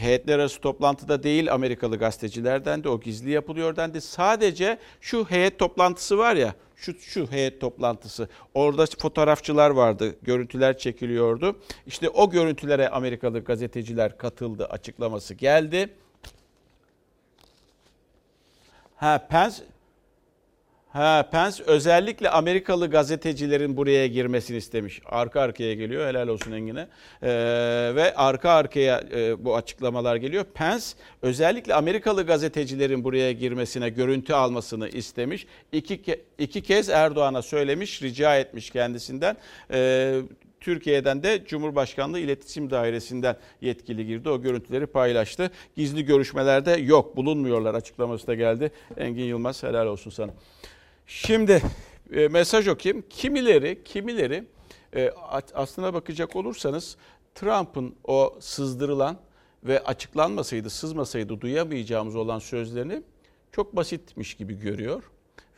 heyetler 0.00 0.38
arası 0.38 0.60
toplantıda 0.60 1.22
değil 1.22 1.52
Amerikalı 1.52 1.96
gazetecilerden 1.96 2.84
de 2.84 2.88
o 2.88 3.00
gizli 3.00 3.30
yapılıyor 3.30 3.76
dendi. 3.76 4.00
Sadece 4.00 4.78
şu 5.00 5.24
heyet 5.30 5.58
toplantısı 5.58 6.18
var 6.18 6.36
ya 6.36 6.54
şu, 6.76 6.98
şu 6.98 7.30
heyet 7.30 7.60
toplantısı 7.60 8.28
orada 8.54 8.86
fotoğrafçılar 8.98 9.70
vardı 9.70 10.16
görüntüler 10.22 10.78
çekiliyordu. 10.78 11.56
İşte 11.86 12.08
o 12.08 12.30
görüntülere 12.30 12.88
Amerikalı 12.88 13.44
gazeteciler 13.44 14.18
katıldı 14.18 14.66
açıklaması 14.66 15.34
geldi. 15.34 15.94
Ha 18.96 19.26
Pence 19.30 19.56
Ha, 20.96 21.28
Pence 21.32 21.62
özellikle 21.66 22.30
Amerikalı 22.30 22.90
gazetecilerin 22.90 23.76
buraya 23.76 24.06
girmesini 24.06 24.56
istemiş. 24.56 25.00
Arka 25.06 25.40
arkaya 25.40 25.74
geliyor. 25.74 26.08
Helal 26.08 26.28
olsun 26.28 26.52
Engin'e. 26.52 26.80
Ee, 27.22 27.28
ve 27.94 28.14
arka 28.14 28.50
arkaya 28.50 29.04
e, 29.14 29.44
bu 29.44 29.56
açıklamalar 29.56 30.16
geliyor. 30.16 30.44
Pence 30.54 30.84
özellikle 31.22 31.74
Amerikalı 31.74 32.26
gazetecilerin 32.26 33.04
buraya 33.04 33.32
girmesine, 33.32 33.88
görüntü 33.88 34.32
almasını 34.32 34.88
istemiş. 34.88 35.46
İki, 35.72 35.96
ke- 35.96 36.20
iki 36.38 36.62
kez 36.62 36.88
Erdoğan'a 36.88 37.42
söylemiş, 37.42 38.02
rica 38.02 38.36
etmiş 38.36 38.70
kendisinden. 38.70 39.36
Ee, 39.72 40.20
Türkiye'den 40.60 41.22
de 41.22 41.44
Cumhurbaşkanlığı 41.46 42.18
İletişim 42.18 42.70
Dairesi'nden 42.70 43.36
yetkili 43.60 44.06
girdi. 44.06 44.28
O 44.28 44.42
görüntüleri 44.42 44.86
paylaştı. 44.86 45.50
Gizli 45.76 46.04
görüşmelerde 46.04 46.70
yok, 46.70 47.16
bulunmuyorlar 47.16 47.74
açıklaması 47.74 48.26
da 48.26 48.34
geldi. 48.34 48.70
Engin 48.96 49.24
Yılmaz 49.24 49.62
helal 49.62 49.86
olsun 49.86 50.10
sana. 50.10 50.32
Şimdi 51.06 51.62
e, 52.12 52.28
mesaj 52.28 52.68
okuyayım. 52.68 53.04
Kimileri, 53.10 53.84
kimileri 53.84 54.44
e, 54.96 55.10
aslına 55.54 55.94
bakacak 55.94 56.36
olursanız 56.36 56.96
Trump'ın 57.34 57.94
o 58.04 58.36
sızdırılan 58.40 59.18
ve 59.64 59.84
açıklanmasaydı, 59.84 60.70
sızmasaydı 60.70 61.40
duyamayacağımız 61.40 62.16
olan 62.16 62.38
sözlerini 62.38 63.02
çok 63.52 63.76
basitmiş 63.76 64.34
gibi 64.34 64.60
görüyor 64.60 65.02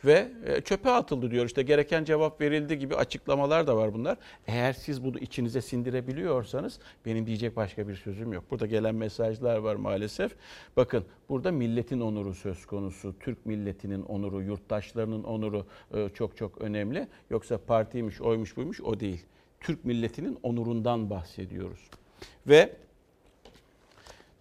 ve 0.05 0.31
e, 0.45 0.61
çöpe 0.61 0.89
atıldı 0.89 1.31
diyor. 1.31 1.45
İşte 1.45 1.61
gereken 1.61 2.03
cevap 2.03 2.41
verildi 2.41 2.79
gibi 2.79 2.95
açıklamalar 2.95 3.67
da 3.67 3.77
var 3.77 3.93
bunlar. 3.93 4.17
Eğer 4.47 4.73
siz 4.73 5.03
bunu 5.03 5.19
içinize 5.19 5.61
sindirebiliyorsanız 5.61 6.79
benim 7.05 7.25
diyecek 7.25 7.55
başka 7.55 7.87
bir 7.87 7.95
sözüm 7.95 8.33
yok. 8.33 8.43
Burada 8.51 8.65
gelen 8.65 8.95
mesajlar 8.95 9.57
var 9.57 9.75
maalesef. 9.75 10.35
Bakın 10.77 11.05
burada 11.29 11.51
milletin 11.51 11.99
onuru 11.99 12.33
söz 12.33 12.65
konusu. 12.65 13.15
Türk 13.19 13.45
milletinin 13.45 14.03
onuru, 14.03 14.41
yurttaşlarının 14.41 15.23
onuru 15.23 15.65
e, 15.93 16.09
çok 16.09 16.37
çok 16.37 16.61
önemli. 16.61 17.07
Yoksa 17.29 17.57
partiymiş, 17.57 18.21
oymuş 18.21 18.57
buymuş 18.57 18.81
o 18.81 18.99
değil. 18.99 19.25
Türk 19.59 19.85
milletinin 19.85 20.37
onurundan 20.43 21.09
bahsediyoruz. 21.09 21.89
Ve 22.47 22.73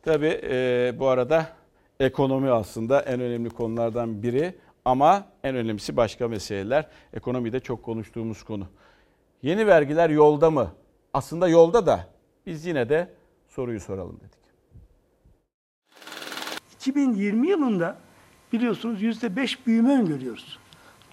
tabii 0.03 0.41
e, 0.43 0.95
bu 0.99 1.09
arada 1.09 1.57
ekonomi 2.01 2.51
aslında 2.51 3.01
en 3.01 3.21
önemli 3.21 3.51
konulardan 3.51 4.23
biri. 4.23 4.55
Ama 4.89 5.27
en 5.45 5.57
önemlisi 5.57 5.97
başka 5.97 6.29
meseleler. 6.29 6.87
Ekonomide 7.13 7.61
çok 7.61 7.83
konuştuğumuz 7.83 8.43
konu. 8.43 8.67
Yeni 9.43 9.67
vergiler 9.67 10.11
yolda 10.11 10.51
mı? 10.51 10.73
Aslında 11.13 11.49
yolda 11.49 11.87
da 11.87 12.07
biz 12.47 12.67
yine 12.67 12.89
de 12.89 13.15
soruyu 13.49 13.81
soralım 13.81 14.21
dedik. 14.21 14.39
2020 16.77 17.49
yılında 17.49 17.97
biliyorsunuz 18.53 19.03
%5 19.03 19.57
büyüme 19.67 19.93
öngörüyoruz. 19.93 20.59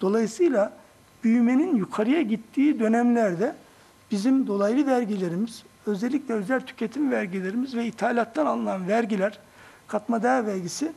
Dolayısıyla 0.00 0.72
büyümenin 1.24 1.76
yukarıya 1.76 2.22
gittiği 2.22 2.80
dönemlerde 2.80 3.54
bizim 4.10 4.46
dolaylı 4.46 4.86
vergilerimiz, 4.86 5.62
özellikle 5.86 6.34
özel 6.34 6.60
tüketim 6.60 7.10
vergilerimiz 7.10 7.76
ve 7.76 7.86
ithalattan 7.86 8.46
alınan 8.46 8.88
vergiler, 8.88 9.38
katma 9.86 10.22
değer 10.22 10.46
vergisi 10.46 10.92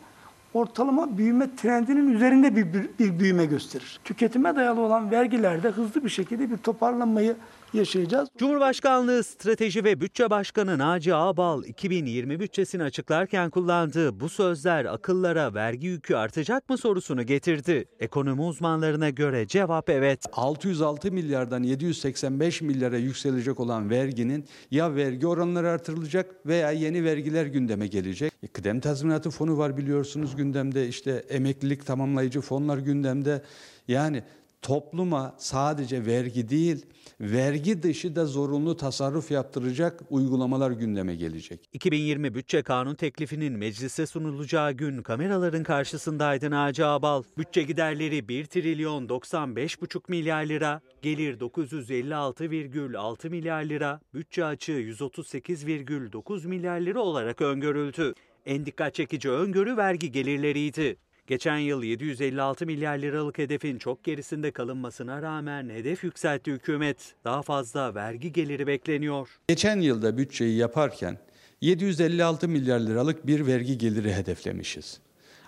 ortalama 0.53 1.17
büyüme 1.17 1.55
trendinin 1.55 2.13
üzerinde 2.13 2.55
bir, 2.55 2.73
bir, 2.73 2.89
bir 2.99 3.19
büyüme 3.19 3.45
gösterir. 3.45 3.99
Tüketime 4.03 4.55
dayalı 4.55 4.81
olan 4.81 5.11
vergilerde 5.11 5.69
hızlı 5.69 6.03
bir 6.03 6.09
şekilde 6.09 6.51
bir 6.51 6.57
toparlanmayı 6.57 7.35
yaşayacağız. 7.73 8.29
Cumhurbaşkanlığı 8.37 9.23
Strateji 9.23 9.83
ve 9.83 10.01
Bütçe 10.01 10.29
Başkanı 10.29 10.77
Naci 10.77 11.15
Ağbal 11.15 11.63
2020 11.63 12.39
bütçesini 12.39 12.83
açıklarken 12.83 13.49
kullandığı 13.49 14.19
bu 14.19 14.29
sözler 14.29 14.85
akıllara 14.85 15.53
vergi 15.53 15.87
yükü 15.87 16.15
artacak 16.15 16.69
mı 16.69 16.77
sorusunu 16.77 17.23
getirdi. 17.23 17.85
Ekonomi 17.99 18.41
uzmanlarına 18.41 19.09
göre 19.09 19.47
cevap 19.47 19.89
evet. 19.89 20.25
606 20.33 21.11
milyardan 21.11 21.63
785 21.63 22.61
milyara 22.61 22.97
yükselecek 22.97 23.59
olan 23.59 23.89
verginin 23.89 24.45
ya 24.71 24.95
vergi 24.95 25.27
oranları 25.27 25.69
artırılacak 25.69 26.45
veya 26.45 26.71
yeni 26.71 27.03
vergiler 27.03 27.45
gündeme 27.45 27.87
gelecek. 27.87 28.33
E, 28.43 28.47
kıdem 28.47 28.79
tazminatı 28.79 29.29
fonu 29.29 29.57
var 29.57 29.77
biliyorsunuz 29.77 30.35
gündemde 30.35 30.87
işte 30.87 31.11
emeklilik 31.29 31.85
tamamlayıcı 31.85 32.41
fonlar 32.41 32.77
gündemde. 32.77 33.41
Yani 33.87 34.23
topluma 34.61 35.35
sadece 35.37 36.05
vergi 36.05 36.49
değil, 36.49 36.85
vergi 37.21 37.83
dışı 37.83 38.15
da 38.15 38.25
zorunlu 38.25 38.77
tasarruf 38.77 39.31
yaptıracak 39.31 40.01
uygulamalar 40.09 40.71
gündeme 40.71 41.15
gelecek. 41.15 41.69
2020 41.73 42.35
bütçe 42.35 42.61
kanun 42.61 42.95
teklifinin 42.95 43.53
meclise 43.53 44.05
sunulacağı 44.05 44.71
gün 44.71 45.01
kameraların 45.01 45.63
karşısındaydı 45.63 46.51
Naci 46.51 46.85
Abal. 46.85 47.23
Bütçe 47.37 47.63
giderleri 47.63 48.27
1 48.27 48.45
trilyon 48.45 49.07
95,5 49.07 50.01
milyar 50.07 50.45
lira, 50.45 50.81
gelir 51.01 51.39
956,6 51.39 53.29
milyar 53.29 53.63
lira, 53.63 53.99
bütçe 54.13 54.45
açığı 54.45 54.71
138,9 54.71 56.47
milyar 56.47 56.79
lira 56.79 56.99
olarak 56.99 57.41
öngörüldü. 57.41 58.13
En 58.45 58.65
dikkat 58.65 58.95
çekici 58.95 59.29
öngörü 59.29 59.77
vergi 59.77 60.11
gelirleriydi. 60.11 60.97
Geçen 61.29 61.57
yıl 61.57 61.83
756 61.83 62.65
milyar 62.65 62.97
liralık 62.97 63.37
hedefin 63.37 63.77
çok 63.77 64.03
gerisinde 64.03 64.51
kalınmasına 64.51 65.21
rağmen 65.21 65.69
hedef 65.69 66.03
yükseltti 66.03 66.51
hükümet. 66.51 67.15
Daha 67.23 67.41
fazla 67.41 67.95
vergi 67.95 68.31
geliri 68.31 68.67
bekleniyor. 68.67 69.39
Geçen 69.47 69.79
yılda 69.79 70.17
bütçeyi 70.17 70.57
yaparken 70.57 71.17
756 71.61 72.47
milyar 72.47 72.79
liralık 72.79 73.27
bir 73.27 73.47
vergi 73.47 73.77
geliri 73.77 74.13
hedeflemişiz. 74.13 74.99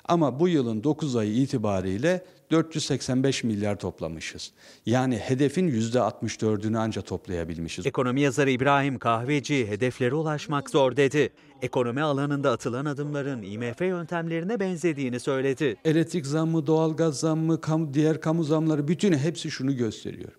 Ama 0.06 0.40
bu 0.40 0.50
yılın 0.50 0.84
9 0.84 1.16
ayı 1.16 1.34
itibariyle 1.34 2.26
485 2.52 3.44
milyar 3.44 3.80
toplamışız. 3.80 4.52
Yani 4.86 5.18
hedefin 5.18 5.68
%64'ünü 5.68 6.78
anca 6.78 7.02
toplayabilmişiz. 7.02 7.86
Ekonomi 7.86 8.22
yazarı 8.22 8.52
İbrahim 8.52 9.00
Kahveci 9.00 9.68
hedeflere 9.68 10.16
ulaşmak 10.16 10.70
zor 10.70 10.96
dedi. 10.96 11.30
Ekonomi 11.62 12.02
alanında 12.02 12.52
atılan 12.52 12.86
adımların 12.86 13.42
IMF 13.42 13.82
yöntemlerine 13.82 14.60
benzediğini 14.60 15.20
söyledi. 15.20 15.76
Elektrik 15.86 16.26
zammı, 16.26 16.68
doğalgaz 16.68 17.20
zammı, 17.20 17.62
kamu, 17.62 17.94
diğer 17.94 18.22
kamu 18.22 18.44
zamları 18.44 18.88
bütün 18.88 19.14
hepsi 19.14 19.52
şunu 19.52 19.78
gösteriyor. 19.78 20.32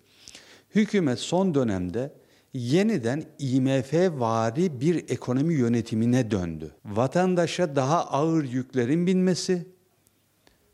Hükümet 0.75 1.19
son 1.19 1.55
dönemde 1.55 2.13
yeniden 2.53 3.23
IMF 3.39 3.93
vari 3.93 4.81
bir 4.81 4.95
ekonomi 5.09 5.53
yönetimine 5.53 6.31
döndü. 6.31 6.71
Vatandaşa 6.85 7.75
daha 7.75 8.05
ağır 8.05 8.43
yüklerin 8.43 9.07
binmesi 9.07 9.67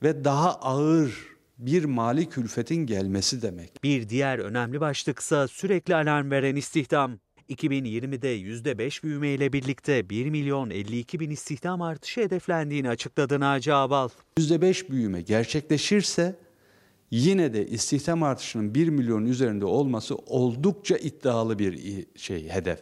ve 0.03 0.25
daha 0.25 0.55
ağır 0.55 1.29
bir 1.57 1.85
mali 1.85 2.29
külfetin 2.29 2.85
gelmesi 2.85 3.41
demek. 3.41 3.83
Bir 3.83 4.09
diğer 4.09 4.39
önemli 4.39 4.81
başlıksa 4.81 5.47
sürekli 5.47 5.95
alarm 5.95 6.31
veren 6.31 6.55
istihdam. 6.55 7.19
2020'de 7.49 8.37
%5 8.37 9.03
büyümeyle 9.03 9.53
birlikte 9.53 10.09
1 10.09 10.29
milyon 10.29 10.69
52 10.69 11.19
bin 11.19 11.29
istihdam 11.29 11.81
artışı 11.81 12.21
hedeflendiğini 12.21 12.89
açıkladı 12.89 13.39
Naci 13.39 13.73
Abal. 13.73 14.09
%5 14.37 14.89
büyüme 14.89 15.21
gerçekleşirse 15.21 16.35
yine 17.11 17.53
de 17.53 17.67
istihdam 17.67 18.23
artışının 18.23 18.75
1 18.75 18.89
milyon 18.89 19.25
üzerinde 19.25 19.65
olması 19.65 20.15
oldukça 20.15 20.97
iddialı 20.97 21.59
bir 21.59 22.05
şey 22.15 22.49
hedef. 22.49 22.79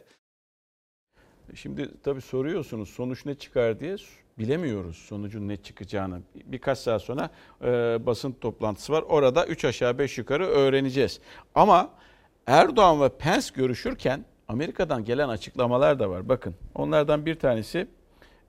Şimdi 1.56 1.90
tabii 2.04 2.22
soruyorsunuz 2.22 2.90
sonuç 2.90 3.26
ne 3.26 3.36
çıkar 3.36 3.80
diye 3.80 3.96
bilemiyoruz 4.40 4.98
sonucun 4.98 5.48
ne 5.48 5.58
çıkacağını. 5.58 6.22
Birkaç 6.46 6.78
saat 6.78 7.02
sonra 7.02 7.30
e, 7.62 7.66
basın 8.06 8.32
toplantısı 8.32 8.94
var. 8.94 9.02
Orada 9.02 9.46
3 9.46 9.66
aşağı 9.66 9.98
5 9.98 10.18
yukarı 10.18 10.46
öğreneceğiz. 10.46 11.20
Ama 11.56 11.94
Erdoğan 12.48 13.02
ve 13.02 13.10
Pence 13.10 13.48
görüşürken 13.56 14.26
Amerika'dan 14.48 15.06
gelen 15.06 15.30
açıklamalar 15.30 16.00
da 16.00 16.10
var. 16.10 16.30
Bakın 16.30 16.56
onlardan 16.76 17.26
bir 17.26 17.36
tanesi 17.36 17.88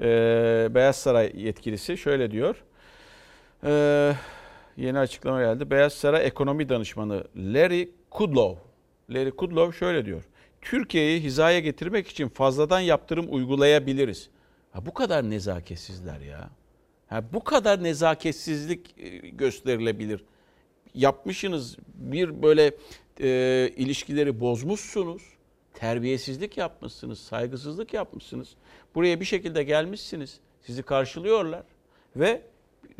e, 0.01 0.69
Beyaz 0.71 0.97
Saray 0.97 1.33
yetkilisi 1.35 1.99
şöyle 1.99 2.31
diyor. 2.31 2.65
E, 3.65 4.13
yeni 4.77 4.99
açıklama 4.99 5.41
geldi. 5.41 5.71
Beyaz 5.71 5.93
Saray 5.93 6.27
Ekonomi 6.27 6.69
Danışmanı 6.69 7.25
Larry 7.37 7.91
Kudlow. 8.11 8.63
Larry 9.11 9.31
Kudlow 9.31 9.79
şöyle 9.79 10.07
diyor. 10.07 10.23
Türkiye'yi 10.61 11.21
hizaya 11.21 11.61
getirmek 11.61 12.09
için 12.09 12.29
fazladan 12.29 12.81
yaptırım 12.81 13.27
uygulayabiliriz. 13.29 14.29
Ha, 14.73 14.87
bu 14.87 14.95
kadar 14.95 15.31
nezaketsizler 15.31 16.21
ya. 16.21 16.51
Ha, 17.09 17.25
bu 17.33 17.45
kadar 17.45 17.83
nezaketsizlik 17.83 18.95
gösterilebilir. 19.39 20.25
Yapmışsınız 20.95 21.77
bir 21.95 22.43
böyle 22.43 22.73
e, 23.21 23.29
ilişkileri 23.77 24.41
bozmuşsunuz. 24.41 25.38
Terbiyesizlik 25.79 26.57
yapmışsınız, 26.57 27.19
saygısızlık 27.19 27.95
yapmışsınız. 27.95 28.49
Buraya 28.95 29.21
bir 29.21 29.25
şekilde 29.25 29.63
gelmişsiniz. 29.63 30.39
Sizi 30.67 30.83
karşılıyorlar 30.83 31.63
ve 32.17 32.43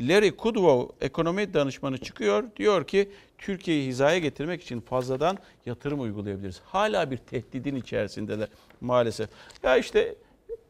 Larry 0.01 0.37
Kudlow 0.37 1.07
ekonomi 1.07 1.55
danışmanı 1.55 1.99
çıkıyor. 1.99 2.45
Diyor 2.57 2.87
ki 2.87 3.11
Türkiye'yi 3.39 3.87
hizaya 3.89 4.19
getirmek 4.19 4.63
için 4.63 4.81
fazladan 4.81 5.39
yatırım 5.67 6.01
uygulayabiliriz. 6.01 6.61
Hala 6.65 7.11
bir 7.11 7.17
tehdidin 7.17 7.77
içerisindeler 7.77 8.49
maalesef. 8.81 9.29
Ya 9.63 9.77
işte 9.77 10.15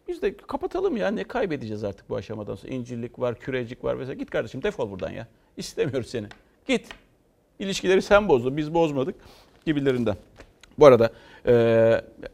biz 0.09 0.23
de 0.23 0.37
kapatalım 0.37 0.97
ya 0.97 1.09
ne 1.09 1.25
kaybedeceğiz 1.25 1.85
artık 1.85 2.11
bu 2.11 2.17
aşamadan 2.17 2.55
sonra. 2.55 2.73
İncirlik 2.73 3.19
var, 3.19 3.39
kürecik 3.39 3.85
var 3.85 3.99
vesaire. 3.99 4.19
Git 4.19 4.31
kardeşim 4.31 4.63
defol 4.63 4.91
buradan 4.91 5.11
ya. 5.11 5.27
İstemiyoruz 5.57 6.11
seni. 6.11 6.27
Git. 6.67 6.87
İlişkileri 7.59 8.03
sen 8.03 8.29
bozdun, 8.29 8.57
biz 8.57 8.75
bozmadık 8.75 9.15
gibilerinden. 9.67 10.17
Bu 10.79 10.87
arada 10.87 11.13
e, 11.47 11.53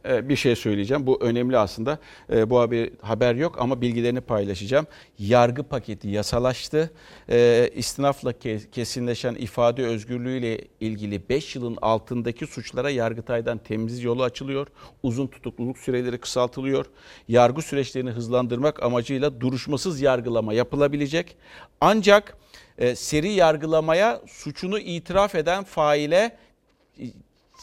e, 0.08 0.28
bir 0.28 0.36
şey 0.36 0.56
söyleyeceğim. 0.56 1.06
Bu 1.06 1.22
önemli 1.22 1.58
aslında. 1.58 1.98
E, 2.32 2.50
bu 2.50 2.60
haber, 2.60 2.90
haber 3.02 3.34
yok 3.34 3.56
ama 3.58 3.80
bilgilerini 3.80 4.20
paylaşacağım. 4.20 4.86
Yargı 5.18 5.62
paketi 5.62 6.08
yasalaştı. 6.08 6.90
E, 7.30 7.70
istinafla 7.74 8.30
ke- 8.30 8.70
kesinleşen 8.70 9.34
ifade 9.34 9.86
özgürlüğüyle 9.86 10.60
ilgili 10.80 11.28
5 11.28 11.56
yılın 11.56 11.78
altındaki 11.82 12.46
suçlara 12.46 12.90
Yargıtay'dan 12.90 13.58
temiz 13.58 14.02
yolu 14.02 14.22
açılıyor. 14.22 14.66
Uzun 15.02 15.26
tutukluluk 15.26 15.78
süreleri 15.78 16.18
kısaltılıyor. 16.18 16.86
Yargı 17.28 17.62
süreçlerini 17.62 18.10
hızlandırmak 18.10 18.82
amacıyla 18.82 19.40
duruşmasız 19.40 20.00
yargılama 20.00 20.54
yapılabilecek. 20.54 21.36
Ancak 21.80 22.36
e, 22.78 22.94
seri 22.94 23.32
yargılamaya 23.32 24.20
suçunu 24.26 24.78
itiraf 24.78 25.34
eden 25.34 25.64
faile 25.64 26.36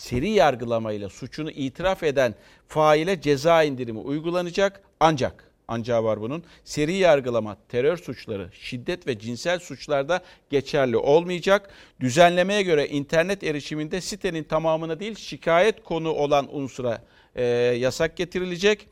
seri 0.02 0.30
yargılamayla 0.30 1.10
suçunu 1.10 1.52
itiraf 1.52 2.04
eden 2.04 2.36
faile 2.68 3.22
ceza 3.22 3.64
indirimi 3.64 4.00
uygulanacak. 4.00 4.82
Ancak 5.00 5.52
ancağı 5.68 6.04
var 6.04 6.22
bunun. 6.22 6.44
Seri 6.64 6.94
yargılama, 6.94 7.58
terör 7.70 7.98
suçları, 7.98 8.50
şiddet 8.54 9.08
ve 9.08 9.20
cinsel 9.20 9.60
suçlarda 9.60 10.22
geçerli 10.50 10.98
olmayacak. 10.98 11.70
Düzenlemeye 12.00 12.62
göre 12.62 12.88
internet 12.88 13.44
erişiminde 13.44 14.02
sitenin 14.02 14.44
tamamına 14.44 15.00
değil 15.00 15.16
şikayet 15.16 15.84
konu 15.84 16.10
olan 16.10 16.48
unsura 16.56 17.02
e, 17.36 17.44
yasak 17.86 18.18
getirilecek. 18.18 18.88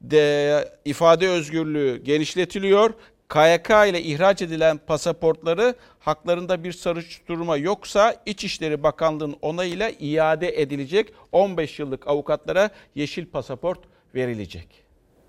De, 0.00 0.68
ifade 0.84 1.28
özgürlüğü 1.28 2.02
genişletiliyor. 2.04 2.94
KYK 3.32 3.70
ile 3.70 4.02
ihraç 4.02 4.42
edilen 4.42 4.78
pasaportları 4.86 5.74
haklarında 6.00 6.64
bir 6.64 6.72
soruşturma 6.72 7.56
yoksa 7.56 8.14
İçişleri 8.26 8.82
Bakanlığı'nın 8.82 9.36
onayıyla 9.42 9.90
iade 10.00 10.62
edilecek. 10.62 11.14
15 11.32 11.78
yıllık 11.78 12.06
avukatlara 12.06 12.70
yeşil 12.94 13.26
pasaport 13.26 13.78
verilecek. 14.14 14.84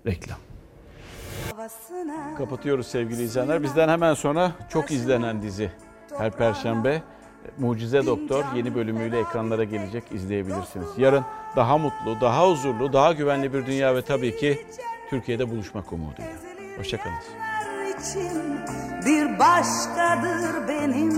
Reklam. 0.06 0.38
Kapatıyoruz 2.38 2.86
sevgili 2.86 3.22
izleyenler. 3.22 3.62
Bizden 3.62 3.88
hemen 3.88 4.14
sonra 4.14 4.52
çok 4.68 4.90
izlenen 4.90 5.42
dizi 5.42 5.72
her 6.18 6.30
perşembe 6.30 7.02
Mucize 7.58 8.06
Doktor 8.06 8.44
yeni 8.56 8.74
bölümüyle 8.74 9.20
ekranlara 9.20 9.64
gelecek 9.64 10.04
izleyebilirsiniz. 10.12 10.88
Yarın 10.98 11.24
daha 11.56 11.78
mutlu, 11.78 12.20
daha 12.20 12.50
huzurlu, 12.50 12.92
daha 12.92 13.12
güvenli 13.12 13.52
bir 13.52 13.66
dünya 13.66 13.94
ve 13.94 14.02
tabii 14.02 14.36
ki 14.36 14.66
Türkiye'de 15.10 15.50
buluşmak 15.50 15.92
umuduyla. 15.92 16.32
Hoşçakalın. 16.78 17.53
İçin 18.04 18.60
bir 19.06 19.38
başkadır 19.38 20.68
benim 20.68 21.14